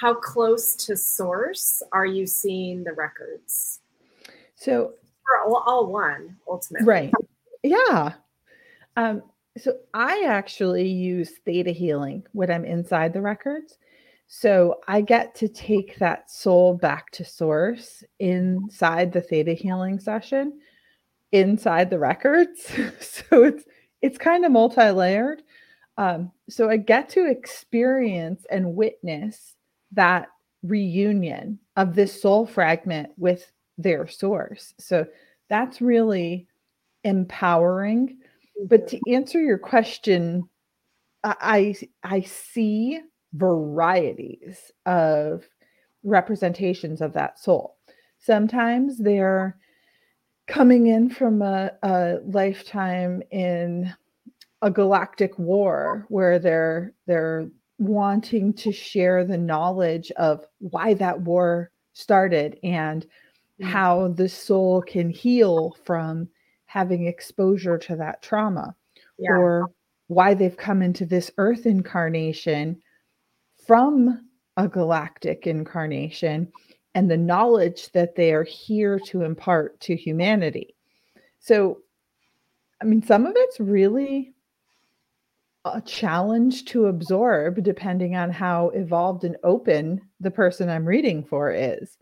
how 0.00 0.14
close 0.14 0.74
to 0.76 0.96
source 0.96 1.82
are 1.92 2.06
you 2.06 2.26
seeing 2.26 2.84
the 2.84 2.92
records? 2.92 3.80
So 4.54 4.94
for 5.26 5.40
all, 5.48 5.62
all 5.66 5.86
one 5.86 6.36
ultimately. 6.48 6.86
Right. 6.86 7.12
Yeah. 7.62 8.14
Um 8.96 9.22
so 9.56 9.76
i 9.92 10.22
actually 10.24 10.88
use 10.88 11.32
theta 11.44 11.72
healing 11.72 12.22
when 12.32 12.48
i'm 12.48 12.64
inside 12.64 13.12
the 13.12 13.20
records. 13.20 13.78
So 14.28 14.76
I 14.86 15.00
get 15.00 15.34
to 15.36 15.48
take 15.48 15.98
that 15.98 16.30
soul 16.30 16.74
back 16.74 17.10
to 17.12 17.24
source 17.24 18.04
inside 18.20 19.10
the 19.10 19.22
theta 19.22 19.54
healing 19.54 19.98
session, 19.98 20.60
inside 21.32 21.90
the 21.90 21.98
records. 21.98 22.66
so 23.00 23.44
it's 23.44 23.64
it's 24.00 24.18
kind 24.18 24.44
of 24.44 24.52
multi-layered. 24.52 25.42
Um, 25.96 26.30
so 26.48 26.70
I 26.70 26.76
get 26.76 27.08
to 27.10 27.28
experience 27.28 28.46
and 28.50 28.76
witness 28.76 29.56
that 29.92 30.28
reunion 30.62 31.58
of 31.76 31.94
this 31.94 32.20
soul 32.20 32.46
fragment 32.46 33.10
with 33.16 33.50
their 33.76 34.06
source. 34.06 34.74
So 34.78 35.06
that's 35.48 35.80
really 35.80 36.46
empowering. 37.04 38.18
But 38.66 38.88
to 38.88 39.00
answer 39.10 39.40
your 39.40 39.58
question, 39.58 40.48
I 41.24 41.74
I 42.04 42.20
see 42.22 43.00
varieties 43.34 44.70
of 44.86 45.48
representations 46.02 47.00
of 47.00 47.12
that 47.14 47.38
soul. 47.38 47.76
Sometimes 48.18 48.98
they're 48.98 49.56
coming 50.48 50.86
in 50.86 51.10
from 51.10 51.42
a, 51.42 51.70
a 51.82 52.18
lifetime 52.24 53.22
in 53.30 53.94
a 54.62 54.70
galactic 54.70 55.38
war 55.38 56.04
where 56.08 56.38
they're 56.38 56.92
they're 57.06 57.48
wanting 57.78 58.52
to 58.52 58.72
share 58.72 59.24
the 59.24 59.38
knowledge 59.38 60.10
of 60.12 60.44
why 60.58 60.94
that 60.94 61.20
war 61.20 61.70
started 61.92 62.58
and 62.64 63.04
mm-hmm. 63.04 63.70
how 63.70 64.08
the 64.08 64.28
soul 64.28 64.82
can 64.82 65.10
heal 65.10 65.76
from 65.84 66.28
having 66.66 67.06
exposure 67.06 67.78
to 67.78 67.94
that 67.94 68.20
trauma 68.20 68.74
yeah. 69.18 69.30
or 69.30 69.70
why 70.08 70.34
they've 70.34 70.56
come 70.56 70.82
into 70.82 71.06
this 71.06 71.30
earth 71.38 71.66
incarnation 71.66 72.80
from 73.66 74.28
a 74.56 74.66
galactic 74.66 75.46
incarnation 75.46 76.50
and 76.98 77.08
the 77.08 77.16
knowledge 77.16 77.92
that 77.92 78.16
they 78.16 78.32
are 78.32 78.42
here 78.42 78.98
to 78.98 79.22
impart 79.22 79.78
to 79.78 79.94
humanity. 79.94 80.74
So, 81.38 81.78
I 82.82 82.86
mean, 82.86 83.04
some 83.04 83.24
of 83.24 83.34
it's 83.36 83.60
really 83.60 84.34
a 85.64 85.80
challenge 85.80 86.64
to 86.64 86.86
absorb 86.86 87.62
depending 87.62 88.16
on 88.16 88.32
how 88.32 88.70
evolved 88.70 89.22
and 89.22 89.36
open 89.44 90.00
the 90.18 90.32
person 90.32 90.68
I'm 90.68 90.86
reading 90.86 91.22
for 91.22 91.52
is. 91.52 91.98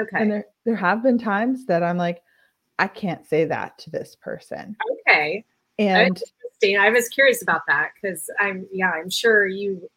Okay. 0.00 0.16
And 0.22 0.30
there, 0.30 0.46
there 0.64 0.76
have 0.76 1.02
been 1.02 1.18
times 1.18 1.66
that 1.66 1.82
I'm 1.82 1.96
like, 1.96 2.22
I 2.78 2.86
can't 2.86 3.26
say 3.26 3.46
that 3.46 3.76
to 3.78 3.90
this 3.90 4.14
person. 4.14 4.76
Okay. 5.08 5.44
And 5.80 6.06
interesting. 6.06 6.78
I 6.78 6.90
was 6.90 7.08
curious 7.08 7.42
about 7.42 7.62
that 7.66 7.90
because 8.00 8.30
I'm, 8.38 8.68
yeah, 8.70 8.92
I'm 8.92 9.10
sure 9.10 9.48
you 9.48 9.90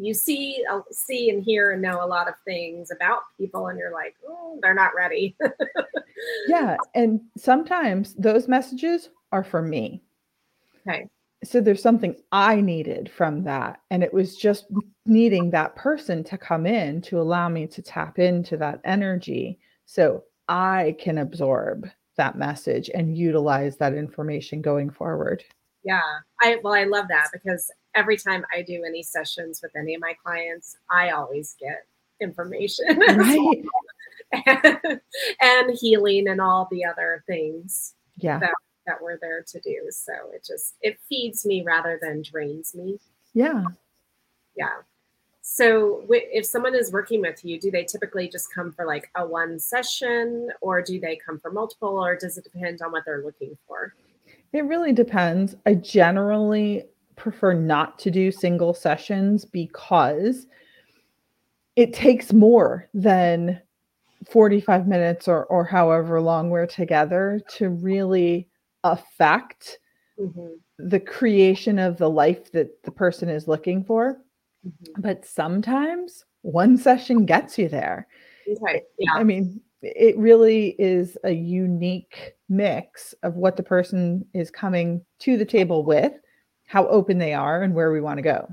you 0.00 0.14
see 0.14 0.64
uh, 0.70 0.80
see 0.90 1.30
and 1.30 1.42
hear 1.42 1.72
and 1.72 1.82
know 1.82 2.04
a 2.04 2.06
lot 2.06 2.28
of 2.28 2.34
things 2.44 2.90
about 2.90 3.20
people 3.38 3.68
and 3.68 3.78
you're 3.78 3.92
like 3.92 4.14
oh 4.28 4.58
they're 4.62 4.74
not 4.74 4.94
ready. 4.96 5.36
Yeah 6.48 6.76
and 6.94 7.20
sometimes 7.38 8.12
those 8.14 8.46
messages 8.46 9.08
are 9.32 9.42
for 9.42 9.62
me. 9.62 10.02
Okay. 10.86 11.06
So 11.44 11.62
there's 11.62 11.82
something 11.82 12.14
i 12.30 12.60
needed 12.60 13.10
from 13.10 13.42
that 13.44 13.80
and 13.90 14.02
it 14.02 14.12
was 14.12 14.36
just 14.36 14.66
needing 15.06 15.50
that 15.50 15.76
person 15.76 16.22
to 16.24 16.36
come 16.36 16.66
in 16.66 17.00
to 17.02 17.20
allow 17.20 17.48
me 17.48 17.66
to 17.68 17.80
tap 17.80 18.18
into 18.18 18.58
that 18.58 18.80
energy 18.84 19.58
so 19.86 20.24
i 20.48 20.94
can 20.98 21.18
absorb 21.18 21.88
that 22.18 22.36
message 22.36 22.90
and 22.92 23.16
utilize 23.16 23.78
that 23.78 23.94
information 23.94 24.60
going 24.60 24.90
forward. 24.90 25.42
Yeah 25.84 26.18
i 26.42 26.58
well 26.62 26.74
i 26.74 26.84
love 26.84 27.06
that 27.08 27.28
because 27.32 27.70
every 27.94 28.16
time 28.16 28.44
I 28.54 28.62
do 28.62 28.84
any 28.86 29.02
sessions 29.02 29.60
with 29.62 29.74
any 29.76 29.94
of 29.94 30.00
my 30.00 30.14
clients, 30.22 30.76
I 30.90 31.10
always 31.10 31.56
get 31.58 31.86
information 32.20 32.98
right. 32.98 33.64
and, 34.46 35.00
and, 35.40 35.78
healing 35.78 36.28
and 36.28 36.40
all 36.40 36.68
the 36.70 36.84
other 36.84 37.24
things 37.26 37.94
yeah. 38.18 38.38
that, 38.38 38.54
that 38.86 39.02
we're 39.02 39.18
there 39.18 39.42
to 39.42 39.60
do. 39.60 39.88
So 39.90 40.12
it 40.34 40.44
just 40.46 40.74
it 40.82 40.98
feeds 41.08 41.44
me 41.46 41.62
rather 41.62 41.98
than 42.00 42.22
drains 42.22 42.74
me. 42.74 42.98
Yeah. 43.34 43.64
Yeah. 44.56 44.78
So 45.42 46.04
if 46.08 46.46
someone 46.46 46.74
is 46.74 46.92
working 46.92 47.22
with 47.22 47.44
you, 47.44 47.58
do 47.58 47.70
they 47.70 47.84
typically 47.84 48.28
just 48.28 48.54
come 48.54 48.70
for 48.72 48.84
like 48.84 49.10
a 49.16 49.26
one 49.26 49.58
session 49.58 50.50
or 50.60 50.80
do 50.82 51.00
they 51.00 51.16
come 51.16 51.38
for 51.38 51.50
multiple 51.50 51.98
or 51.98 52.14
does 52.14 52.38
it 52.38 52.44
depend 52.44 52.82
on 52.82 52.92
what 52.92 53.04
they're 53.04 53.24
looking 53.24 53.56
for? 53.66 53.94
It 54.52 54.64
really 54.64 54.92
depends. 54.92 55.56
I 55.66 55.74
generally 55.74 56.84
prefer 57.20 57.52
not 57.52 57.98
to 58.00 58.10
do 58.10 58.32
single 58.32 58.74
sessions 58.74 59.44
because 59.44 60.46
it 61.76 61.92
takes 61.92 62.32
more 62.32 62.88
than 62.94 63.60
45 64.28 64.88
minutes 64.88 65.28
or, 65.28 65.44
or 65.46 65.64
however 65.64 66.20
long 66.20 66.50
we're 66.50 66.66
together 66.66 67.40
to 67.56 67.68
really 67.68 68.48
affect 68.84 69.78
mm-hmm. 70.18 70.48
the 70.78 70.98
creation 70.98 71.78
of 71.78 71.98
the 71.98 72.10
life 72.10 72.50
that 72.52 72.82
the 72.82 72.90
person 72.90 73.28
is 73.28 73.46
looking 73.46 73.84
for. 73.84 74.18
Mm-hmm. 74.66 75.02
But 75.02 75.24
sometimes 75.24 76.24
one 76.42 76.76
session 76.76 77.26
gets 77.26 77.58
you 77.58 77.68
there. 77.68 78.08
Okay. 78.48 78.82
Yeah. 78.98 79.12
I 79.14 79.24
mean, 79.24 79.60
it 79.82 80.16
really 80.18 80.74
is 80.78 81.16
a 81.24 81.32
unique 81.32 82.34
mix 82.48 83.14
of 83.22 83.36
what 83.36 83.56
the 83.56 83.62
person 83.62 84.24
is 84.34 84.50
coming 84.50 85.04
to 85.20 85.36
the 85.36 85.44
table 85.44 85.84
with 85.84 86.12
how 86.70 86.86
open 86.86 87.18
they 87.18 87.34
are 87.34 87.64
and 87.64 87.74
where 87.74 87.90
we 87.90 88.00
want 88.00 88.18
to 88.18 88.22
go. 88.22 88.48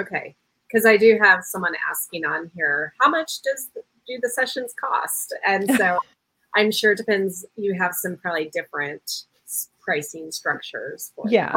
Okay. 0.00 0.34
Because 0.66 0.84
I 0.84 0.96
do 0.96 1.16
have 1.22 1.44
someone 1.44 1.74
asking 1.88 2.24
on 2.24 2.50
here, 2.56 2.92
how 3.00 3.08
much 3.08 3.40
does 3.42 3.68
do 4.04 4.18
the 4.20 4.28
sessions 4.28 4.74
cost? 4.78 5.32
And 5.46 5.70
so 5.76 5.98
I'm 6.56 6.72
sure 6.72 6.90
it 6.90 6.96
depends. 6.98 7.46
You 7.54 7.74
have 7.78 7.94
some 7.94 8.16
probably 8.16 8.50
different 8.52 9.26
pricing 9.80 10.32
structures. 10.32 11.12
For 11.14 11.24
yeah. 11.28 11.54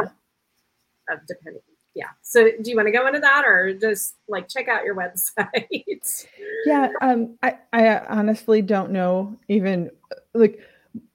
Of 1.10 1.26
depending. 1.26 1.62
Yeah. 1.96 2.10
So 2.22 2.50
do 2.62 2.70
you 2.70 2.76
want 2.76 2.86
to 2.86 2.92
go 2.92 3.08
into 3.08 3.18
that 3.18 3.44
or 3.44 3.74
just 3.74 4.14
like 4.28 4.48
check 4.48 4.68
out 4.68 4.84
your 4.84 4.94
website? 4.94 5.66
yeah. 6.66 6.88
Um, 7.00 7.36
I, 7.42 7.58
I 7.72 7.98
honestly 8.06 8.62
don't 8.62 8.92
know 8.92 9.36
even 9.48 9.90
like 10.34 10.60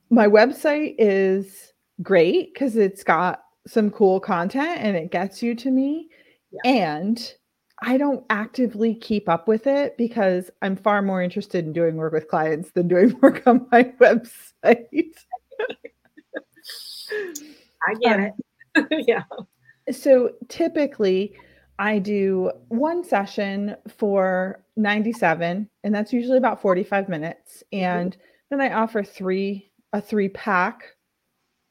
my 0.10 0.28
website 0.28 0.96
is 0.98 1.72
great 2.02 2.54
because 2.54 2.76
it's 2.76 3.06
got 3.06 3.44
some 3.68 3.92
cool 3.92 4.20
content 4.20 4.80
and 4.80 4.96
it 4.96 5.12
gets 5.12 5.44
you 5.44 5.56
to 5.56 5.72
me. 5.72 6.10
Yeah. 6.52 6.72
And 6.72 7.34
I 7.84 7.98
don't 7.98 8.24
actively 8.30 8.94
keep 8.94 9.28
up 9.28 9.48
with 9.48 9.66
it 9.66 9.98
because 9.98 10.52
I'm 10.62 10.76
far 10.76 11.02
more 11.02 11.22
interested 11.22 11.66
in 11.66 11.74
doing 11.74 11.96
work 11.96 12.14
with 12.14 12.28
clients 12.28 12.72
than 12.72 12.88
doing 12.88 13.18
work 13.22 13.44
on 13.48 13.68
my 13.72 13.84
website. 14.00 14.86
I 17.88 17.94
get 18.02 18.20
um, 18.20 18.32
it. 18.76 19.06
yeah. 19.08 19.24
So 19.92 20.32
typically, 20.48 21.34
I 21.80 21.98
do 21.98 22.52
one 22.68 23.04
session 23.04 23.76
for 23.88 24.64
97, 24.76 25.68
and 25.84 25.96
that's 25.96 26.14
usually 26.14 26.38
about 26.38 26.62
45 26.62 27.10
minutes. 27.10 27.64
Mm-hmm. 27.74 27.84
And 27.84 28.12
mm-hmm. 28.12 28.58
then 28.60 28.62
I 28.62 28.74
offer 28.74 29.04
three 29.04 29.72
a 29.94 30.00
three 30.00 30.30
pack 30.30 30.84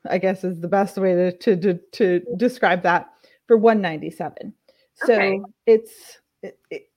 I 0.08 0.18
guess 0.18 0.44
is 0.44 0.60
the 0.60 0.68
best 0.68 0.96
way 0.96 1.14
to 1.14 1.32
to 1.32 1.56
to, 1.56 1.78
to 1.92 2.20
describe 2.36 2.82
that 2.82 3.10
for 3.46 3.56
197. 3.56 4.54
So 4.94 5.14
okay. 5.14 5.40
it's 5.66 6.18
it, 6.42 6.58
it, 6.70 6.90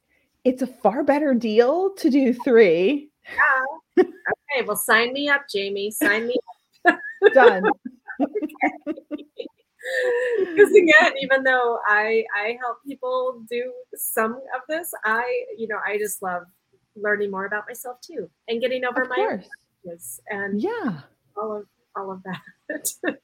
it's 0.43 0.61
a 0.61 0.67
far 0.67 1.03
better 1.03 1.33
deal 1.33 1.93
to 1.95 2.09
do 2.09 2.33
three. 2.33 3.09
Yeah. 3.35 4.03
okay, 4.03 4.65
well, 4.65 4.75
sign 4.75 5.13
me 5.13 5.29
up, 5.29 5.43
Jami. 5.49 5.91
Sign 5.91 6.27
me 6.27 6.35
up. 6.87 6.99
Done. 7.33 7.63
because 10.39 10.69
again 10.71 11.11
even 11.19 11.43
though 11.43 11.79
i 11.87 12.23
i 12.35 12.57
help 12.61 12.77
people 12.87 13.43
do 13.49 13.73
some 13.95 14.33
of 14.55 14.61
this 14.69 14.91
i 15.03 15.43
you 15.57 15.67
know 15.67 15.77
i 15.85 15.97
just 15.97 16.21
love 16.21 16.43
learning 16.95 17.29
more 17.29 17.45
about 17.45 17.63
myself 17.67 17.97
too 18.01 18.29
and 18.47 18.61
getting 18.61 18.85
over 18.85 19.01
of 19.01 19.09
my 19.09 19.39
and 20.29 20.61
yeah 20.61 21.01
all 21.35 21.57
of 21.57 21.65
all 21.95 22.11
of 22.11 22.23
that 22.23 22.39
and 23.03 23.17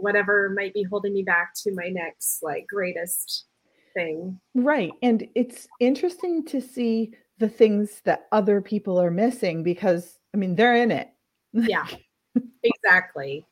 whatever 0.00 0.50
might 0.50 0.74
be 0.74 0.82
holding 0.82 1.12
me 1.12 1.22
back 1.22 1.52
to 1.62 1.74
my 1.74 1.88
next 1.88 2.42
like 2.42 2.66
greatest 2.66 3.46
thing. 3.94 4.40
Right 4.54 4.92
and 5.02 5.26
it's 5.34 5.68
interesting 5.80 6.44
to 6.46 6.60
see 6.60 7.14
the 7.38 7.48
things 7.48 8.02
that 8.04 8.26
other 8.32 8.60
people 8.60 9.00
are 9.00 9.10
missing 9.10 9.62
because 9.62 10.18
i 10.34 10.36
mean 10.36 10.54
they're 10.54 10.76
in 10.76 10.90
it. 10.90 11.08
Yeah 11.52 11.86
exactly 12.62 13.44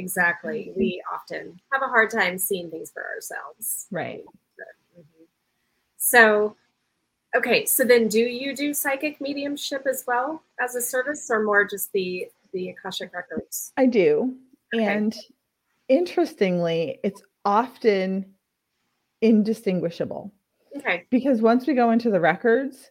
exactly. 0.00 0.72
We 0.76 1.02
often 1.12 1.60
have 1.72 1.82
a 1.82 1.86
hard 1.88 2.10
time 2.10 2.38
seeing 2.38 2.70
things 2.70 2.90
for 2.90 3.04
ourselves. 3.04 3.86
Right. 3.90 4.24
Mm-hmm. 4.98 5.24
so 5.96 6.56
okay 7.36 7.64
so 7.64 7.84
then 7.84 8.08
do 8.08 8.18
you 8.18 8.56
do 8.56 8.74
psychic 8.74 9.20
mediumship 9.20 9.86
as 9.88 10.04
well 10.06 10.42
as 10.60 10.74
a 10.74 10.82
service 10.82 11.28
or 11.30 11.44
more 11.44 11.64
just 11.64 11.92
the 11.92 12.26
the 12.52 12.70
akashic 12.70 13.14
records? 13.14 13.72
I 13.76 13.86
do 13.86 14.34
okay. 14.74 14.84
and 14.84 15.14
interestingly 15.88 16.98
it's 17.02 17.22
often 17.44 18.24
indistinguishable 19.20 20.32
okay 20.76 21.06
because 21.10 21.40
once 21.40 21.66
we 21.66 21.74
go 21.74 21.90
into 21.90 22.10
the 22.10 22.20
records 22.20 22.90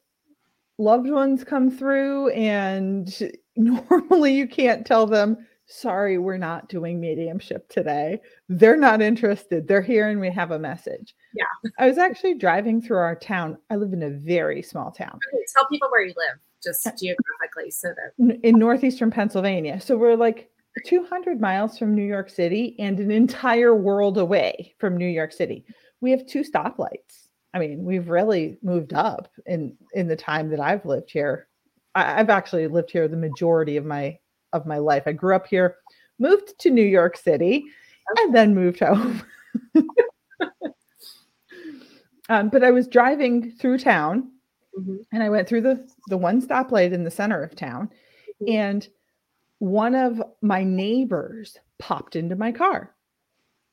loved 0.78 1.10
ones 1.10 1.44
come 1.44 1.70
through 1.70 2.30
and 2.30 3.32
normally 3.56 4.34
you 4.34 4.48
can't 4.48 4.86
tell 4.86 5.06
them 5.06 5.38
sorry, 5.70 6.18
we're 6.18 6.38
not 6.38 6.68
doing 6.68 7.00
mediumship 7.00 7.70
today. 7.70 8.20
They're 8.50 8.76
not 8.76 9.02
interested. 9.02 9.68
They're 9.68 9.84
here 9.84 10.10
and 10.10 10.20
we 10.20 10.32
have 10.32 10.52
a 10.52 10.60
message. 10.60 11.15
Yeah. 11.36 11.72
I 11.78 11.88
was 11.88 11.98
actually 11.98 12.34
driving 12.34 12.82
through 12.82 12.98
our 12.98 13.15
town. 13.15 13.58
I 13.70 13.76
live 13.76 13.94
in 13.94 14.04
a 14.04 14.10
very 14.10 14.63
small 14.63 14.92
town. 14.92 15.20
Okay, 15.34 15.44
tell 15.56 15.68
people 15.68 15.89
where 15.89 16.02
you 16.02 16.13
live, 16.18 16.39
just 16.62 16.86
uh, 16.86 16.92
geographically, 17.00 17.70
so 17.70 17.89
that 17.89 18.39
in 18.44 18.58
northeastern 18.58 19.12
Pennsylvania. 19.12 19.80
So 19.80 19.96
we're 19.96 20.15
like 20.15 20.50
200 20.86 21.39
miles 21.39 21.78
from 21.78 21.96
New 21.96 22.04
York 22.04 22.30
City 22.30 22.76
and 22.80 23.00
an 23.00 23.12
entire 23.12 23.76
world 23.76 24.18
away 24.18 24.76
from 24.80 24.98
New 24.98 25.08
York 25.08 25.32
City. 25.32 25.65
We 26.02 26.12
have 26.12 26.26
two 26.26 26.44
stoplights. 26.44 27.28
I 27.54 27.60
mean, 27.60 27.84
we've 27.84 28.10
really 28.10 28.58
moved 28.62 28.94
up 28.94 29.30
in 29.46 29.76
in 29.94 30.08
the 30.08 30.15
time 30.15 30.50
that 30.50 30.60
I've 30.60 30.86
lived 30.86 31.10
here. 31.12 31.48
I, 31.96 32.20
I've 32.20 32.30
actually 32.30 32.68
lived 32.68 32.92
here 32.92 33.08
the 33.08 33.18
majority 33.18 33.78
of 33.78 33.86
my 33.86 34.18
of 34.54 34.65
my 34.65 34.78
life. 34.78 35.04
I 35.06 35.13
grew 35.13 35.36
up 35.36 35.48
here, 35.48 35.78
moved 36.20 36.60
to 36.60 36.70
New 36.70 36.86
York 36.86 37.18
City, 37.18 37.65
and 38.18 38.36
then 38.36 38.56
moved 38.56 38.80
home. 38.80 39.24
um, 42.30 42.50
but 42.50 42.63
I 42.63 42.72
was 42.72 42.88
driving 42.88 43.52
through 43.52 43.80
town 43.80 44.32
mm-hmm. 44.78 44.98
and 45.12 45.24
I 45.24 45.30
went 45.30 45.48
through 45.48 45.62
the, 45.62 45.88
the 46.08 46.18
one 46.18 46.46
stoplight 46.46 46.92
in 46.92 47.04
the 47.04 47.12
center 47.12 47.42
of 47.42 47.56
town. 47.56 47.89
Mm-hmm. 48.42 48.54
And 48.54 48.88
one 49.60 49.95
of 49.95 50.22
my 50.41 50.63
neighbors 50.63 51.58
popped 51.78 52.15
into 52.15 52.36
my 52.36 52.52
car. 52.52 52.95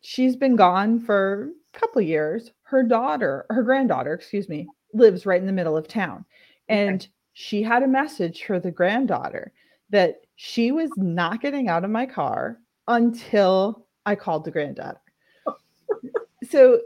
She's 0.03 0.37
been 0.37 0.57
gone 0.57 1.01
for 1.01 1.51
a 1.75 1.79
couple 1.79 2.03
years. 2.03 2.51
Her 2.63 2.83
daughter, 2.83 3.47
her 3.51 3.63
granddaughter, 3.63 4.13
excuse 4.13 4.49
me, 4.49 4.69
lives 4.93 5.27
right 5.27 5.41
in 5.41 5.47
the 5.47 5.53
middle 5.53 5.77
of 5.77 5.89
town. 5.89 6.25
And 6.69 7.03
okay. 7.03 7.11
she 7.33 7.63
had 7.63 7.83
a 7.83 7.89
message 7.89 8.45
for 8.45 8.61
the 8.61 8.71
granddaughter 8.71 9.53
that 9.91 10.23
she 10.37 10.73
was 10.73 10.91
not 10.97 11.41
getting 11.41 11.69
out 11.69 11.85
of 11.85 11.91
my 11.91 12.07
car 12.07 12.59
until 12.89 13.87
I 14.05 14.15
called 14.15 14.45
the 14.45 14.51
granddaughter. 14.51 15.01
so 16.51 16.81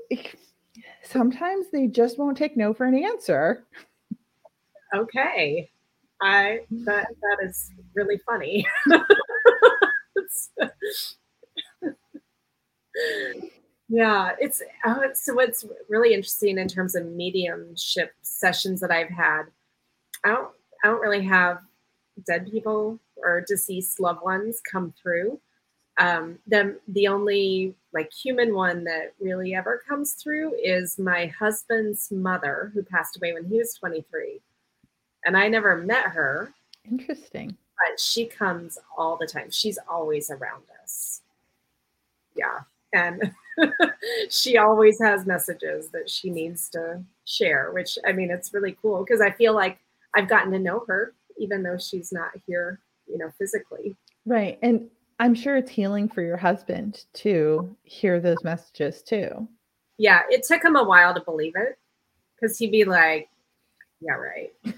sometimes 1.02 1.66
they 1.70 1.86
just 1.86 2.18
won't 2.18 2.36
take 2.36 2.56
no 2.56 2.72
for 2.72 2.86
an 2.86 2.94
answer. 2.94 3.66
Okay. 4.94 5.69
I 6.22 6.60
that 6.70 7.08
that 7.08 7.38
is 7.42 7.70
really 7.94 8.18
funny. 8.18 8.66
yeah, 13.88 14.32
it's 14.38 14.62
uh, 14.84 15.00
so 15.14 15.34
what's 15.34 15.64
really 15.88 16.14
interesting 16.14 16.58
in 16.58 16.68
terms 16.68 16.94
of 16.94 17.06
mediumship 17.06 18.12
sessions 18.22 18.80
that 18.80 18.90
I've 18.90 19.10
had. 19.10 19.44
I 20.24 20.28
don't 20.28 20.48
I 20.84 20.88
don't 20.88 21.00
really 21.00 21.24
have 21.24 21.60
dead 22.26 22.50
people 22.50 22.98
or 23.16 23.44
deceased 23.46 24.00
loved 24.00 24.22
ones 24.22 24.60
come 24.70 24.92
through. 25.00 25.40
Um, 25.98 26.38
the 26.46 26.78
the 26.88 27.08
only 27.08 27.74
like 27.92 28.10
human 28.12 28.54
one 28.54 28.84
that 28.84 29.14
really 29.20 29.54
ever 29.54 29.82
comes 29.88 30.12
through 30.12 30.54
is 30.62 30.98
my 30.98 31.26
husband's 31.26 32.10
mother, 32.10 32.70
who 32.74 32.82
passed 32.82 33.16
away 33.16 33.32
when 33.32 33.46
he 33.46 33.58
was 33.58 33.74
23, 33.74 34.40
and 35.24 35.36
I 35.36 35.48
never 35.48 35.76
met 35.76 36.06
her. 36.06 36.52
Interesting. 36.90 37.56
But 37.76 38.00
she 38.00 38.26
comes 38.26 38.78
all 38.96 39.16
the 39.16 39.26
time. 39.26 39.50
She's 39.50 39.78
always 39.88 40.30
around 40.30 40.64
us. 40.82 41.22
Yeah, 42.36 42.60
and 42.92 43.32
she 44.30 44.56
always 44.58 45.00
has 45.00 45.26
messages 45.26 45.90
that 45.90 46.08
she 46.08 46.30
needs 46.30 46.68
to 46.70 47.02
share. 47.24 47.70
Which 47.72 47.98
I 48.06 48.12
mean, 48.12 48.30
it's 48.30 48.54
really 48.54 48.76
cool 48.80 49.04
because 49.04 49.20
I 49.20 49.30
feel 49.30 49.54
like 49.54 49.78
I've 50.14 50.28
gotten 50.28 50.52
to 50.52 50.58
know 50.58 50.84
her 50.88 51.14
even 51.40 51.62
though 51.62 51.78
she's 51.78 52.12
not 52.12 52.30
here, 52.46 52.78
you 53.06 53.18
know, 53.18 53.30
physically. 53.36 53.96
Right. 54.26 54.58
And 54.62 54.88
I'm 55.18 55.34
sure 55.34 55.56
it's 55.56 55.70
healing 55.70 56.08
for 56.08 56.22
your 56.22 56.36
husband 56.36 57.04
to 57.14 57.76
hear 57.82 58.20
those 58.20 58.44
messages 58.44 59.02
too. 59.02 59.48
Yeah, 59.98 60.20
it 60.30 60.44
took 60.44 60.64
him 60.64 60.76
a 60.76 60.84
while 60.84 61.14
to 61.14 61.20
believe 61.20 61.54
it 61.56 61.78
because 62.34 62.56
he'd 62.56 62.70
be 62.70 62.84
like, 62.84 63.28
yeah, 64.00 64.12
right. 64.12 64.52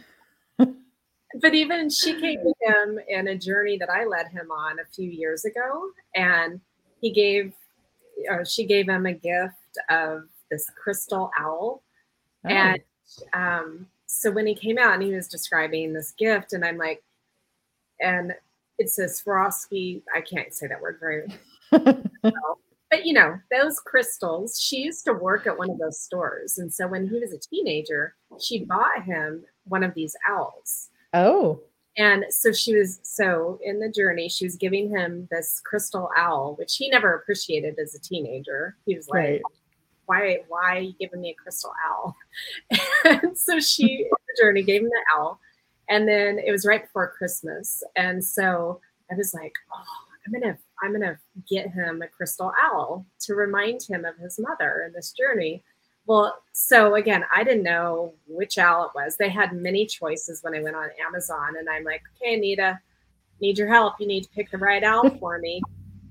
but 1.41 1.55
even 1.55 1.89
she 1.91 2.13
came 2.21 2.41
to 2.41 2.55
him 2.61 2.99
in 3.09 3.29
a 3.29 3.37
journey 3.37 3.79
that 3.79 3.91
I 3.91 4.05
led 4.05 4.29
him 4.29 4.51
on 4.51 4.79
a 4.79 4.85
few 4.95 5.11
years 5.11 5.45
ago, 5.45 5.91
and 6.15 6.61
he 7.01 7.11
gave, 7.11 7.53
uh, 8.31 8.45
she 8.45 8.65
gave 8.65 8.89
him 8.89 9.07
a 9.07 9.13
gift 9.13 9.79
of 9.89 10.25
this 10.51 10.71
crystal 10.71 11.31
owl, 11.39 11.83
oh. 12.45 12.49
and 12.49 12.81
um, 13.33 13.87
so 14.07 14.31
when 14.31 14.47
he 14.47 14.55
came 14.55 14.79
out 14.79 14.95
and 14.95 15.03
he 15.03 15.15
was 15.15 15.29
describing 15.29 15.93
this 15.93 16.13
gift, 16.13 16.53
and 16.53 16.65
I'm 16.65 16.79
like, 16.79 17.03
and 18.01 18.33
it 18.79 18.91
says 18.91 19.23
Swarovski. 19.25 20.03
I 20.15 20.21
can't 20.21 20.53
say 20.53 20.67
that 20.67 20.81
word 20.81 20.99
very 21.01 21.27
well. 21.73 22.59
But 22.93 23.07
you 23.07 23.15
know, 23.15 23.39
those 23.51 23.81
crystals, 23.81 24.61
she 24.61 24.83
used 24.83 25.07
to 25.07 25.15
work 25.15 25.47
at 25.47 25.57
one 25.57 25.71
of 25.71 25.79
those 25.79 25.99
stores. 25.99 26.59
And 26.59 26.71
so 26.71 26.87
when 26.87 27.09
he 27.09 27.19
was 27.19 27.33
a 27.33 27.39
teenager, 27.39 28.15
she 28.39 28.67
bought 28.67 29.03
him 29.03 29.45
one 29.65 29.83
of 29.83 29.95
these 29.95 30.15
owls. 30.29 30.91
Oh. 31.13 31.61
And 31.99 32.25
so 32.31 32.53
she 32.53 32.75
was 32.75 33.01
so 33.03 33.59
in 33.63 33.79
the 33.79 33.91
journey, 33.91 34.29
she 34.29 34.47
was 34.47 34.57
giving 34.57 34.89
him 34.89 35.29
this 35.31 35.61
crystal 35.63 36.09
owl, 36.17 36.55
which 36.59 36.77
he 36.77 36.89
never 36.89 37.15
appreciated 37.15 37.79
as 37.79 37.95
a 37.95 38.01
teenager. 38.01 38.77
He 38.87 38.97
was 38.97 39.09
like, 39.09 39.19
right 39.19 39.43
why 40.07 40.39
why 40.49 40.77
are 40.77 40.81
you 40.81 40.95
giving 40.99 41.21
me 41.21 41.31
a 41.31 41.43
crystal 41.43 41.73
owl? 41.89 42.17
and 43.05 43.37
so 43.37 43.61
she 43.61 44.03
in 44.03 44.11
the 44.11 44.43
journey 44.43 44.63
gave 44.63 44.83
him 44.83 44.89
the 44.89 45.05
owl. 45.17 45.41
And 45.89 46.09
then 46.09 46.39
it 46.39 46.51
was 46.51 46.67
right 46.67 46.83
before 46.83 47.15
Christmas. 47.17 47.83
And 47.97 48.25
so 48.25 48.81
I 49.11 49.15
was 49.15 49.35
like, 49.35 49.53
oh, 49.73 49.83
I'm 50.27 50.33
gonna 50.33 50.59
I'm 50.83 50.93
gonna 50.93 51.19
get 51.49 51.71
him 51.71 52.03
a 52.03 52.09
crystal 52.09 52.53
owl 52.63 53.07
to 53.21 53.35
remind 53.35 53.83
him 53.83 54.05
of 54.05 54.17
his 54.17 54.39
mother 54.39 54.85
in 54.87 54.93
this 54.93 55.13
journey. 55.13 55.65
Well, 56.07 56.43
so 56.53 56.97
again, 56.97 57.25
I 57.35 57.45
didn't 57.45 57.63
know 57.63 58.15
which 58.27 58.59
owl 58.59 58.87
it 58.87 58.91
was. 58.95 59.17
They 59.17 59.29
had 59.29 59.53
many 59.53 59.87
choices 59.87 60.43
when 60.43 60.55
I 60.55 60.63
went 60.63 60.77
on 60.77 60.89
Amazon, 61.07 61.57
and 61.59 61.69
I'm 61.69 61.85
like, 61.85 62.03
okay, 62.21 62.35
Anita, 62.35 62.79
need 63.43 63.59
your 63.59 63.69
help. 63.69 63.95
You 63.99 64.07
need 64.07 64.25
to 64.25 64.31
pick 64.31 64.51
the 64.51 64.59
right 64.59 64.83
owl 64.83 65.11
for 65.21 65.39
me. 65.39 65.61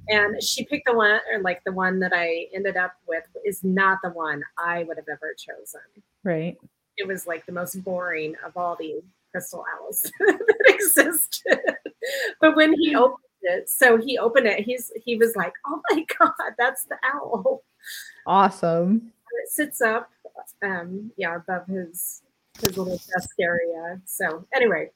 And 0.09 0.43
she 0.43 0.65
picked 0.65 0.87
the 0.87 0.93
one 0.93 1.19
or 1.31 1.39
like 1.41 1.63
the 1.63 1.71
one 1.71 1.99
that 1.99 2.11
i 2.13 2.47
ended 2.53 2.75
up 2.75 2.93
with 3.07 3.23
is 3.45 3.63
not 3.63 3.99
the 4.03 4.09
one 4.09 4.43
i 4.57 4.83
would 4.83 4.97
have 4.97 5.07
ever 5.09 5.33
chosen. 5.37 5.81
Right. 6.23 6.57
It 6.97 7.07
was 7.07 7.27
like 7.27 7.45
the 7.45 7.51
most 7.51 7.81
boring 7.83 8.35
of 8.45 8.57
all 8.57 8.75
the 8.75 9.01
crystal 9.31 9.63
owls 9.79 10.11
that 10.19 10.65
existed. 10.67 11.59
But 12.41 12.55
when 12.55 12.73
he 12.73 12.93
mm. 12.93 12.99
opened 12.99 13.19
it 13.43 13.69
so 13.69 13.97
he 13.97 14.19
opened 14.19 14.45
it 14.45 14.59
he's 14.59 14.91
he 15.03 15.15
was 15.17 15.35
like 15.35 15.53
oh 15.65 15.81
my 15.89 16.05
god 16.19 16.33
that's 16.57 16.83
the 16.85 16.97
owl. 17.03 17.63
Awesome 18.25 19.13
it 19.43 19.49
sits 19.49 19.81
up 19.81 20.09
um 20.63 21.11
yeah 21.17 21.35
above 21.35 21.65
his 21.67 22.21
his 22.59 22.77
little 22.77 22.99
desk 23.13 23.35
area 23.39 23.99
so 24.05 24.45
anyway 24.53 24.89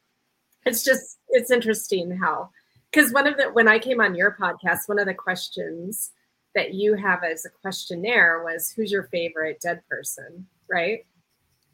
it's 0.66 0.84
just 0.84 1.20
it's 1.30 1.52
interesting 1.52 2.12
how 2.12 2.50
because 2.96 3.12
one 3.12 3.28
of 3.28 3.36
the 3.38 3.46
when 3.52 3.68
I 3.68 3.78
came 3.78 4.00
on 4.00 4.16
your 4.16 4.38
podcast, 4.40 4.88
one 4.88 5.00
of 5.00 5.06
the 5.06 5.14
questions 5.14 6.12
that 6.56 6.74
you 6.74 6.96
have 6.96 7.24
as 7.24 7.46
a 7.46 7.50
questionnaire 7.50 8.42
was 8.44 8.72
who's 8.72 8.92
your 8.92 9.04
favorite 9.12 9.60
dead 9.62 9.82
person, 9.90 10.48
right? 10.72 11.06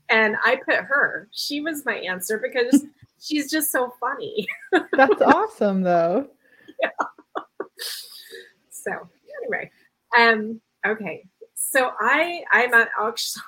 And 0.09 0.35
I 0.43 0.59
put 0.65 0.77
her. 0.77 1.29
She 1.31 1.61
was 1.61 1.85
my 1.85 1.95
answer 1.95 2.41
because 2.43 2.85
she's 3.21 3.51
just 3.51 3.71
so 3.71 3.93
funny. 3.99 4.47
That's 4.93 5.21
awesome, 5.21 5.83
though. 5.83 6.27
Yeah. 6.81 6.89
So 8.71 8.91
anyway, 9.43 9.69
um, 10.17 10.59
okay. 10.85 11.23
So 11.71 11.91
I 11.99 12.43
I'm 12.51 12.71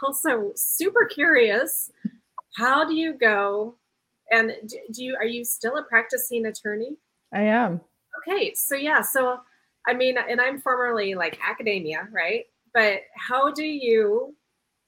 also 0.02 0.52
super 0.56 1.06
curious. 1.06 1.92
How 2.56 2.86
do 2.86 2.96
you 2.96 3.14
go? 3.14 3.76
And 4.32 4.54
do 4.92 5.04
you 5.04 5.16
are 5.16 5.26
you 5.26 5.44
still 5.44 5.78
a 5.78 5.84
practicing 5.84 6.46
attorney? 6.46 6.98
I 7.34 7.42
am. 7.42 7.82
Okay, 8.22 8.54
so 8.54 8.76
yeah, 8.76 9.02
so 9.02 9.40
I 9.86 9.94
mean, 9.94 10.18
and 10.18 10.40
I'm 10.40 10.60
formerly 10.60 11.16
like 11.16 11.38
academia, 11.46 12.08
right? 12.12 12.46
But 12.74 13.02
how 13.16 13.52
do 13.52 13.66
you 13.66 14.36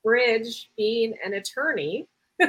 bridge 0.04 0.70
being 0.78 1.14
an 1.24 1.34
attorney 1.34 2.08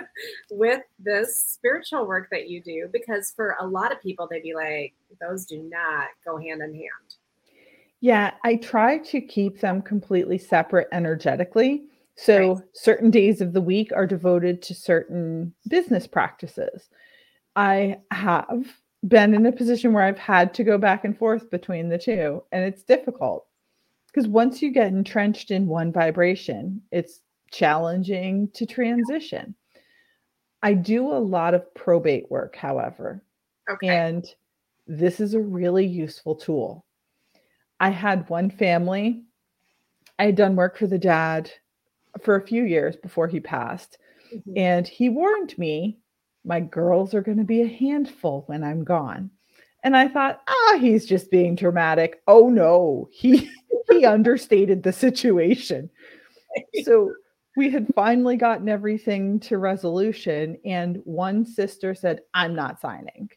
with 0.51 0.83
this 0.99 1.43
spiritual 1.49 2.07
work 2.07 2.29
that 2.31 2.49
you 2.49 2.63
do? 2.63 2.89
Because 2.93 3.33
for 3.35 3.57
a 3.61 3.67
lot 3.67 3.91
of 3.91 4.01
people, 4.01 4.29
they'd 4.31 4.43
be 4.43 4.55
like, 4.55 4.95
those 5.21 5.47
do 5.47 5.63
not 5.63 6.09
go 6.25 6.39
hand 6.39 6.63
in 6.63 6.73
hand. 6.75 7.16
Yeah, 8.07 8.35
I 8.45 8.55
try 8.55 8.99
to 8.99 9.21
keep 9.21 9.59
them 9.59 9.83
completely 9.83 10.39
separate 10.39 10.87
energetically. 10.93 11.87
So 12.15 12.53
right. 12.55 12.63
certain 12.73 13.11
days 13.11 13.41
of 13.41 13.53
the 13.53 13.61
week 13.61 13.91
are 13.97 14.07
devoted 14.07 14.63
to 14.63 14.77
certain 14.77 15.53
business 15.69 16.07
practices. 16.07 16.89
I 17.57 17.97
have 18.13 18.65
been 19.09 19.35
in 19.35 19.45
a 19.45 19.51
position 19.51 19.93
where 19.93 20.05
I've 20.05 20.21
had 20.21 20.55
to 20.55 20.63
go 20.63 20.79
back 20.79 21.05
and 21.05 21.19
forth 21.19 21.51
between 21.51 21.89
the 21.89 21.99
two, 21.99 22.45
and 22.53 22.65
it's 22.65 22.85
difficult 22.85 23.49
because 24.07 24.29
once 24.29 24.63
you 24.63 24.71
get 24.71 24.93
entrenched 24.93 25.51
in 25.51 25.67
one 25.67 25.91
vibration, 25.91 26.83
it's 26.93 27.23
challenging 27.51 28.51
to 28.55 28.67
transition. 28.67 29.53
I 30.63 30.75
do 30.75 31.09
a 31.09 31.19
lot 31.19 31.55
of 31.55 31.75
probate 31.75 32.31
work, 32.31 32.55
however. 32.55 33.25
Okay. 33.69 33.89
And 33.89 34.25
this 34.87 35.19
is 35.19 35.35
a 35.35 35.41
really 35.41 35.85
useful 35.85 36.37
tool. 36.37 36.86
I 37.81 37.91
had 37.91 38.29
one 38.29 38.51
family, 38.51 39.23
I 40.19 40.27
had 40.27 40.37
done 40.37 40.57
work 40.57 40.79
for 40.79 40.87
the 40.87 40.99
dad 40.99 41.51
for 42.23 42.37
a 42.37 42.47
few 42.47 42.65
years 42.65 42.97
before 42.97 43.29
he 43.29 43.41
passed. 43.41 43.99
Mm-hmm. 44.35 44.53
And 44.57 44.89
he 44.89 45.09
warned 45.09 45.57
me, 45.59 45.99
my 46.45 46.61
girls 46.61 47.13
are 47.13 47.23
going 47.23 47.39
to 47.39 47.45
be 47.45 47.63
a 47.63 47.67
handful 47.67 48.45
when 48.47 48.65
I'm 48.65 48.85
gone. 48.85 49.31
And 49.85 49.97
I 49.97 50.09
thought, 50.09 50.41
ah, 50.49 50.79
he's 50.81 51.07
just 51.07 51.31
being 51.31 51.55
dramatic. 51.55 52.23
Oh 52.27 52.49
no, 52.49 53.09
he 53.13 53.51
he 53.91 54.05
understated 54.07 54.83
the 54.83 54.93
situation. 54.93 55.91
So 56.83 57.13
we 57.57 57.71
had 57.71 57.87
finally 57.95 58.37
gotten 58.37 58.69
everything 58.69 59.39
to 59.41 59.59
resolution, 59.59 60.59
and 60.65 61.01
one 61.05 61.45
sister 61.45 61.95
said, 61.95 62.21
I'm 62.35 62.55
not 62.55 62.81
signing. 62.81 63.31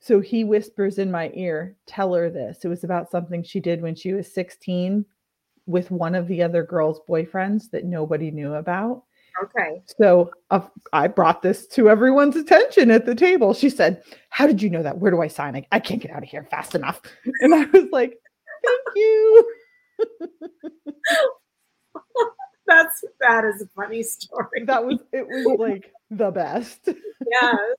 So 0.00 0.20
he 0.20 0.44
whispers 0.44 0.98
in 0.98 1.10
my 1.10 1.30
ear, 1.34 1.76
Tell 1.86 2.14
her 2.14 2.30
this. 2.30 2.64
It 2.64 2.68
was 2.68 2.84
about 2.84 3.10
something 3.10 3.42
she 3.42 3.60
did 3.60 3.82
when 3.82 3.94
she 3.94 4.12
was 4.12 4.32
16 4.32 5.04
with 5.66 5.90
one 5.90 6.14
of 6.14 6.26
the 6.26 6.42
other 6.42 6.64
girls' 6.64 7.00
boyfriends 7.08 7.70
that 7.70 7.84
nobody 7.84 8.30
knew 8.30 8.54
about. 8.54 9.04
Okay. 9.42 9.82
So 9.98 10.30
uh, 10.50 10.60
I 10.92 11.06
brought 11.06 11.42
this 11.42 11.66
to 11.68 11.88
everyone's 11.88 12.36
attention 12.36 12.90
at 12.90 13.06
the 13.06 13.14
table. 13.14 13.54
She 13.54 13.70
said, 13.70 14.02
How 14.30 14.46
did 14.46 14.60
you 14.60 14.70
know 14.70 14.82
that? 14.82 14.98
Where 14.98 15.10
do 15.10 15.22
I 15.22 15.28
sign? 15.28 15.56
I, 15.56 15.66
I 15.72 15.78
can't 15.78 16.02
get 16.02 16.10
out 16.10 16.22
of 16.22 16.28
here 16.28 16.46
fast 16.50 16.74
enough. 16.74 17.00
And 17.40 17.54
I 17.54 17.64
was 17.64 17.86
like, 17.92 18.18
Thank 18.64 18.80
you. 18.96 19.52
That's 22.66 23.04
that 23.20 23.44
is 23.44 23.62
a 23.62 23.66
funny 23.74 24.02
story. 24.02 24.64
That 24.64 24.84
was 24.84 25.00
it 25.12 25.26
was 25.26 25.58
like 25.58 25.92
the 26.10 26.30
best. 26.30 26.80
yes. 26.86 27.76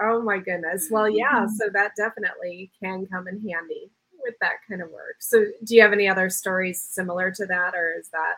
Oh 0.00 0.22
my 0.22 0.38
goodness. 0.38 0.88
Well, 0.90 1.08
yeah, 1.08 1.44
mm-hmm. 1.44 1.54
so 1.56 1.68
that 1.72 1.92
definitely 1.96 2.70
can 2.82 3.06
come 3.06 3.28
in 3.28 3.40
handy 3.48 3.90
with 4.22 4.34
that 4.40 4.56
kind 4.68 4.82
of 4.82 4.90
work. 4.90 5.16
So 5.20 5.44
do 5.64 5.74
you 5.74 5.82
have 5.82 5.92
any 5.92 6.08
other 6.08 6.28
stories 6.30 6.82
similar 6.82 7.30
to 7.32 7.46
that 7.46 7.74
or 7.74 7.94
is 7.98 8.08
that 8.10 8.34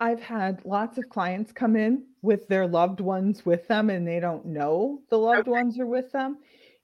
I've 0.00 0.20
had 0.20 0.64
lots 0.64 0.96
of 0.98 1.08
clients 1.08 1.52
come 1.52 1.74
in 1.74 2.04
with 2.22 2.46
their 2.48 2.66
loved 2.66 3.00
ones 3.00 3.44
with 3.44 3.66
them 3.66 3.90
and 3.90 4.06
they 4.06 4.20
don't 4.20 4.46
know 4.46 5.00
the 5.10 5.18
loved 5.18 5.48
okay. 5.48 5.50
ones 5.50 5.78
are 5.78 5.86
with 5.86 6.12
them. 6.12 6.38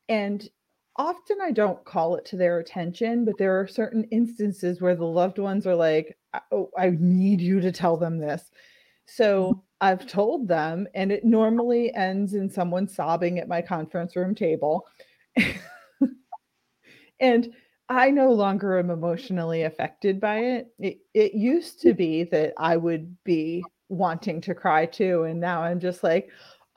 And 0.09 0.49
often 0.97 1.39
I 1.43 1.53
don't 1.53 1.85
call 1.85 2.17
it 2.17 2.25
to 2.27 2.37
their 2.37 2.59
attention, 2.59 3.25
but 3.25 3.39
there 3.39 3.61
are 3.61 3.69
certain 3.69 4.05
instances 4.11 4.81
where 4.81 4.97
the 4.97 5.05
loved 5.05 5.39
ones 5.39 5.67
are 5.67 5.77
like, 5.77 6.17
oh, 6.51 6.71
I 6.77 6.91
need 6.99 7.41
you 7.41 7.61
to 7.61 7.73
tell 7.73 7.97
them 7.97 8.19
this. 8.19 8.51
So 9.07 9.45
mm-hmm. 9.45 9.61
I've 9.81 10.07
told 10.07 10.49
them, 10.49 10.87
and 10.95 11.13
it 11.13 11.25
normally 11.25 11.95
ends 11.95 12.35
in 12.35 12.49
someone 12.49 12.89
sobbing 12.89 13.39
at 13.39 13.49
my 13.49 13.61
conference 13.61 14.17
room 14.17 14.35
table. 14.35 14.87
and 17.21 17.53
I 17.89 18.11
no 18.11 18.33
longer 18.33 18.79
am 18.79 18.91
emotionally 18.91 19.63
affected 19.63 20.21
by 20.21 20.39
it. 20.39 20.69
it. 20.79 20.99
It 21.13 21.35
used 21.35 21.81
to 21.83 21.93
be 21.93 22.25
that 22.25 22.55
I 22.57 22.77
would 22.77 23.15
be 23.25 23.63
wanting 23.89 24.41
to 24.43 24.55
cry 24.55 24.87
too. 24.87 25.25
And 25.25 25.39
now 25.39 25.63
I'm 25.63 25.81
just 25.81 26.03
like, 26.03 26.31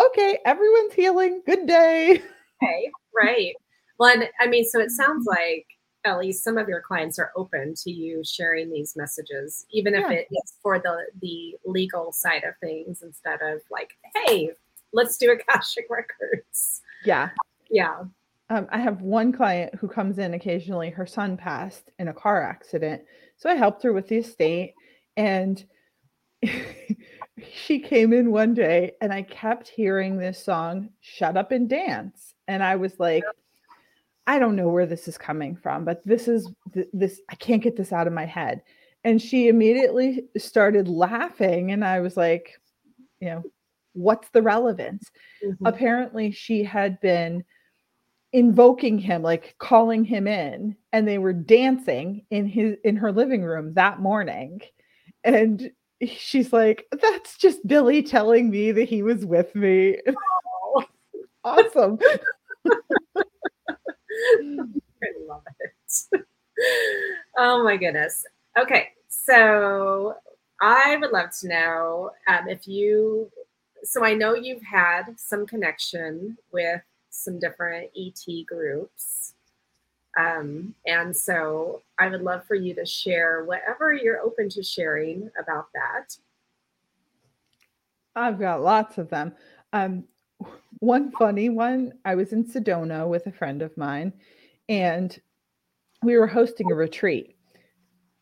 okay, 0.04 0.40
everyone's 0.46 0.94
healing. 0.94 1.42
Good 1.46 1.66
day. 1.66 2.22
Okay, 2.62 2.92
right. 3.16 3.54
Well, 4.00 4.14
and 4.14 4.30
I 4.40 4.48
mean, 4.48 4.66
so 4.66 4.80
it 4.80 4.92
sounds 4.92 5.26
like 5.28 5.66
at 6.08 6.20
least 6.20 6.44
some 6.44 6.58
of 6.58 6.68
your 6.68 6.82
clients 6.82 7.20
are 7.20 7.32
open 7.36 7.74
to 7.84 7.92
you 7.92 8.24
sharing 8.24 8.72
these 8.72 8.96
messages, 8.96 9.66
even 9.72 9.94
if 9.96 10.10
it 10.10 10.28
is 10.32 10.54
for 10.62 10.80
the 10.80 11.06
the 11.22 11.56
legal 11.66 12.12
side 12.12 12.44
of 12.44 12.56
things 12.60 13.02
instead 13.02 13.42
of 13.42 13.62
like, 13.72 13.92
hey, 14.16 14.52
let's 14.94 15.18
do 15.18 15.32
Akashic 15.32 15.86
records. 15.90 16.82
Yeah. 17.06 17.30
Yeah. 17.70 18.04
Um, 18.50 18.68
I 18.72 18.80
have 18.80 19.02
one 19.02 19.34
client 19.34 19.76
who 19.76 19.88
comes 19.88 20.20
in 20.20 20.34
occasionally. 20.34 20.90
Her 20.90 21.06
son 21.06 21.36
passed 21.36 21.92
in 22.00 22.08
a 22.08 22.14
car 22.14 22.42
accident. 22.42 23.04
So 23.36 23.50
I 23.50 23.56
helped 23.56 23.84
her 23.84 23.92
with 23.92 24.08
the 24.08 24.18
estate. 24.18 24.74
And 25.18 25.64
she 27.54 27.80
came 27.80 28.14
in 28.14 28.32
one 28.32 28.54
day 28.54 28.94
and 29.02 29.12
I 29.12 29.24
kept 29.24 29.68
hearing 29.68 30.18
this 30.18 30.44
song, 30.44 30.90
Shut 31.02 31.36
Up 31.36 31.52
and 31.52 31.68
Dance. 31.68 32.34
And 32.48 32.64
I 32.64 32.78
was 32.78 33.00
like, 33.00 33.24
I 34.28 34.40
don't 34.40 34.56
know 34.58 34.68
where 34.68 34.86
this 34.86 35.08
is 35.08 35.18
coming 35.18 35.56
from, 35.56 35.86
but 35.86 36.02
this 36.06 36.28
is 36.28 36.52
this, 36.94 37.22
I 37.30 37.36
can't 37.36 37.64
get 37.64 37.78
this 37.78 37.94
out 37.94 38.08
of 38.08 38.14
my 38.14 38.26
head. 38.26 38.62
And 39.04 39.22
she 39.22 39.48
immediately 39.48 40.26
started 40.38 40.90
laughing. 40.90 41.72
And 41.72 41.84
I 41.86 42.02
was 42.02 42.18
like, 42.18 42.60
you 43.22 43.30
know, 43.30 43.44
what's 43.94 44.30
the 44.30 44.42
relevance? 44.42 45.10
Mm-hmm. 45.44 45.66
Apparently, 45.66 46.32
she 46.32 46.64
had 46.64 47.00
been 47.00 47.44
invoking 48.34 49.00
him 49.00 49.22
like 49.22 49.56
calling 49.58 50.04
him 50.04 50.28
in 50.28 50.76
and 50.92 51.08
they 51.08 51.18
were 51.18 51.32
dancing 51.32 52.26
in 52.30 52.46
his 52.46 52.76
in 52.84 52.98
her 52.98 53.12
living 53.12 53.42
room 53.42 53.74
that 53.74 54.02
morning 54.02 54.60
and 55.24 55.72
she's 56.06 56.52
like 56.52 56.86
that's 57.02 57.38
just 57.38 57.66
billy 57.66 58.04
telling 58.04 58.50
me 58.50 58.74
that 58.74 58.90
he 58.90 59.02
was 59.02 59.26
with 59.26 59.56
me 59.56 59.98
awesome 61.46 61.98
i 65.04 65.08
love 65.28 65.44
it 65.60 66.24
oh 67.38 67.64
my 67.64 67.78
goodness 67.78 68.26
okay 68.58 68.90
so 69.08 70.16
i 70.62 70.98
would 70.98 71.12
love 71.12 71.30
to 71.32 71.48
know 71.48 72.12
um, 72.28 72.48
if 72.48 72.68
you 72.68 73.30
so 73.84 74.04
i 74.04 74.14
know 74.14 74.34
you've 74.34 74.64
had 74.64 75.18
some 75.18 75.46
connection 75.46 76.38
with 76.52 76.82
some 77.18 77.40
different 77.40 77.90
ET 77.98 78.46
groups. 78.46 79.34
Um, 80.18 80.74
and 80.86 81.16
so 81.16 81.84
I 82.00 82.08
would 82.08 82.22
love 82.22 82.46
for 82.46 82.56
you 82.56 82.74
to 82.76 82.86
share 82.86 83.44
whatever 83.44 83.94
you're 83.94 84.20
open 84.20 84.50
to 84.50 84.64
sharing 84.64 85.30
about 85.40 85.68
that. 85.74 86.18
I've 88.16 88.40
got 88.40 88.64
lots 88.64 88.98
of 88.98 89.10
them. 89.10 89.34
Um, 89.74 90.06
one 90.80 91.12
funny 91.12 91.50
one 91.50 91.94
I 92.06 92.16
was 92.16 92.34
in 92.34 92.46
Sedona 92.46 93.08
with 93.08 93.28
a 93.28 93.32
friend 93.32 93.62
of 93.62 93.76
mine, 93.78 94.14
and 94.70 95.18
we 96.04 96.18
were 96.18 96.28
hosting 96.28 96.72
a 96.72 96.76
retreat. 96.76 97.36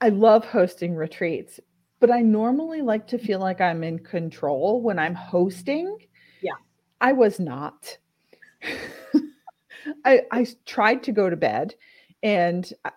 I 0.01 0.09
love 0.09 0.45
hosting 0.45 0.95
retreats, 0.95 1.59
but 1.99 2.11
I 2.11 2.21
normally 2.21 2.81
like 2.81 3.07
to 3.07 3.17
feel 3.17 3.39
like 3.39 3.61
I'm 3.61 3.83
in 3.83 3.99
control 3.99 4.81
when 4.81 4.99
I'm 4.99 5.15
hosting. 5.15 5.97
Yeah. 6.41 6.53
I 7.01 7.13
was 7.13 7.39
not. 7.39 7.97
I, 10.05 10.21
I 10.31 10.47
tried 10.65 11.03
to 11.03 11.11
go 11.11 11.29
to 11.29 11.35
bed, 11.35 11.75
and 12.23 12.71
uh, 12.85 12.91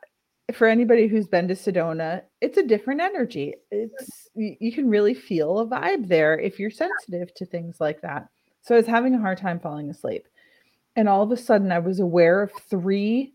for 0.53 0.67
anybody 0.67 1.07
who's 1.07 1.27
been 1.27 1.49
to 1.49 1.55
Sedona, 1.55 2.23
it's 2.41 2.57
a 2.57 2.67
different 2.67 3.01
energy. 3.01 3.55
It's 3.71 4.29
you 4.35 4.73
can 4.73 4.89
really 4.89 5.15
feel 5.15 5.59
a 5.59 5.67
vibe 5.67 6.09
there 6.09 6.39
if 6.39 6.59
you're 6.59 6.71
sensitive 6.71 7.35
to 7.35 7.45
things 7.45 7.77
like 7.81 8.01
that. 8.03 8.29
So 8.69 8.75
I 8.75 8.79
was 8.79 8.87
having 8.87 9.15
a 9.15 9.19
hard 9.19 9.39
time 9.39 9.59
falling 9.59 9.89
asleep. 9.89 10.29
And 10.95 11.09
all 11.09 11.23
of 11.23 11.33
a 11.33 11.39
sudden 11.39 11.73
I 11.73 11.79
was 11.79 12.01
aware 12.01 12.43
of 12.43 12.53
three 12.53 13.33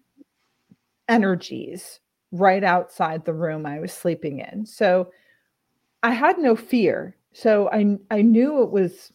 energies 1.09 1.99
right 2.31 2.63
outside 2.63 3.25
the 3.25 3.33
room 3.33 3.65
I 3.65 3.79
was 3.79 3.91
sleeping 3.91 4.41
in. 4.41 4.63
So 4.67 5.11
I 6.03 6.11
had 6.11 6.37
no 6.37 6.55
fear. 6.55 7.15
So 7.33 7.67
I 7.71 7.97
I 8.11 8.21
knew 8.21 8.61
it 8.61 8.69
was 8.69 9.11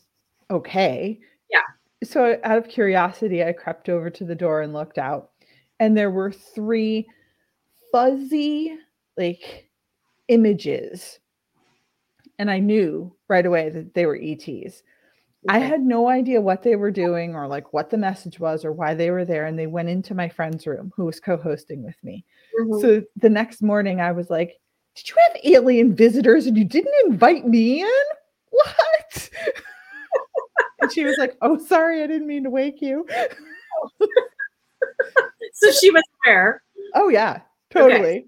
okay. 0.50 1.20
Yeah 1.48 1.60
so 2.02 2.38
out 2.42 2.58
of 2.58 2.68
curiosity, 2.68 3.44
I 3.44 3.52
crept 3.52 3.88
over 3.88 4.10
to 4.10 4.24
the 4.24 4.34
door 4.34 4.62
and 4.62 4.72
looked 4.72 4.98
out, 4.98 5.30
and 5.78 5.96
there 5.96 6.10
were 6.10 6.32
three 6.32 7.06
fuzzy, 7.92 8.76
like 9.16 9.68
images. 10.28 11.20
And 12.40 12.50
I 12.50 12.58
knew 12.58 13.14
right 13.28 13.46
away 13.46 13.70
that 13.70 13.94
they 13.94 14.06
were 14.06 14.18
ETs. 14.20 14.82
I 15.48 15.58
had 15.60 15.80
no 15.82 16.08
idea 16.08 16.40
what 16.40 16.62
they 16.62 16.74
were 16.74 16.90
doing 16.90 17.36
or 17.36 17.46
like 17.46 17.72
what 17.72 17.90
the 17.90 17.96
message 17.96 18.40
was 18.40 18.64
or 18.64 18.72
why 18.72 18.94
they 18.94 19.10
were 19.10 19.24
there. 19.24 19.46
And 19.46 19.58
they 19.58 19.68
went 19.68 19.88
into 19.88 20.14
my 20.14 20.28
friend's 20.28 20.66
room 20.66 20.92
who 20.96 21.04
was 21.04 21.20
co 21.20 21.36
hosting 21.36 21.84
with 21.84 21.96
me. 22.02 22.24
Mm-hmm. 22.60 22.80
So 22.80 23.02
the 23.16 23.30
next 23.30 23.62
morning, 23.62 24.00
I 24.00 24.12
was 24.12 24.30
like, 24.30 24.58
Did 24.96 25.08
you 25.08 25.14
have 25.28 25.40
alien 25.44 25.94
visitors 25.94 26.46
and 26.46 26.56
you 26.56 26.64
didn't 26.64 26.94
invite 27.06 27.46
me 27.46 27.82
in? 27.82 27.88
What? 28.50 29.30
and 30.80 30.90
she 30.90 31.04
was 31.04 31.16
like, 31.18 31.36
Oh, 31.42 31.58
sorry, 31.58 32.02
I 32.02 32.06
didn't 32.06 32.26
mean 32.26 32.44
to 32.44 32.50
wake 32.50 32.80
you. 32.80 33.06
so 35.52 35.70
she 35.72 35.90
was 35.90 36.02
there. 36.24 36.62
Oh, 36.94 37.10
yeah, 37.10 37.42
totally. 37.70 37.98
Okay. 38.00 38.26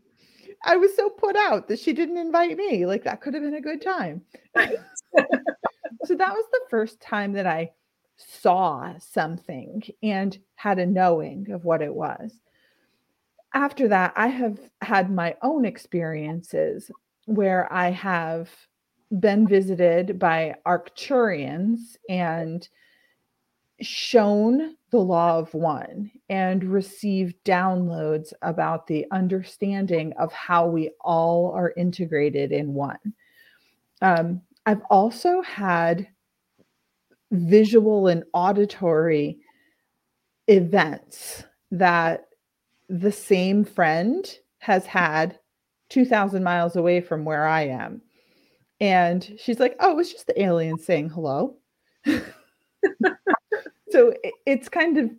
I 0.65 0.77
was 0.77 0.95
so 0.95 1.09
put 1.09 1.37
out 1.37 1.69
that 1.69 1.79
she 1.79 1.95
didn't 1.95 2.19
invite 2.19 2.57
me. 2.57 2.85
Like, 2.85 3.05
that 3.05 3.23
could 3.23 3.33
have 3.33 3.43
been 3.43 3.55
a 3.55 3.61
good 3.63 3.81
time. 3.81 4.23
so 6.11 6.17
that 6.17 6.35
was 6.35 6.45
the 6.51 6.67
first 6.69 7.01
time 7.01 7.35
that 7.35 7.47
I 7.47 7.71
saw 8.17 8.99
something 8.99 9.81
and 10.03 10.37
had 10.57 10.81
a 10.81 10.87
knowing 10.87 11.53
of 11.53 11.65
what 11.65 11.83
it 11.83 11.95
was. 11.95 12.41
After 13.55 13.87
that, 13.87 14.13
I 14.17 14.27
have 14.27 14.59
had 14.83 15.09
my 15.09 15.37
own 15.43 15.65
experiences 15.65 16.91
where 17.27 17.73
I 17.73 17.93
have 17.93 18.51
been 19.21 19.47
visited 19.47 20.19
by 20.19 20.57
Arcturians 20.67 21.97
and 22.09 22.69
shown 23.81 24.75
the 24.91 24.99
law 24.99 25.39
of 25.39 25.55
one 25.55 26.11
and 26.29 26.65
received 26.65 27.37
downloads 27.45 28.33
about 28.43 28.89
the 28.89 29.07
understanding 29.13 30.13
of 30.19 30.33
how 30.33 30.67
we 30.67 30.91
all 31.03 31.53
are 31.53 31.73
integrated 31.77 32.51
in 32.51 32.75
one. 32.75 33.15
Um, 34.03 34.43
I've 34.67 34.83
also 34.91 35.43
had 35.43 36.09
visual 37.33 38.09
and 38.09 38.25
auditory 38.35 39.39
events 40.49 41.45
that 41.71 42.27
the 42.89 43.13
same 43.13 43.65
friend 43.65 44.29
has 44.59 44.85
had 44.87 45.39
2000 45.91 46.43
miles 46.43 46.77
away 46.77 47.01
from 47.01 47.25
where 47.25 47.47
I 47.47 47.63
am. 47.63 48.03
And 48.81 49.37
she's 49.39 49.61
like, 49.61 49.77
"Oh, 49.81 49.99
it's 49.99 50.13
just 50.13 50.27
the 50.27 50.43
aliens 50.43 50.85
saying 50.85 51.11
hello." 51.11 51.57
so 53.91 54.15
it's 54.47 54.69
kind 54.69 54.99
of 54.99 55.11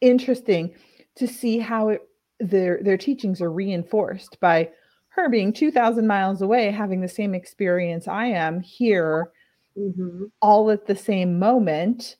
interesting 0.00 0.74
to 1.16 1.26
see 1.26 1.58
how 1.58 1.90
it, 1.90 2.02
their 2.40 2.80
their 2.82 2.96
teachings 2.96 3.40
are 3.42 3.52
reinforced 3.52 4.38
by 4.40 4.70
her 5.14 5.28
being 5.28 5.52
2000 5.52 6.06
miles 6.06 6.42
away 6.42 6.70
having 6.70 7.00
the 7.00 7.08
same 7.08 7.34
experience 7.34 8.08
i 8.08 8.26
am 8.26 8.60
here 8.60 9.30
mm-hmm. 9.76 10.24
all 10.40 10.70
at 10.70 10.86
the 10.86 10.96
same 10.96 11.38
moment. 11.38 12.16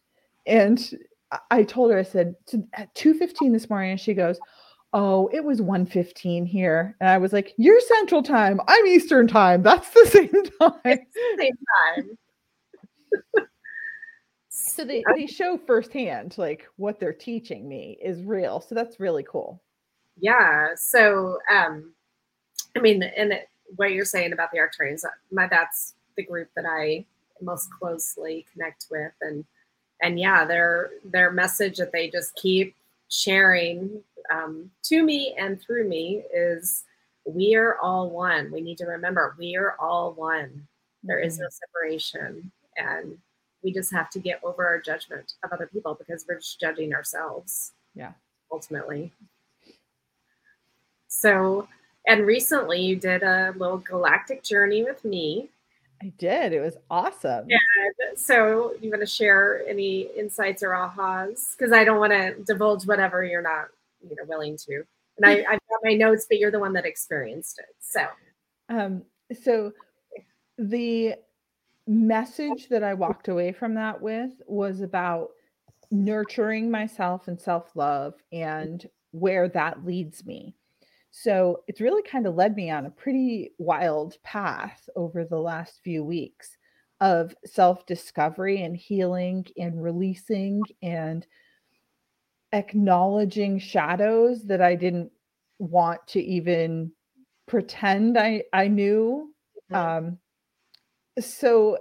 And 0.47 0.99
i 1.51 1.63
told 1.63 1.91
her 1.91 1.99
i 1.99 2.03
said 2.03 2.35
at 2.75 2.95
2.15 2.95 3.53
this 3.53 3.71
morning 3.71 3.93
and 3.93 4.01
she 4.01 4.13
goes 4.13 4.39
oh 4.93 5.31
it 5.33 5.43
was 5.43 5.61
1.15 5.61 6.47
here. 6.47 6.97
And 7.01 7.09
i 7.09 7.19
was 7.19 7.33
like 7.33 7.55
you're 7.57 7.81
central 7.81 8.23
time. 8.23 8.61
I'm 8.69 8.87
eastern 8.87 9.27
time. 9.27 9.63
That's 9.63 9.89
the 9.91 10.07
same 10.11 10.45
time. 10.61 10.81
The 10.85 11.37
same 11.39 11.53
time. 11.97 12.19
So 14.49 14.85
they, 14.85 15.03
they 15.17 15.27
show 15.27 15.59
firsthand 15.59 16.37
like 16.39 16.67
what 16.77 17.01
they're 17.01 17.13
teaching 17.13 17.69
me 17.69 17.99
is 18.03 18.23
real. 18.23 18.61
So 18.61 18.75
that's 18.75 19.01
really 19.01 19.23
cool. 19.23 19.63
Yeah. 20.19 20.69
So 20.77 21.39
um 21.51 21.95
I 22.77 22.81
mean, 22.81 23.03
and 23.03 23.41
what 23.77 23.93
you're 23.93 24.05
saying 24.05 24.33
about 24.33 24.51
the 24.53 24.59
Arcturians, 24.59 25.05
my 25.31 25.47
that's 25.47 25.95
the 26.17 26.25
group 26.25 26.49
that 26.57 26.67
I 26.67 27.05
most 27.41 27.71
closely 27.79 28.47
connect 28.53 28.87
with, 28.91 29.13
and 29.21 29.45
and 30.01 30.19
yeah, 30.19 30.45
their 30.45 30.91
their 31.05 31.31
message 31.31 31.79
that 31.79 31.93
they 31.93 32.11
just 32.11 32.35
keep 32.37 32.75
sharing 33.09 34.03
um, 34.31 34.71
to 34.85 35.03
me 35.03 35.35
and 35.39 35.61
through 35.61 35.89
me 35.89 36.23
is 36.35 36.85
we 37.25 37.55
are 37.55 37.79
all 37.79 38.11
one. 38.11 38.51
We 38.51 38.61
need 38.61 38.79
to 38.79 38.87
remember 38.87 39.35
we 39.39 39.57
are 39.57 39.77
all 39.79 40.13
one. 40.13 40.67
There 41.03 41.19
is 41.19 41.39
no 41.39 41.47
mm-hmm. 41.47 41.53
separation, 41.53 42.53
and 42.77 43.19
we 43.63 43.73
just 43.73 43.93
have 43.93 44.11
to 44.11 44.19
get 44.19 44.41
over 44.43 44.67
our 44.67 44.81
judgment 44.81 45.35
of 45.45 45.53
other 45.53 45.67
people 45.67 45.95
because 45.95 46.25
we're 46.29 46.39
just 46.39 46.61
judging 46.61 46.95
ourselves. 46.95 47.73
Yeah, 47.95 48.13
ultimately. 48.51 49.13
So 51.09 51.69
and 52.07 52.27
recently 52.27 52.81
you 52.81 52.97
did 52.97 53.23
a 53.23 53.55
little 53.57 53.79
galactic 53.79 54.43
journey 54.43 54.83
with 54.85 55.05
me. 55.05 55.49
I 56.03 56.13
did. 56.19 56.53
It 56.53 56.61
was 56.61 56.77
awesome. 56.91 57.47
And 57.49 58.19
so 58.19 58.75
you 58.81 58.91
want 58.91 59.03
to 59.03 59.07
share 59.07 59.63
any 59.69 60.09
insights 60.17 60.63
or 60.65 60.71
ahas? 60.71 61.57
Because 61.57 61.73
I 61.73 61.85
don't 61.85 62.01
want 62.01 62.13
to 62.13 62.35
divulge 62.45 62.87
whatever 62.87 63.23
you're 63.25 63.43
not, 63.43 63.69
you 64.03 64.17
know, 64.17 64.25
willing 64.27 64.57
to. 64.57 64.83
And 65.17 65.27
I, 65.27 65.45
I've 65.49 65.61
got 65.69 65.81
my 65.85 65.95
notes, 65.95 66.27
but 66.29 66.39
you're 66.39 66.51
the 66.51 66.59
one 66.59 66.73
that 66.73 66.85
experienced 66.85 67.61
it. 67.61 67.75
So 67.81 68.07
um, 68.69 69.03
so 69.43 69.73
the 70.59 71.15
message 71.87 72.69
that 72.69 72.83
I 72.83 72.95
walked 72.95 73.29
away 73.29 73.53
from 73.53 73.75
that 73.75 74.01
with 74.01 74.31
was 74.47 74.81
about 74.81 75.31
nurturing 75.91 76.71
myself 76.71 77.29
and 77.29 77.41
self-love 77.41 78.15
and 78.33 78.89
where 79.11 79.49
that 79.51 79.85
leads 79.85 80.25
me. 80.25 80.55
So 81.13 81.63
it's 81.69 81.81
really 81.81 82.03
kind 82.03 82.27
of 82.27 82.35
led 82.35 82.57
me 82.57 82.71
on 82.71 82.87
a 82.87 82.91
pretty 82.91 83.53
wild 83.59 84.17
path 84.25 84.89
over 84.97 85.25
the 85.25 85.39
last 85.39 85.81
few 85.85 86.03
weeks 86.03 86.57
of 87.03 87.35
self 87.45 87.85
discovery 87.85 88.63
and 88.63 88.75
healing 88.75 89.45
and 89.59 89.83
releasing 89.83 90.63
and 90.83 91.27
acknowledging 92.53 93.59
shadows 93.59 94.43
that 94.45 94.63
I 94.63 94.75
didn't 94.75 95.13
want 95.59 96.01
to 96.09 96.21
even 96.21 96.93
pretend 97.47 98.19
I, 98.19 98.45
I 98.55 98.69
knew. 98.69 99.35
Mm-hmm. 99.71 100.07
Um, 100.09 100.19
so 101.21 101.77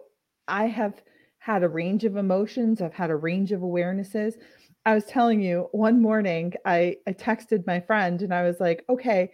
I 0.47 0.65
have 0.65 1.01
had 1.39 1.63
a 1.63 1.69
range 1.69 2.03
of 2.03 2.17
emotions, 2.17 2.81
I've 2.81 2.93
had 2.93 3.09
a 3.09 3.15
range 3.15 3.53
of 3.53 3.61
awarenesses. 3.61 4.33
I 4.85 4.95
was 4.95 5.05
telling 5.05 5.41
you 5.41 5.69
one 5.71 6.01
morning, 6.01 6.53
I, 6.65 6.97
I 7.07 7.13
texted 7.13 7.67
my 7.67 7.79
friend 7.79 8.21
and 8.21 8.33
I 8.33 8.43
was 8.43 8.59
like, 8.59 8.83
okay, 8.89 9.31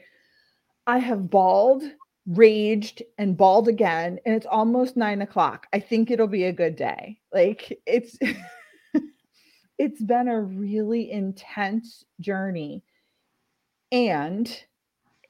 I 0.85 0.97
have 0.97 1.29
bawled, 1.29 1.83
raged, 2.25 3.01
and 3.17 3.37
bawled 3.37 3.67
again, 3.67 4.19
and 4.25 4.35
it's 4.35 4.45
almost 4.45 4.97
nine 4.97 5.21
o'clock. 5.21 5.67
I 5.73 5.79
think 5.79 6.11
it'll 6.11 6.27
be 6.27 6.45
a 6.45 6.53
good 6.53 6.75
day. 6.75 7.19
Like 7.33 7.79
it's 7.85 8.17
it's 9.77 10.01
been 10.01 10.27
a 10.27 10.41
really 10.41 11.11
intense 11.11 12.03
journey. 12.19 12.83
And 13.91 14.49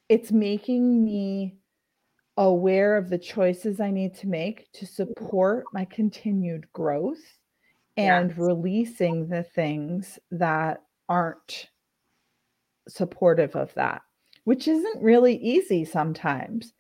it's 0.10 0.32
making 0.32 1.04
me 1.04 1.58
aware 2.38 2.98
of 2.98 3.10
the 3.10 3.18
choices 3.18 3.80
I 3.80 3.92
need 3.92 4.16
to 4.16 4.28
make 4.28 4.72
to 4.74 4.86
support 4.86 5.66
my 5.74 5.86
continued 5.86 6.66
growth 6.74 7.37
and 7.98 8.30
yes. 8.30 8.38
releasing 8.38 9.28
the 9.28 9.44
things 9.44 10.20
that 10.32 10.84
aren't 11.10 11.68
supportive 12.88 13.56
of 13.56 13.74
that, 13.74 14.02
which 14.44 14.68
isn't 14.68 15.04
really 15.04 15.36
easy 15.38 15.84
sometimes. 15.84 16.74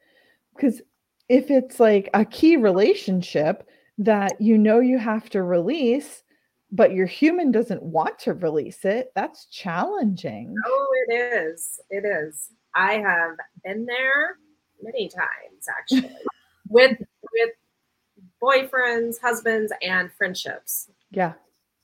Because 0.55 0.81
if 1.27 1.51
it's 1.51 1.79
like 1.79 2.09
a 2.13 2.23
key 2.23 2.55
relationship 2.55 3.67
that 3.97 4.39
you 4.39 4.57
know 4.57 4.79
you 4.79 4.97
have 4.99 5.29
to 5.31 5.41
release, 5.41 6.23
but 6.71 6.93
your 6.93 7.07
human 7.07 7.51
doesn't 7.51 7.81
want 7.81 8.19
to 8.19 8.33
release 8.33 8.85
it, 8.85 9.11
that's 9.15 9.47
challenging. 9.47 10.53
Oh, 10.65 10.87
it 11.07 11.13
is. 11.13 11.79
It 11.89 12.05
is. 12.05 12.49
I 12.75 12.93
have 12.93 13.37
been 13.63 13.85
there 13.85 14.37
many 14.81 15.09
times 15.09 15.67
actually 15.79 16.15
with 16.69 16.97
with 17.33 17.51
boyfriends, 18.41 19.19
husbands, 19.19 19.71
and 19.81 20.11
friendships. 20.11 20.89
Yeah. 21.11 21.33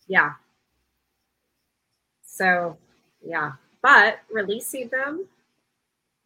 Yeah. 0.08 0.34
So, 2.26 2.78
yeah. 3.26 3.54
But 3.82 4.20
releasing 4.32 4.90
them 4.90 5.26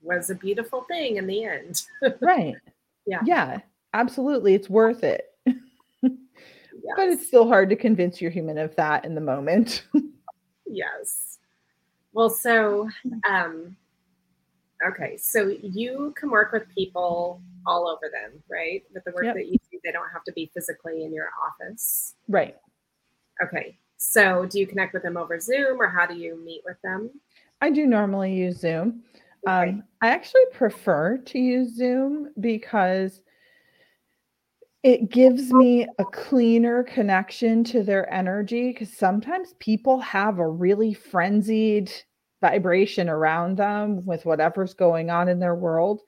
was 0.02 0.30
a 0.30 0.36
beautiful 0.36 0.86
thing 0.88 1.18
in 1.18 1.28
the 1.28 1.44
end. 1.44 1.84
right. 2.22 2.56
Yeah. 3.06 3.22
Yeah. 3.26 3.60
Absolutely. 3.94 4.54
It's 4.54 4.70
worth 4.70 5.04
it. 5.04 5.26
yes. 5.46 5.56
But 6.96 7.10
it's 7.10 7.28
still 7.28 7.48
hard 7.48 7.70
to 7.70 7.76
convince 7.76 8.22
your 8.22 8.32
human 8.32 8.58
of 8.58 8.76
that 8.78 9.04
in 9.04 9.14
the 9.14 9.22
moment. 9.22 9.84
yes. 10.66 11.40
Well, 12.14 12.30
so, 12.30 12.90
um, 13.30 13.76
okay. 14.88 15.18
So 15.18 15.54
you 15.62 16.14
can 16.18 16.30
work 16.30 16.54
with 16.54 16.64
people 16.74 17.42
all 17.66 17.88
over 17.88 18.10
them, 18.12 18.42
right? 18.50 18.84
With 18.94 19.04
the 19.04 19.12
work 19.12 19.26
yep. 19.26 19.36
that 19.36 19.48
you 19.48 19.58
do, 19.72 19.80
they 19.84 19.92
don't 19.92 20.10
have 20.14 20.24
to 20.24 20.32
be 20.32 20.50
physically 20.54 21.04
in 21.04 21.14
your 21.14 21.30
office. 21.46 22.16
Right. 22.30 22.56
Okay. 23.44 23.78
So, 23.98 24.46
do 24.46 24.60
you 24.60 24.68
connect 24.68 24.94
with 24.94 25.04
them 25.04 25.18
over 25.18 25.40
Zoom 25.40 25.82
or 25.82 25.88
how 25.88 26.06
do 26.06 26.16
you 26.16 26.44
meet 26.44 26.62
with 26.66 26.78
them? 26.84 27.10
I 27.62 27.72
do 27.72 27.86
normally 27.88 28.34
use 28.34 28.60
Zoom. 28.60 29.04
Okay. 29.48 29.70
Um, 29.70 29.84
I 30.02 30.10
actually 30.10 30.46
prefer 30.52 31.18
to 31.18 31.40
use 31.40 31.76
Zoom 31.76 32.32
because 32.40 33.22
it 34.84 35.10
gives 35.10 35.52
me 35.52 35.88
a 35.98 36.06
cleaner 36.06 36.84
connection 36.84 37.64
to 37.66 37.84
their 37.84 38.12
energy 38.14 38.72
because 38.72 38.96
sometimes 38.96 39.54
people 39.60 40.00
have 40.00 40.40
a 40.40 40.48
really 40.48 40.94
frenzied 40.94 41.92
vibration 42.42 43.10
around 43.10 43.58
them 43.58 44.06
with 44.06 44.26
whatever's 44.26 44.74
going 44.74 45.10
on 45.10 45.28
in 45.28 45.40
their 45.40 45.56
world. 45.56 46.02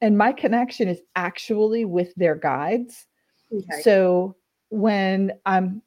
And 0.00 0.18
my 0.18 0.32
connection 0.32 0.88
is 0.88 1.00
actually 1.14 1.84
with 1.84 2.12
their 2.16 2.34
guides. 2.34 3.06
Okay. 3.52 3.82
So 3.82 4.36
when 4.70 5.32
I'm 5.46 5.82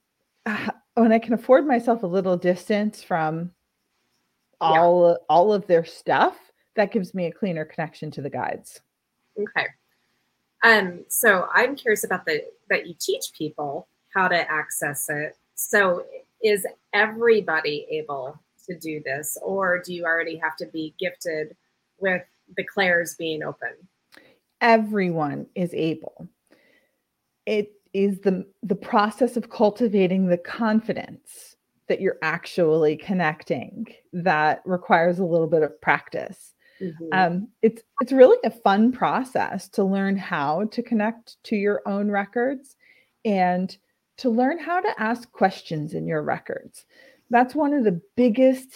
when 0.95 1.11
I 1.11 1.19
can 1.19 1.33
afford 1.33 1.65
myself 1.65 2.03
a 2.03 2.07
little 2.07 2.37
distance 2.37 3.01
from 3.03 3.51
Yeah. 4.61 4.67
all 4.67 5.17
all 5.29 5.53
of 5.53 5.67
their 5.67 5.85
stuff, 5.85 6.51
that 6.75 6.91
gives 6.91 7.13
me 7.13 7.25
a 7.25 7.31
cleaner 7.31 7.65
connection 7.65 8.11
to 8.11 8.21
the 8.21 8.29
guides. 8.29 8.81
Okay. 9.37 9.67
Um, 10.63 11.05
so 11.07 11.47
I'm 11.53 11.75
curious 11.75 12.03
about 12.03 12.25
the 12.25 12.43
that 12.69 12.87
you 12.87 12.93
teach 12.99 13.31
people 13.37 13.87
how 14.13 14.27
to 14.27 14.51
access 14.51 15.07
it. 15.09 15.37
So 15.55 16.05
is 16.43 16.65
everybody 16.93 17.87
able 17.91 18.37
to 18.67 18.77
do 18.77 19.01
this, 19.03 19.37
or 19.41 19.81
do 19.81 19.93
you 19.93 20.03
already 20.05 20.37
have 20.37 20.55
to 20.57 20.65
be 20.67 20.93
gifted 20.99 21.55
with 21.99 22.23
the 22.57 22.63
clairs 22.63 23.15
being 23.15 23.43
open? 23.43 23.73
Everyone 24.61 25.47
is 25.55 25.73
able. 25.73 26.27
It 27.45 27.71
is 27.93 28.19
the 28.21 28.45
the 28.63 28.75
process 28.75 29.37
of 29.37 29.49
cultivating 29.49 30.27
the 30.27 30.37
confidence 30.37 31.55
that 31.87 32.01
you're 32.01 32.19
actually 32.21 32.95
connecting 32.95 33.87
that 34.13 34.61
requires 34.65 35.17
a 35.17 35.25
little 35.25 35.47
bit 35.47 35.63
of 35.63 35.81
practice. 35.81 36.53
Mhm. 36.81 36.93
um, 37.11 37.47
it's 37.61 37.81
it's 37.99 38.13
really 38.13 38.37
a 38.45 38.51
fun 38.51 38.91
process 38.91 39.67
to 39.69 39.83
learn 39.83 40.15
how 40.15 40.63
to 40.65 40.81
connect 40.81 41.43
to 41.43 41.55
your 41.57 41.81
own 41.85 42.09
records 42.09 42.77
and 43.25 43.77
to 44.17 44.29
learn 44.29 44.57
how 44.59 44.79
to 44.79 45.01
ask 45.01 45.29
questions 45.33 45.93
in 45.93 46.07
your 46.07 46.21
records 46.23 46.85
that's 47.29 47.53
one 47.53 47.73
of 47.73 47.83
the 47.83 47.99
biggest 48.15 48.69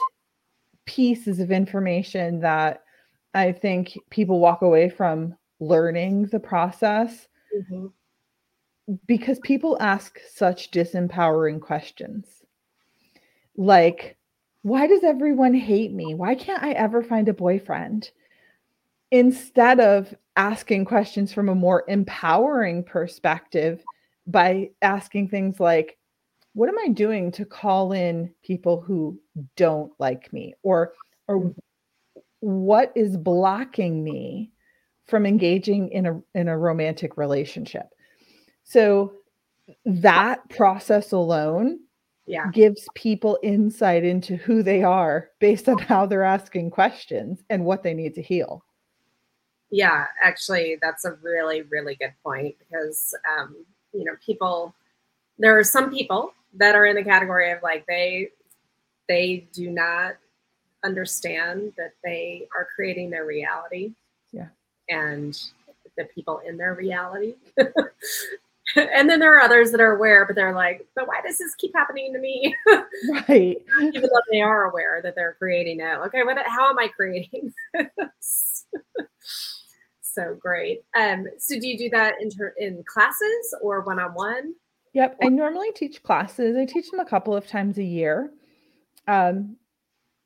pieces 0.85 1.39
of 1.39 1.49
information 1.49 2.41
that 2.41 2.83
i 3.33 3.53
think 3.53 3.97
people 4.09 4.39
walk 4.41 4.61
away 4.61 4.89
from 4.89 5.33
learning 5.61 6.25
the 6.25 6.39
process 6.41 7.29
Mhm. 7.57 7.93
Because 9.05 9.39
people 9.39 9.77
ask 9.79 10.19
such 10.33 10.71
disempowering 10.71 11.61
questions. 11.61 12.27
Like 13.55 14.17
why 14.63 14.87
does 14.87 15.03
everyone 15.03 15.53
hate 15.53 15.91
me? 15.91 16.15
Why 16.15 16.35
can't 16.35 16.63
i 16.63 16.71
ever 16.71 17.03
find 17.03 17.27
a 17.27 17.33
boyfriend? 17.33 18.09
Instead 19.11 19.79
of 19.79 20.15
asking 20.35 20.85
questions 20.85 21.31
from 21.31 21.49
a 21.49 21.55
more 21.55 21.83
empowering 21.87 22.83
perspective 22.83 23.83
by 24.25 24.71
asking 24.81 25.27
things 25.27 25.59
like 25.59 25.97
what 26.53 26.69
am 26.69 26.77
i 26.79 26.87
doing 26.87 27.31
to 27.31 27.45
call 27.45 27.91
in 27.91 28.31
people 28.43 28.79
who 28.79 29.19
don't 29.55 29.91
like 29.99 30.31
me? 30.31 30.55
Or 30.63 30.93
or 31.27 31.53
what 32.39 32.91
is 32.95 33.17
blocking 33.17 34.03
me 34.03 34.51
from 35.07 35.25
engaging 35.25 35.89
in 35.89 36.05
a 36.05 36.21
in 36.35 36.47
a 36.47 36.57
romantic 36.57 37.17
relationship 37.17 37.89
so 38.63 39.13
that 39.85 40.47
process 40.49 41.11
alone 41.11 41.79
Yeah. 42.25 42.49
gives 42.51 42.87
people 42.95 43.37
insight 43.43 44.03
into 44.03 44.37
who 44.37 44.63
they 44.63 44.83
are 44.83 45.29
based 45.39 45.67
on 45.67 45.77
how 45.77 46.05
they're 46.05 46.23
asking 46.23 46.71
questions 46.71 47.43
and 47.49 47.65
what 47.65 47.83
they 47.83 47.93
need 47.93 48.13
to 48.15 48.21
heal. 48.21 48.63
Yeah, 49.69 50.07
actually, 50.21 50.77
that's 50.81 51.03
a 51.03 51.13
really, 51.21 51.63
really 51.63 51.95
good 51.95 52.13
point 52.23 52.55
because, 52.59 53.13
um, 53.37 53.65
you 53.91 54.03
know, 54.03 54.13
people, 54.25 54.73
there 55.39 55.57
are 55.57 55.63
some 55.63 55.91
people 55.91 56.33
that 56.53 56.75
are 56.75 56.85
in 56.85 56.95
the 56.95 57.03
category 57.03 57.51
of 57.51 57.61
like 57.63 57.85
they, 57.87 58.29
they 59.09 59.47
do 59.51 59.69
not 59.71 60.15
understand 60.83 61.73
that 61.77 61.93
they 62.03 62.47
are 62.55 62.67
creating 62.75 63.09
their 63.09 63.25
reality. 63.25 63.93
Yeah. 64.31 64.49
And 64.89 65.37
the 65.97 66.05
people 66.05 66.39
in 66.45 66.57
their 66.57 66.73
reality. 66.73 67.35
and 68.93 69.09
then 69.09 69.19
there 69.19 69.35
are 69.37 69.41
others 69.41 69.71
that 69.71 69.81
are 69.81 69.95
aware, 69.95 70.25
but 70.25 70.35
they're 70.35 70.55
like, 70.55 70.85
but 70.95 71.07
why 71.07 71.21
does 71.25 71.37
this 71.37 71.55
keep 71.55 71.73
happening 71.75 72.13
to 72.13 72.19
me? 72.19 72.55
Right. 73.27 73.57
Even 73.81 74.01
though 74.01 74.21
they 74.31 74.41
are 74.41 74.65
aware 74.65 75.01
that 75.01 75.15
they're 75.15 75.35
creating 75.37 75.79
it. 75.79 75.97
Okay, 76.05 76.23
what 76.23 76.37
how 76.45 76.69
am 76.69 76.79
I 76.79 76.87
creating 76.87 77.53
this? 77.73 78.65
so 80.01 80.35
great. 80.39 80.83
Um, 80.97 81.25
so 81.37 81.59
do 81.59 81.67
you 81.67 81.77
do 81.77 81.89
that 81.89 82.15
in 82.21 82.29
ter- 82.29 82.53
in 82.57 82.83
classes 82.87 83.55
or 83.61 83.81
one 83.81 83.99
on 83.99 84.11
one? 84.13 84.53
Yep. 84.93 85.17
I 85.23 85.29
normally 85.29 85.71
teach 85.73 86.03
classes. 86.03 86.55
I 86.55 86.65
teach 86.65 86.91
them 86.91 86.99
a 86.99 87.05
couple 87.05 87.35
of 87.35 87.47
times 87.47 87.77
a 87.77 87.83
year. 87.83 88.31
Um, 89.07 89.57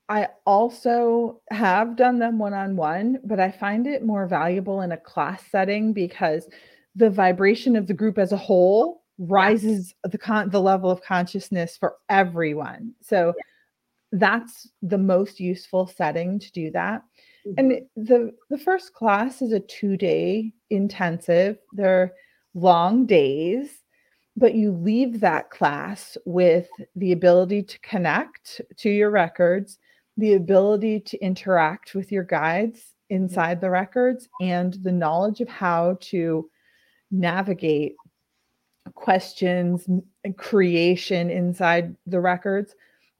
I 0.10 0.30
also 0.45 1.41
have 1.52 1.95
done 1.95 2.20
them 2.20 2.38
one 2.38 2.54
on 2.54 2.76
one, 2.76 3.20
but 3.24 3.39
I 3.39 3.52
find 3.52 3.88
it 3.88 4.06
more 4.06 4.28
valuable 4.28 4.82
in 4.82 4.91
a 4.91 4.98
class 4.98 5.43
setting 5.50 5.93
because 5.93 6.48
the 6.98 7.10
vibration 7.10 7.76
of 7.76 7.88
the 7.88 7.93
group 7.93 8.18
as 8.18 8.32
a 8.32 8.38
whole 8.38 9.04
rises 9.20 9.93
the 10.04 10.18
con- 10.18 10.50
the 10.50 10.62
level 10.62 10.91
of 10.91 11.02
consciousness 11.02 11.78
for 11.78 11.95
everyone. 12.10 12.93
So 13.02 13.34
that's 14.12 14.70
the 14.82 14.98
most 14.98 15.39
useful 15.39 15.88
setting 15.88 16.39
to 16.39 16.52
do 16.52 16.72
that. 16.72 17.04
And 17.58 17.72
mm-hmm. 17.72 18.04
the 18.04 18.32
the 18.50 18.58
first 18.58 18.93
class 18.93 19.41
is 19.41 19.54
a 19.54 19.60
2-day 19.60 20.52
intensive. 20.70 21.58
They're 21.74 22.14
long 22.54 23.06
days, 23.06 23.70
but 24.36 24.56
you 24.56 24.72
leave 24.72 25.20
that 25.20 25.52
class 25.52 26.18
with 26.26 26.68
the 26.95 27.12
ability 27.12 27.64
to 27.64 27.80
connect 27.80 28.62
to 28.78 28.89
your 28.89 29.12
records, 29.12 29.78
the 30.18 30.34
ability 30.34 31.00
to 31.02 31.18
interact 31.20 31.93
with 31.95 32.12
your 32.12 32.24
guides 32.24 32.80
mm-hmm. 32.80 33.24
inside 33.24 33.62
the 33.62 33.70
records 33.70 34.28
and 34.41 34.74
the 34.84 34.91
knowledge 34.91 35.41
of 35.41 35.48
how 35.48 35.98
to 36.02 36.50
navigate 37.12 37.95
questions 38.95 39.88
and 40.24 40.38
creation 40.38 41.30
inside 41.30 41.95
the 42.05 42.20
records. 42.20 42.76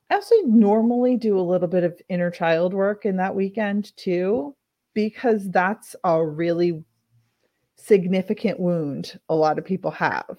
I 0.09 0.15
also 0.15 0.35
normally 0.45 1.17
do 1.17 1.38
a 1.38 1.41
little 1.41 1.67
bit 1.67 1.83
of 1.83 1.99
inner 2.09 2.31
child 2.31 2.73
work 2.73 3.05
in 3.05 3.17
that 3.17 3.35
weekend 3.35 3.95
too, 3.97 4.55
because 4.93 5.49
that's 5.49 5.95
a 6.03 6.25
really 6.25 6.83
significant 7.75 8.59
wound 8.59 9.19
a 9.29 9.35
lot 9.35 9.57
of 9.57 9.65
people 9.65 9.91
have. 9.91 10.38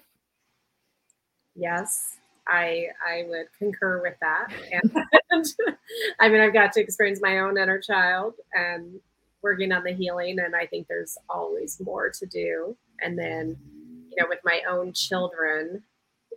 Yes, 1.55 2.19
I 2.47 2.87
I 3.07 3.25
would 3.29 3.47
concur 3.59 4.01
with 4.03 4.15
that. 4.21 4.49
And 4.73 5.47
I 6.21 6.29
mean, 6.29 6.41
I've 6.41 6.55
got 6.55 6.73
to 6.75 6.81
experience 6.81 7.21
my 7.23 7.41
own 7.41 7.59
inner 7.59 7.81
child 7.81 8.35
and 8.55 9.01
working 9.43 9.73
on 9.73 9.85
the 9.85 9.93
healing, 9.93 10.39
and 10.39 10.55
I 10.55 10.67
think 10.67 10.89
there's 10.89 11.17
always 11.29 11.81
more 11.81 12.11
to 12.11 12.27
do. 12.27 12.77
And 13.01 13.19
then, 13.19 13.57
you 14.11 14.17
know, 14.21 14.27
with 14.29 14.41
my 14.45 14.63
own 14.69 14.93
children, 14.93 15.83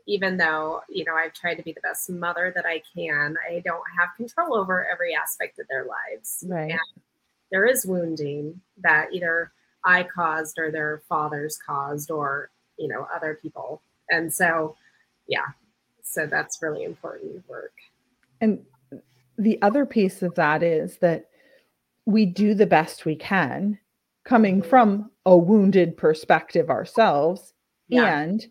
even 0.08 0.38
though 0.38 0.82
you 0.90 1.04
know 1.06 1.14
I've 1.14 1.34
tried 1.34 1.56
to 1.56 1.64
be 1.64 1.74
the 1.74 1.82
best 1.82 2.10
mother 2.10 2.52
that 2.56 2.66
I 2.66 2.82
can, 2.96 3.36
I 3.50 3.62
don't 3.64 3.84
have 4.00 4.10
control 4.18 4.56
over 4.56 4.88
every 4.92 5.16
aspect 5.16 5.60
of 5.60 5.68
their 5.70 5.86
lives. 5.86 6.44
Right. 6.48 6.72
And 6.72 7.04
there 7.52 7.66
is 7.66 7.86
wounding 7.86 8.62
that 8.84 9.14
either 9.14 9.52
I 9.86 10.04
caused 10.04 10.58
or 10.58 10.72
their 10.72 11.02
fathers 11.10 11.58
caused 11.66 12.12
or 12.12 12.50
you 12.78 12.88
know 12.88 13.08
other 13.14 13.40
people. 13.42 13.82
And 14.10 14.34
so 14.34 14.76
yeah, 15.28 15.48
so 16.04 16.26
that's 16.26 16.62
really 16.62 16.84
important 16.84 17.48
work. 17.48 17.74
And 18.40 18.66
the 19.38 19.62
other 19.62 19.86
piece 19.86 20.22
of 20.22 20.36
that 20.36 20.62
is 20.64 20.98
that 20.98 21.31
we 22.06 22.26
do 22.26 22.54
the 22.54 22.66
best 22.66 23.06
we 23.06 23.16
can 23.16 23.78
coming 24.24 24.62
Mhm. 24.62 24.66
from 24.66 25.12
a 25.26 25.38
wounded 25.38 25.98
perspective 25.98 26.70
ourselves 26.70 27.54
Yeah. 27.88 28.20
and 28.20 28.46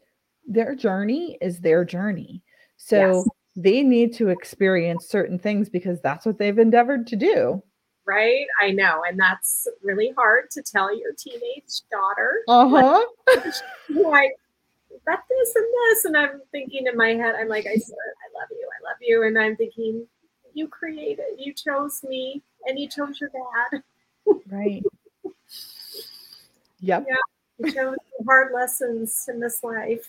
their 0.47 0.75
journey 0.75 1.39
is 1.41 1.61
their 1.61 1.85
journey. 1.85 2.43
So 2.77 2.97
Yes. 2.97 3.29
they 3.57 3.83
need 3.83 4.13
to 4.15 4.29
experience 4.29 5.07
certain 5.09 5.39
things 5.39 5.69
because 5.69 6.01
that's 6.01 6.27
what 6.27 6.39
they've 6.39 6.59
endeavored 6.59 7.07
to 7.09 7.17
do. 7.17 7.63
Right? 8.07 8.47
I 8.61 8.71
know. 8.73 9.05
And 9.07 9.19
that's 9.19 9.69
really 9.83 10.11
hard 10.17 10.51
to 10.53 10.63
tell 10.63 10.93
your 10.97 11.13
teenage 11.17 11.83
daughter. 11.91 12.43
Uh-huh. 12.49 13.07
Like, 13.91 14.33
that 15.07 15.23
this 15.29 15.55
and 15.57 15.67
this. 15.67 16.05
And 16.07 16.17
I'm 16.17 16.41
thinking 16.51 16.87
in 16.87 16.97
my 16.97 17.11
head, 17.15 17.35
I'm 17.37 17.49
like, 17.49 17.67
I 17.67 17.77
swear, 17.77 17.99
I 17.99 18.41
love 18.41 18.49
you. 18.51 18.69
I 18.69 18.91
love 18.91 18.97
you. 19.01 19.23
And 19.25 19.39
I'm 19.39 19.57
thinking, 19.57 20.07
you 20.55 20.67
created, 20.67 21.27
you 21.39 21.53
chose 21.55 22.03
me 22.03 22.43
and 22.67 22.79
you 22.79 22.89
chose 22.89 23.21
your 23.21 23.31
dad. 23.31 23.83
Right. 24.51 24.83
Yep. 26.81 27.07
You 27.59 27.73
chose 27.73 27.97
hard 28.27 28.53
lessons 28.53 29.27
in 29.29 29.41
this 29.41 29.63
life. 29.63 30.09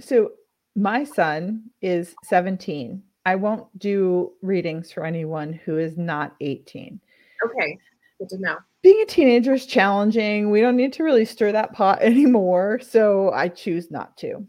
So 0.00 0.32
my 0.74 1.04
son 1.04 1.70
is 1.80 2.14
17. 2.24 3.02
I 3.24 3.36
won't 3.36 3.66
do 3.78 4.32
readings 4.42 4.90
for 4.90 5.04
anyone 5.04 5.52
who 5.52 5.78
is 5.78 5.96
not 5.96 6.34
18. 6.40 7.00
Okay. 7.44 7.78
Good 8.18 8.28
to 8.30 8.38
know. 8.38 8.56
Being 8.82 9.00
a 9.02 9.06
teenager 9.06 9.52
is 9.52 9.66
challenging. 9.66 10.50
We 10.50 10.60
don't 10.60 10.76
need 10.76 10.92
to 10.94 11.04
really 11.04 11.24
stir 11.24 11.52
that 11.52 11.72
pot 11.72 11.98
anymore. 12.02 12.80
So 12.80 13.30
I 13.32 13.48
choose 13.48 13.90
not 13.90 14.16
to. 14.18 14.46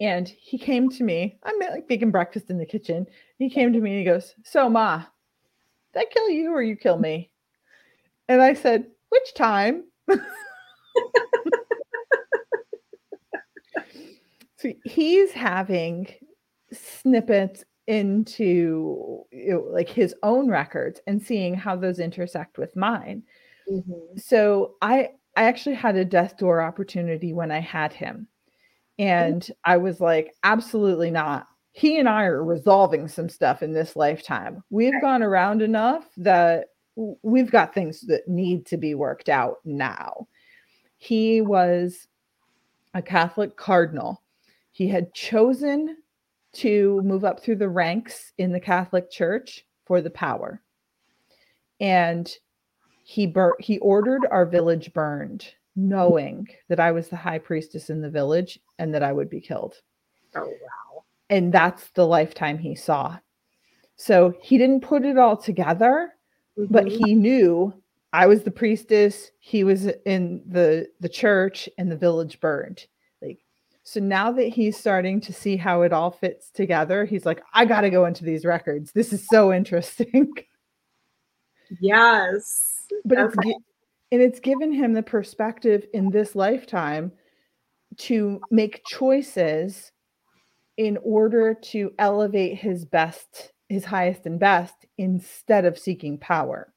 And 0.00 0.28
he 0.28 0.58
came 0.58 0.88
to 0.90 1.04
me. 1.04 1.38
I'm 1.44 1.58
like 1.58 1.88
making 1.88 2.10
breakfast 2.10 2.50
in 2.50 2.58
the 2.58 2.66
kitchen. 2.66 3.06
He 3.38 3.48
came 3.48 3.72
to 3.72 3.80
me 3.80 3.90
and 3.90 3.98
he 4.00 4.04
goes, 4.04 4.34
So, 4.44 4.68
Ma, 4.68 5.04
did 5.92 6.00
I 6.00 6.04
kill 6.12 6.28
you 6.28 6.52
or 6.52 6.62
you 6.62 6.76
kill 6.76 6.98
me? 6.98 7.30
And 8.28 8.42
I 8.42 8.54
said, 8.54 8.86
Which 9.10 9.34
time? 9.34 9.84
so 14.56 14.72
he's 14.84 15.30
having 15.32 16.08
snippets 16.72 17.64
into 17.86 19.24
you 19.30 19.52
know, 19.52 19.66
like 19.70 19.88
his 19.88 20.14
own 20.22 20.48
records 20.48 21.00
and 21.06 21.22
seeing 21.22 21.54
how 21.54 21.76
those 21.76 21.98
intersect 21.98 22.58
with 22.58 22.74
mine. 22.76 23.22
Mm-hmm. 23.70 24.16
So 24.16 24.74
I 24.82 25.10
I 25.36 25.44
actually 25.44 25.74
had 25.74 25.96
a 25.96 26.04
death 26.04 26.36
door 26.38 26.60
opportunity 26.60 27.32
when 27.32 27.50
I 27.50 27.60
had 27.60 27.92
him. 27.92 28.28
And 28.98 29.42
mm-hmm. 29.42 29.52
I 29.64 29.76
was 29.76 30.00
like, 30.00 30.34
absolutely 30.42 31.10
not. 31.10 31.48
He 31.72 31.98
and 31.98 32.08
I 32.08 32.24
are 32.24 32.44
resolving 32.44 33.08
some 33.08 33.28
stuff 33.28 33.62
in 33.62 33.72
this 33.72 33.96
lifetime. 33.96 34.62
We've 34.70 35.00
gone 35.00 35.22
around 35.22 35.60
enough 35.60 36.04
that 36.18 36.66
we've 36.94 37.50
got 37.50 37.74
things 37.74 38.02
that 38.02 38.28
need 38.28 38.66
to 38.66 38.76
be 38.76 38.94
worked 38.94 39.28
out 39.28 39.56
now. 39.64 40.28
He 40.98 41.40
was 41.40 42.06
a 42.94 43.02
Catholic 43.02 43.56
cardinal. 43.56 44.22
He 44.70 44.88
had 44.88 45.12
chosen 45.14 45.96
to 46.54 47.02
move 47.02 47.24
up 47.24 47.42
through 47.42 47.56
the 47.56 47.68
ranks 47.68 48.32
in 48.38 48.52
the 48.52 48.60
Catholic 48.60 49.10
Church 49.10 49.66
for 49.84 50.00
the 50.00 50.10
power. 50.10 50.62
And 51.80 52.32
he 53.02 53.26
bur- 53.26 53.56
he 53.58 53.78
ordered 53.78 54.26
our 54.30 54.46
village 54.46 54.92
burned, 54.92 55.46
knowing 55.76 56.46
that 56.68 56.80
I 56.80 56.92
was 56.92 57.08
the 57.08 57.16
high 57.16 57.38
priestess 57.38 57.90
in 57.90 58.00
the 58.00 58.10
village 58.10 58.58
and 58.78 58.94
that 58.94 59.02
I 59.02 59.12
would 59.12 59.28
be 59.28 59.40
killed. 59.40 59.74
Oh 60.36 60.46
wow. 60.46 61.04
And 61.30 61.52
that's 61.52 61.90
the 61.90 62.06
lifetime 62.06 62.58
he 62.58 62.74
saw. 62.74 63.18
So 63.96 64.34
he 64.40 64.58
didn't 64.58 64.82
put 64.82 65.04
it 65.04 65.18
all 65.18 65.36
together, 65.36 66.12
mm-hmm. 66.58 66.72
but 66.72 66.86
he 66.86 67.14
knew 67.14 67.72
I 68.12 68.26
was 68.26 68.42
the 68.42 68.50
priestess, 68.50 69.30
he 69.40 69.64
was 69.64 69.86
in 70.06 70.42
the 70.46 70.88
the 71.00 71.08
church 71.08 71.68
and 71.78 71.90
the 71.90 71.96
village 71.96 72.40
burned. 72.40 72.86
Like 73.20 73.40
so 73.82 74.00
now 74.00 74.30
that 74.32 74.48
he's 74.48 74.76
starting 74.76 75.20
to 75.22 75.32
see 75.32 75.56
how 75.56 75.82
it 75.82 75.92
all 75.92 76.10
fits 76.10 76.50
together, 76.50 77.04
he's 77.04 77.26
like, 77.26 77.42
I 77.52 77.64
got 77.64 77.82
to 77.82 77.90
go 77.90 78.06
into 78.06 78.24
these 78.24 78.44
records. 78.44 78.92
This 78.92 79.12
is 79.12 79.26
so 79.28 79.52
interesting. 79.52 80.32
Yes. 81.80 82.86
But 83.04 83.18
okay. 83.18 83.50
it's 83.50 83.64
and 84.14 84.22
it's 84.22 84.38
given 84.38 84.70
him 84.70 84.92
the 84.92 85.02
perspective 85.02 85.88
in 85.92 86.08
this 86.08 86.36
lifetime 86.36 87.10
to 87.96 88.40
make 88.48 88.84
choices 88.86 89.90
in 90.76 90.96
order 91.02 91.52
to 91.52 91.92
elevate 91.98 92.56
his 92.56 92.84
best, 92.84 93.50
his 93.68 93.84
highest 93.84 94.24
and 94.24 94.38
best 94.38 94.86
instead 94.98 95.64
of 95.64 95.76
seeking 95.76 96.16
power. 96.16 96.72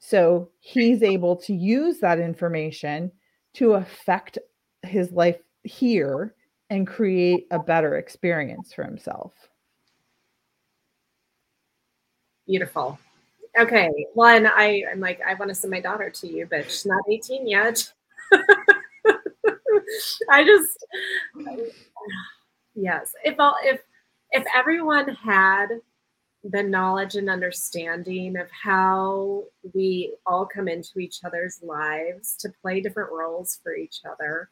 So 0.00 0.50
he's 0.60 1.02
able 1.02 1.36
to 1.36 1.54
use 1.54 1.98
that 2.00 2.20
information 2.20 3.10
to 3.54 3.72
affect 3.72 4.36
his 4.82 5.10
life 5.12 5.40
here 5.62 6.34
and 6.68 6.86
create 6.86 7.46
a 7.52 7.58
better 7.58 7.96
experience 7.96 8.74
for 8.74 8.84
himself. 8.84 9.32
Beautiful. 12.46 12.98
Okay. 13.58 13.90
One, 14.14 14.46
I, 14.46 14.84
I'm 14.90 15.00
like, 15.00 15.20
I 15.26 15.34
want 15.34 15.48
to 15.48 15.54
send 15.54 15.70
my 15.70 15.80
daughter 15.80 16.10
to 16.10 16.26
you, 16.26 16.46
but 16.48 16.64
she's 16.64 16.86
not 16.86 17.02
18 17.10 17.46
yet. 17.48 17.90
I 20.30 20.44
just, 20.44 20.84
yes. 22.74 23.14
If 23.24 23.36
all, 23.38 23.56
if, 23.62 23.80
if 24.32 24.44
everyone 24.54 25.08
had 25.08 25.68
the 26.44 26.62
knowledge 26.62 27.16
and 27.16 27.30
understanding 27.30 28.36
of 28.36 28.48
how 28.50 29.44
we 29.74 30.14
all 30.26 30.46
come 30.46 30.68
into 30.68 30.98
each 30.98 31.24
other's 31.24 31.60
lives 31.62 32.36
to 32.36 32.52
play 32.62 32.80
different 32.80 33.10
roles 33.10 33.58
for 33.62 33.74
each 33.74 34.00
other, 34.10 34.50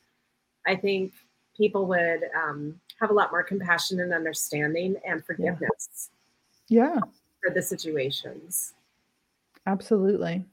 I 0.66 0.76
think 0.76 1.12
people 1.56 1.86
would 1.86 2.22
um, 2.34 2.80
have 3.00 3.10
a 3.10 3.14
lot 3.14 3.30
more 3.30 3.42
compassion 3.42 4.00
and 4.00 4.14
understanding 4.14 4.96
and 5.06 5.24
forgiveness. 5.24 6.10
Yeah. 6.68 6.98
For 7.42 7.52
the 7.52 7.62
situations. 7.62 8.72
Absolutely. 9.66 10.44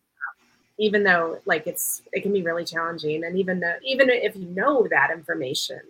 Even 0.77 1.03
though 1.03 1.39
like 1.45 1.67
it's 1.67 2.01
it 2.11 2.21
can 2.21 2.33
be 2.33 2.41
really 2.41 2.65
challenging 2.65 3.23
and 3.23 3.37
even 3.37 3.59
though 3.59 3.75
even 3.83 4.09
if 4.09 4.35
you 4.35 4.45
know 4.47 4.87
that 4.89 5.11
information, 5.11 5.81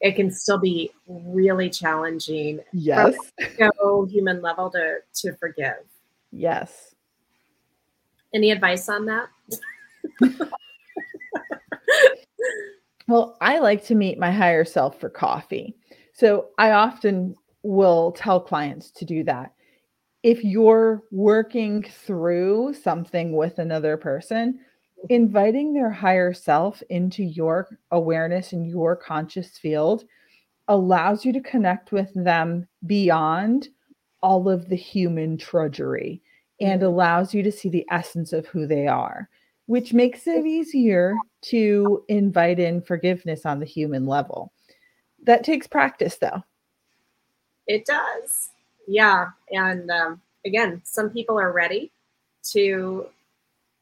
it 0.00 0.16
can 0.16 0.30
still 0.30 0.58
be 0.58 0.90
really 1.06 1.68
challenging. 1.68 2.60
Yes. 2.72 3.16
Go 3.58 4.06
human 4.06 4.40
level 4.40 4.70
to 4.70 4.98
to 5.14 5.34
forgive. 5.36 5.84
Yes. 6.30 6.94
Any 8.32 8.50
advice 8.50 8.88
on 8.88 9.06
that? 9.06 9.28
Well, 13.06 13.36
I 13.40 13.58
like 13.58 13.84
to 13.86 13.94
meet 13.94 14.18
my 14.18 14.30
higher 14.30 14.64
self 14.64 14.98
for 14.98 15.10
coffee. 15.10 15.76
So 16.14 16.48
I 16.58 16.70
often 16.70 17.34
will 17.62 18.12
tell 18.12 18.40
clients 18.40 18.90
to 18.92 19.04
do 19.04 19.24
that. 19.24 19.52
If 20.24 20.42
you're 20.42 21.04
working 21.12 21.84
through 21.84 22.74
something 22.82 23.36
with 23.36 23.60
another 23.60 23.96
person, 23.96 24.58
inviting 25.08 25.72
their 25.72 25.90
higher 25.90 26.32
self 26.32 26.82
into 26.90 27.22
your 27.22 27.78
awareness 27.92 28.52
and 28.52 28.66
your 28.66 28.96
conscious 28.96 29.56
field 29.56 30.04
allows 30.66 31.24
you 31.24 31.32
to 31.34 31.40
connect 31.40 31.92
with 31.92 32.10
them 32.14 32.66
beyond 32.86 33.68
all 34.20 34.48
of 34.48 34.68
the 34.68 34.76
human 34.76 35.36
trudgery 35.36 36.20
and 36.60 36.80
mm-hmm. 36.80 36.88
allows 36.88 37.32
you 37.32 37.44
to 37.44 37.52
see 37.52 37.68
the 37.68 37.86
essence 37.92 38.32
of 38.32 38.46
who 38.46 38.66
they 38.66 38.88
are 38.88 39.28
which 39.66 39.92
makes 39.92 40.26
it 40.26 40.44
easier 40.44 41.14
to 41.42 42.04
invite 42.08 42.58
in 42.58 42.82
forgiveness 42.82 43.46
on 43.46 43.60
the 43.60 43.66
human 43.66 44.06
level. 44.06 44.52
That 45.22 45.44
takes 45.44 45.66
practice, 45.66 46.18
though. 46.18 46.42
It 47.66 47.86
does. 47.86 48.50
Yeah. 48.86 49.30
And 49.50 49.90
um, 49.90 50.20
again, 50.44 50.80
some 50.84 51.10
people 51.10 51.38
are 51.38 51.52
ready 51.52 51.90
to 52.50 53.06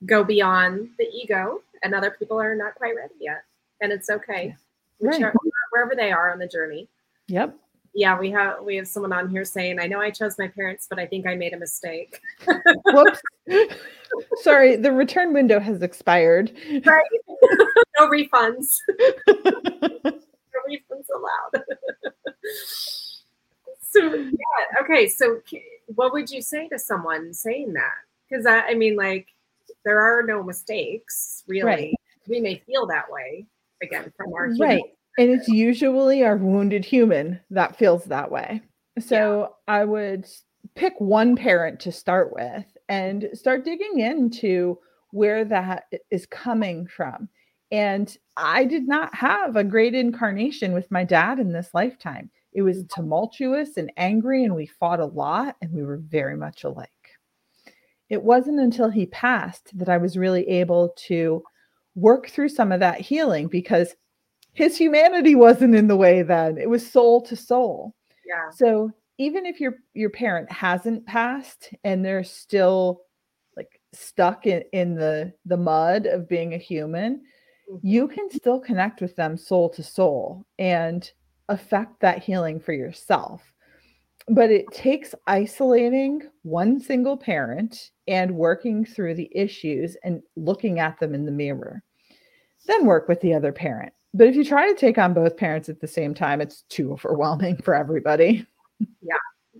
go 0.07 0.25
beyond 0.25 0.89
the 0.99 1.07
ego, 1.13 1.63
and 1.83 1.95
other 1.95 2.11
people 2.11 2.41
are 2.41 2.55
not 2.55 2.75
quite 2.75 2.97
ready 2.97 3.15
yet. 3.21 3.45
And 3.81 3.93
it's 3.93 4.11
okay, 4.11 4.57
right. 5.01 5.33
wherever 5.71 5.95
they 5.97 6.13
are 6.13 6.31
on 6.31 6.39
the 6.39 6.47
journey. 6.47 6.89
Yep 7.27 7.57
yeah, 7.95 8.19
we 8.19 8.31
have 8.31 8.63
we 8.63 8.77
have 8.77 8.89
someone 8.89 9.13
on 9.13 9.29
here 9.29 9.45
saying, 9.45 9.79
"I 9.79 9.87
know 9.87 10.01
I 10.01 10.11
chose 10.11 10.39
my 10.39 10.49
parents, 10.49 10.87
but 10.89 10.99
I 10.99 11.07
think 11.07 11.27
I 11.27 11.35
made 11.35 11.53
a 11.53 11.59
mistake." 11.59 12.21
Whoops. 12.87 13.21
Sorry, 14.37 14.77
the 14.77 14.93
return 14.93 15.33
window 15.33 15.61
has 15.61 15.83
expired. 15.83 16.53
Right. 16.85 17.05
no 17.99 18.09
refunds. 18.09 18.77
no 19.29 20.63
refunds 20.69 21.07
allowed. 21.15 21.65
So 23.93 24.15
yeah, 24.15 24.81
okay. 24.83 25.07
So 25.09 25.41
what 25.87 26.13
would 26.13 26.31
you 26.31 26.43
say 26.43 26.69
to 26.69 26.79
someone 26.79 27.33
saying 27.33 27.73
that? 27.75 27.93
Because 28.29 28.47
I, 28.47 28.61
I 28.61 28.75
mean, 28.75 28.97
like, 28.97 29.29
there 29.85 30.01
are 30.01 30.23
no 30.23 30.43
mistakes, 30.43 31.45
really. 31.47 31.67
Right. 31.67 31.95
We 32.29 32.41
may 32.41 32.63
feel 32.67 32.87
that 32.87 33.11
way 33.11 33.47
again 33.83 34.13
from 34.17 34.33
our 34.33 34.55
right. 34.59 34.83
And 35.19 35.31
it's 35.31 35.49
usually 35.49 36.25
our 36.25 36.37
wounded 36.37 36.85
human 36.85 37.39
that 37.51 37.77
feels 37.77 38.05
that 38.05 38.31
way. 38.31 38.63
So 38.99 39.53
yeah. 39.69 39.75
I 39.75 39.85
would 39.85 40.27
pick 40.75 40.95
one 40.99 41.37
parent 41.37 41.81
to 41.81 41.93
start 41.93 42.33
with 42.33 42.65
and 42.89 43.29
start 43.35 43.65
digging 43.65 44.01
into 44.01 44.79
where 45.11 45.45
that 45.45 45.85
is 46.11 46.27
coming 46.27 46.87
from. 46.87 47.29
And 47.71 48.17
I 48.37 48.65
did 48.65 48.87
not 48.87 49.15
have 49.15 49.57
a 49.57 49.65
great 49.65 49.95
incarnation 49.95 50.73
with 50.73 50.91
my 50.91 51.05
dad 51.05 51.39
in 51.39 51.53
this 51.53 51.71
lifetime. 51.75 52.31
It 52.53 52.63
was 52.63 52.85
tumultuous 52.85 53.77
and 53.77 53.93
angry, 53.97 54.45
and 54.45 54.55
we 54.55 54.67
fought 54.67 55.01
a 55.01 55.07
lot, 55.07 55.57
and 55.63 55.73
we 55.73 55.83
were 55.83 55.99
very 55.99 56.37
much 56.37 56.65
alike. 56.65 56.91
It 58.09 58.23
wasn't 58.23 58.61
until 58.61 58.91
he 58.91 59.07
passed 59.07 59.77
that 59.79 59.89
I 59.89 59.97
was 59.97 60.19
really 60.19 60.47
able 60.49 60.91
to 61.07 61.43
work 61.95 62.29
through 62.29 62.51
some 62.51 62.73
of 62.73 62.81
that 62.81 63.01
healing 63.01 63.49
because 63.49 63.95
his 64.53 64.77
humanity 64.77 65.35
wasn't 65.35 65.75
in 65.75 65.89
the 65.89 65.97
way 65.97 66.23
then. 66.23 66.59
It 66.59 66.69
was 66.69 66.89
soul 66.89 67.23
to 67.23 67.37
soul. 67.37 67.95
Yeah. 68.27 68.51
So 68.55 68.91
even 69.19 69.47
if 69.47 69.61
your 69.61 69.77
your 69.95 70.11
parent 70.11 70.51
hasn't 70.51 71.07
passed 71.07 71.71
and 71.85 72.05
they're 72.05 72.25
still 72.25 73.03
like 73.57 73.81
stuck 73.93 74.47
in, 74.47 74.63
in 74.73 74.95
the 74.95 75.33
the 75.47 75.57
mud 75.57 76.07
of 76.07 76.29
being 76.29 76.55
a 76.55 76.59
human, 76.59 77.23
mm-hmm. 77.71 77.87
you 77.87 78.09
can 78.09 78.31
still 78.31 78.61
connect 78.61 79.01
with 79.01 79.17
them 79.17 79.37
soul 79.37 79.71
to 79.71 79.83
soul 79.83 80.45
and 80.59 81.11
affect 81.53 82.01
that 82.01 82.23
healing 82.23 82.59
for 82.59 82.73
yourself. 82.73 83.43
But 84.29 84.51
it 84.51 84.67
takes 84.73 85.15
isolating 85.27 86.23
one 86.43 86.81
single 86.81 87.17
parent 87.17 87.91
and 88.07 88.37
working 88.37 88.85
through 88.85 89.15
the 89.15 89.31
issues 89.35 89.97
and 90.05 90.23
looking 90.37 90.79
at 90.79 90.99
them 90.99 91.15
in 91.15 91.27
the 91.27 91.33
mirror. 91.33 91.83
Then 92.67 92.87
work 92.87 93.09
with 93.09 93.21
the 93.21 93.35
other 93.35 93.53
parent. 93.53 93.93
But 94.15 94.29
if 94.29 94.37
you 94.37 94.45
try 94.45 94.69
to 94.69 94.79
take 94.79 94.99
on 94.99 95.15
both 95.15 95.37
parents 95.37 95.69
at 95.69 95.81
the 95.81 95.89
same 95.89 96.15
time, 96.15 96.41
it's 96.41 96.63
too 96.69 96.93
overwhelming 96.93 97.57
for 97.57 97.75
everybody. 97.75 98.47
Yeah, 99.01 99.15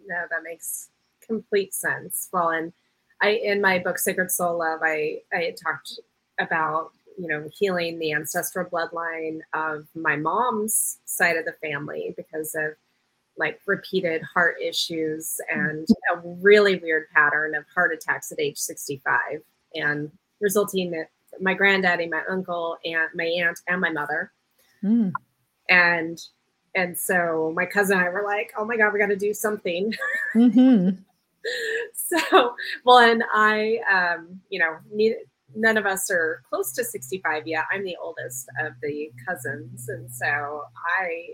no, 0.07 0.23
that 0.31 0.43
makes 0.43 0.91
complete 1.27 1.75
sense. 1.75 2.29
Well, 2.33 2.51
and 2.51 2.73
I 3.21 3.31
in 3.31 3.61
my 3.61 3.79
book 3.79 3.99
Sacred 3.99 4.31
Soul 4.31 4.59
Love, 4.59 4.81
I 4.83 5.21
I 5.33 5.55
talked 5.63 5.99
about 6.39 6.93
you 7.19 7.29
know 7.29 7.49
healing 7.53 7.99
the 7.99 8.13
ancestral 8.13 8.69
bloodline 8.69 9.41
of 9.55 9.87
my 9.95 10.17
mom's 10.17 10.99
side 11.05 11.37
of 11.37 11.45
the 11.45 11.53
family 11.53 12.15
because 12.17 12.55
of 12.55 12.73
like 13.39 13.61
repeated 13.67 14.23
heart 14.23 14.57
issues 14.63 15.41
and 15.51 15.89
a 16.15 16.21
really 16.41 16.77
weird 16.77 17.09
pattern 17.15 17.55
of 17.55 17.65
heart 17.75 17.93
attacks 17.93 18.31
at 18.31 18.41
age 18.41 18.59
65 18.59 19.43
and 19.75 20.11
resulting 20.41 20.91
that 20.91 21.09
my 21.41 21.55
granddaddy 21.55 22.09
my 22.09 22.23
uncle 22.29 22.77
and 22.85 23.09
my 23.15 23.25
aunt 23.25 23.59
and 23.69 23.81
my 23.81 23.91
mother 23.91 24.33
mm. 24.85 25.11
and 25.71 26.21
and 26.75 26.99
so 26.99 27.53
my 27.57 27.65
cousin 27.65 27.99
and 27.99 28.07
i 28.07 28.11
were 28.11 28.25
like 28.25 28.53
oh 28.59 28.65
my 28.65 28.77
god 28.77 28.93
we 28.93 28.99
got 28.99 29.07
to 29.07 29.17
do 29.17 29.33
something 29.33 29.95
mm-hmm. 30.35 30.91
so 31.95 32.55
well 32.85 32.99
and 32.99 33.25
i 33.33 33.79
um 33.91 34.41
you 34.51 34.59
know 34.59 34.77
need, 34.93 35.17
none 35.55 35.77
of 35.77 35.87
us 35.87 36.11
are 36.11 36.43
close 36.49 36.73
to 36.73 36.85
65 36.85 37.47
yet 37.47 37.65
i'm 37.73 37.85
the 37.85 37.97
oldest 38.03 38.49
of 38.61 38.73
the 38.83 39.11
cousins 39.27 39.89
and 39.89 40.11
so 40.11 40.63
i 41.01 41.29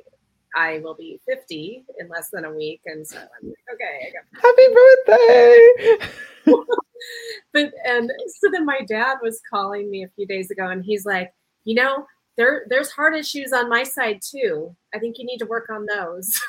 I 0.56 0.80
will 0.80 0.94
be 0.94 1.20
50 1.28 1.84
in 1.98 2.08
less 2.08 2.30
than 2.32 2.44
a 2.44 2.52
week. 2.52 2.80
And 2.86 3.06
so 3.06 3.18
I'm 3.18 3.48
like, 3.48 3.56
okay, 3.74 4.12
happy 4.34 4.66
birthday. 5.06 5.68
but 7.52 7.72
and 7.84 8.10
so 8.40 8.50
then 8.52 8.64
my 8.64 8.80
dad 8.88 9.18
was 9.22 9.40
calling 9.50 9.90
me 9.90 10.04
a 10.04 10.08
few 10.08 10.26
days 10.26 10.50
ago 10.50 10.68
and 10.68 10.84
he's 10.84 11.04
like, 11.04 11.32
you 11.64 11.74
know, 11.74 12.06
there 12.36 12.64
there's 12.68 12.90
heart 12.90 13.14
issues 13.14 13.52
on 13.52 13.68
my 13.68 13.82
side 13.82 14.20
too. 14.22 14.74
I 14.94 14.98
think 14.98 15.18
you 15.18 15.26
need 15.26 15.38
to 15.38 15.46
work 15.46 15.68
on 15.70 15.86
those. 15.86 16.32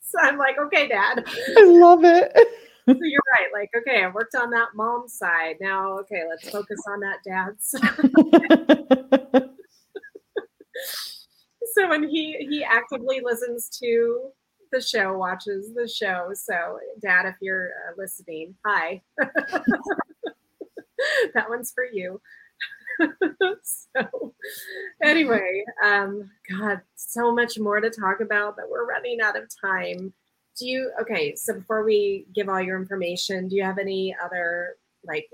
so 0.00 0.18
I'm 0.22 0.38
like, 0.38 0.56
okay, 0.58 0.88
dad. 0.88 1.24
I 1.56 1.64
love 1.64 2.04
it. 2.04 2.32
So 2.88 2.96
you're 3.02 3.20
right. 3.34 3.48
Like, 3.52 3.70
okay, 3.76 4.02
I 4.02 4.08
worked 4.08 4.34
on 4.34 4.50
that 4.50 4.68
mom's 4.74 5.12
side. 5.12 5.56
Now, 5.60 5.98
okay, 5.98 6.22
let's 6.28 6.48
focus 6.48 6.80
on 6.88 7.00
that 7.00 7.18
dad's 7.24 7.70
so 11.74 11.88
when 11.88 12.08
he 12.08 12.36
he 12.48 12.64
actively 12.64 13.20
listens 13.22 13.68
to 13.80 14.30
the 14.72 14.80
show, 14.80 15.16
watches 15.16 15.74
the 15.74 15.88
show. 15.88 16.30
So, 16.34 16.78
Dad, 17.00 17.26
if 17.26 17.36
you're 17.40 17.68
uh, 17.68 17.92
listening, 17.96 18.54
hi. 18.64 19.02
that 21.34 21.48
one's 21.48 21.72
for 21.72 21.84
you. 21.84 22.20
so, 23.62 24.34
anyway, 25.02 25.64
um, 25.84 26.30
God, 26.50 26.80
so 26.96 27.34
much 27.34 27.58
more 27.58 27.80
to 27.80 27.90
talk 27.90 28.20
about, 28.20 28.56
but 28.56 28.70
we're 28.70 28.86
running 28.86 29.20
out 29.20 29.38
of 29.38 29.48
time. 29.60 30.12
Do 30.58 30.66
you 30.66 30.90
okay? 31.00 31.34
So 31.36 31.54
before 31.54 31.84
we 31.84 32.26
give 32.34 32.48
all 32.48 32.60
your 32.60 32.78
information, 32.78 33.48
do 33.48 33.56
you 33.56 33.62
have 33.62 33.78
any 33.78 34.14
other 34.22 34.76
like 35.04 35.30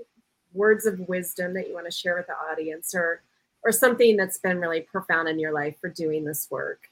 words 0.53 0.85
of 0.85 0.99
wisdom 1.07 1.53
that 1.55 1.67
you 1.67 1.73
want 1.73 1.85
to 1.85 1.91
share 1.91 2.15
with 2.15 2.27
the 2.27 2.35
audience, 2.51 2.93
or 2.93 3.23
or 3.63 3.71
something 3.71 4.15
that's 4.15 4.37
been 4.37 4.59
really 4.59 4.81
profound 4.81 5.27
in 5.27 5.39
your 5.39 5.51
life 5.51 5.75
for 5.81 5.89
doing 5.89 6.23
this 6.23 6.47
work? 6.51 6.89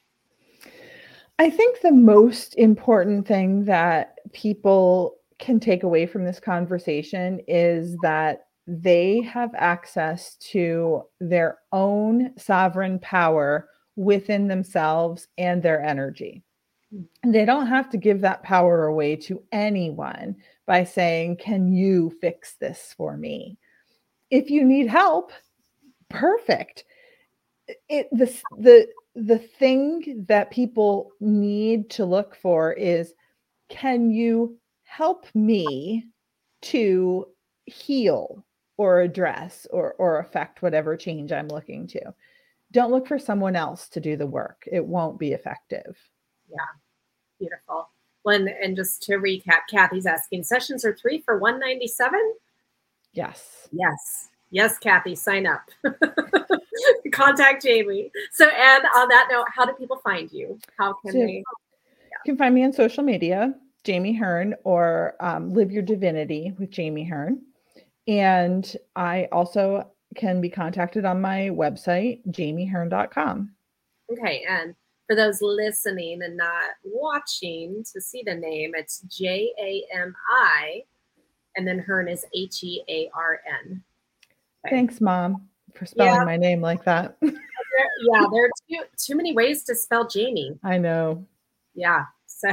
I 1.40 1.50
think 1.50 1.82
the 1.82 1.92
most 1.92 2.56
important 2.56 3.28
thing 3.28 3.66
that 3.66 4.18
people 4.34 5.16
can 5.40 5.60
take 5.60 5.84
away 5.84 6.06
from 6.06 6.26
this 6.26 6.40
conversation 6.40 7.40
is 7.48 7.98
that 8.02 8.48
they 8.66 9.22
have 9.22 9.52
access 9.56 10.36
to 10.38 11.04
their 11.20 11.58
own 11.72 12.32
sovereign 12.38 12.98
power 13.00 13.68
within 13.96 14.48
themselves 14.48 15.28
and 15.38 15.62
their 15.62 15.84
energy. 15.84 16.44
They 17.26 17.46
don't 17.46 17.68
have 17.68 17.90
to 17.92 17.98
give 17.98 18.22
that 18.22 18.44
power 18.44 18.86
away 18.88 19.16
to 19.18 19.42
anyone 19.52 20.36
by 20.66 20.84
saying, 20.84 21.38
Can 21.38 21.72
you 21.72 22.12
fix 22.22 22.56
this 22.56 22.94
for 22.96 23.18
me? 23.18 23.58
If 24.30 24.50
you 24.50 24.64
need 24.64 24.88
help, 24.88 25.32
perfect. 26.10 26.86
It 27.90 28.10
the 28.12 28.32
the 28.58 28.88
the 29.16 29.40
thing 29.40 30.26
that 30.28 30.52
people 30.52 31.12
need 31.20 31.90
to 31.92 32.06
look 32.06 32.36
for 32.36 32.74
is 32.74 33.14
can 33.70 34.12
you 34.12 34.58
help 34.84 35.26
me 35.34 36.08
to 36.62 37.28
heal 37.66 38.46
or 38.78 39.02
address 39.02 39.68
or 39.72 39.94
or 39.94 40.20
affect 40.20 40.62
whatever 40.62 40.98
change 40.98 41.32
I'm 41.32 41.48
looking 41.48 41.88
to. 41.88 42.14
Don't 42.72 42.92
look 42.92 43.08
for 43.08 43.20
someone 43.20 43.56
else 43.56 43.88
to 43.90 44.00
do 44.00 44.18
the 44.18 44.28
work. 44.28 44.64
It 44.72 44.86
won't 44.86 45.20
be 45.20 45.34
effective. 45.34 45.98
Yeah. 46.50 46.83
Beautiful. 47.44 47.90
Well, 48.24 48.48
and, 48.62 48.76
just 48.76 49.04
to 49.04 49.18
recap, 49.18 49.68
Kathy's 49.70 50.06
asking 50.06 50.46
sessions 50.46 50.86
are 50.86 50.96
three 50.96 51.22
for 51.22 51.38
197. 51.40 52.20
Yes. 53.12 53.68
Yes. 53.74 54.30
Yes, 54.50 54.78
Kathy, 54.78 55.14
sign 55.16 55.46
up. 55.46 55.70
Contact 57.12 57.64
Jami. 57.64 58.12
So, 58.32 58.48
and 58.48 58.86
on 58.96 59.10
that 59.10 59.28
note, 59.30 59.48
how 59.54 59.66
do 59.66 59.74
people 59.74 59.98
find 59.98 60.32
you? 60.32 60.58
How 60.78 60.94
can 60.94 61.12
so, 61.12 61.18
they? 61.18 61.34
You 61.34 61.44
can 62.26 62.38
find 62.38 62.56
me 62.56 62.64
on 62.64 62.72
social 62.72 63.04
media, 63.04 63.54
Jami 63.84 64.14
Hearn, 64.14 64.56
or 64.64 65.16
um, 65.20 65.54
Live 65.54 65.72
Your 65.72 65.84
Divinity 65.84 66.54
with 66.58 66.70
Jami 66.70 67.04
Hearn. 67.04 67.42
And 68.08 68.74
I 68.96 69.28
also 69.34 69.92
can 70.16 70.40
be 70.40 70.50
contacted 70.50 71.04
on 71.04 71.20
my 71.20 71.50
website, 71.52 72.26
jamihearn.com. 72.28 73.52
Okay. 74.12 74.46
And 74.48 74.76
for 75.08 75.16
those 75.16 75.42
listening 75.42 76.22
and 76.24 76.38
not 76.38 76.72
watching 76.84 77.84
to 77.94 78.02
see 78.02 78.24
the 78.26 78.36
name, 78.36 78.72
it's 78.76 79.02
J 79.02 79.52
A 79.60 79.84
M 79.96 80.16
I, 80.30 80.84
and 81.56 81.68
then 81.68 81.80
Hearn 81.80 82.08
is 82.08 82.26
H 82.34 82.64
E 82.64 82.84
A 82.90 83.10
R 83.16 83.40
N. 83.64 83.84
Thanks, 84.70 85.02
mom, 85.02 85.48
for 85.76 85.86
spelling 85.86 86.14
yeah. 86.14 86.24
my 86.24 86.38
name 86.38 86.62
like 86.62 86.84
that. 86.86 87.18
yeah, 87.22 88.26
there 88.32 88.46
are 88.46 88.52
too 88.70 88.84
too 88.98 89.16
many 89.16 89.34
ways 89.34 89.64
to 89.66 89.76
spell 89.76 90.08
Jamie. 90.08 90.58
I 90.64 90.78
know. 90.78 91.26
Yeah. 91.76 92.06
So 92.28 92.50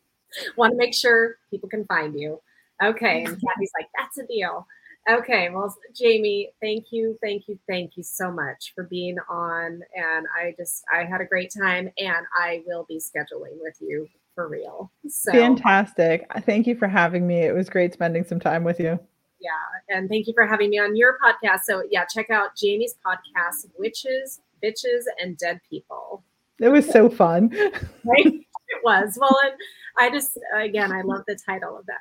want 0.56 0.72
to 0.72 0.76
make 0.76 0.94
sure 0.94 1.36
people 1.50 1.68
can 1.68 1.84
find 1.86 2.18
you. 2.18 2.40
Okay. 2.82 3.24
And 3.24 3.28
Kathy's 3.28 3.72
like, 3.78 3.88
that's 3.96 4.18
a 4.18 4.26
deal. 4.26 4.66
Okay, 5.10 5.48
well, 5.50 5.74
Jami, 5.94 6.50
thank 6.60 6.86
you, 6.90 7.18
thank 7.22 7.48
you, 7.48 7.58
thank 7.68 7.96
you 7.96 8.02
so 8.02 8.30
much 8.30 8.72
for 8.74 8.84
being 8.84 9.16
on. 9.28 9.80
And 9.94 10.26
I 10.36 10.54
just, 10.58 10.84
I 10.92 11.04
had 11.04 11.20
a 11.20 11.24
great 11.24 11.52
time, 11.58 11.90
and 11.98 12.26
I 12.36 12.62
will 12.66 12.84
be 12.88 12.98
scheduling 12.98 13.58
with 13.60 13.76
you 13.80 14.08
for 14.34 14.48
real. 14.48 14.92
So 15.08 15.32
fantastic! 15.32 16.26
Thank 16.40 16.66
you 16.66 16.76
for 16.76 16.88
having 16.88 17.26
me. 17.26 17.38
It 17.38 17.54
was 17.54 17.68
great 17.70 17.92
spending 17.92 18.24
some 18.24 18.38
time 18.38 18.64
with 18.64 18.78
you 18.78 18.98
yeah. 19.40 19.96
And 19.96 20.08
thank 20.08 20.26
you 20.26 20.34
for 20.34 20.46
having 20.46 20.70
me 20.70 20.78
on 20.78 20.96
your 20.96 21.18
podcast. 21.18 21.60
So 21.64 21.82
yeah, 21.90 22.04
check 22.04 22.30
out 22.30 22.56
Jami's 22.56 22.94
podcast, 23.04 23.66
Witches, 23.78 24.40
Bitches, 24.62 25.04
and 25.20 25.36
Dead 25.36 25.60
People. 25.68 26.22
It 26.60 26.68
was 26.68 26.88
so 26.88 27.08
fun. 27.08 27.50
right? 28.04 28.26
It 28.26 28.84
was. 28.84 29.16
Well, 29.20 29.36
and 29.44 29.54
I 29.96 30.10
just 30.10 30.38
again 30.54 30.92
I 30.92 31.02
love 31.02 31.22
the 31.26 31.38
title 31.46 31.76
of 31.76 31.86
that. 31.86 32.00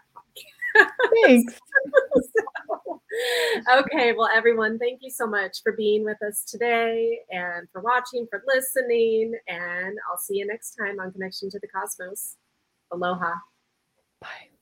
Thanks. 1.25 1.53
so, 2.15 3.01
okay, 3.79 4.13
well, 4.13 4.29
everyone, 4.33 4.77
thank 4.79 4.99
you 5.01 5.09
so 5.09 5.27
much 5.27 5.61
for 5.63 5.71
being 5.73 6.03
with 6.03 6.21
us 6.21 6.43
today 6.43 7.19
and 7.29 7.67
for 7.71 7.81
watching, 7.81 8.27
for 8.29 8.43
listening. 8.47 9.33
And 9.47 9.97
I'll 10.09 10.17
see 10.17 10.37
you 10.37 10.47
next 10.47 10.75
time 10.75 10.99
on 10.99 11.11
Connection 11.11 11.49
to 11.51 11.59
the 11.59 11.67
Cosmos. 11.67 12.35
Aloha. 12.91 13.33
Bye. 14.21 14.56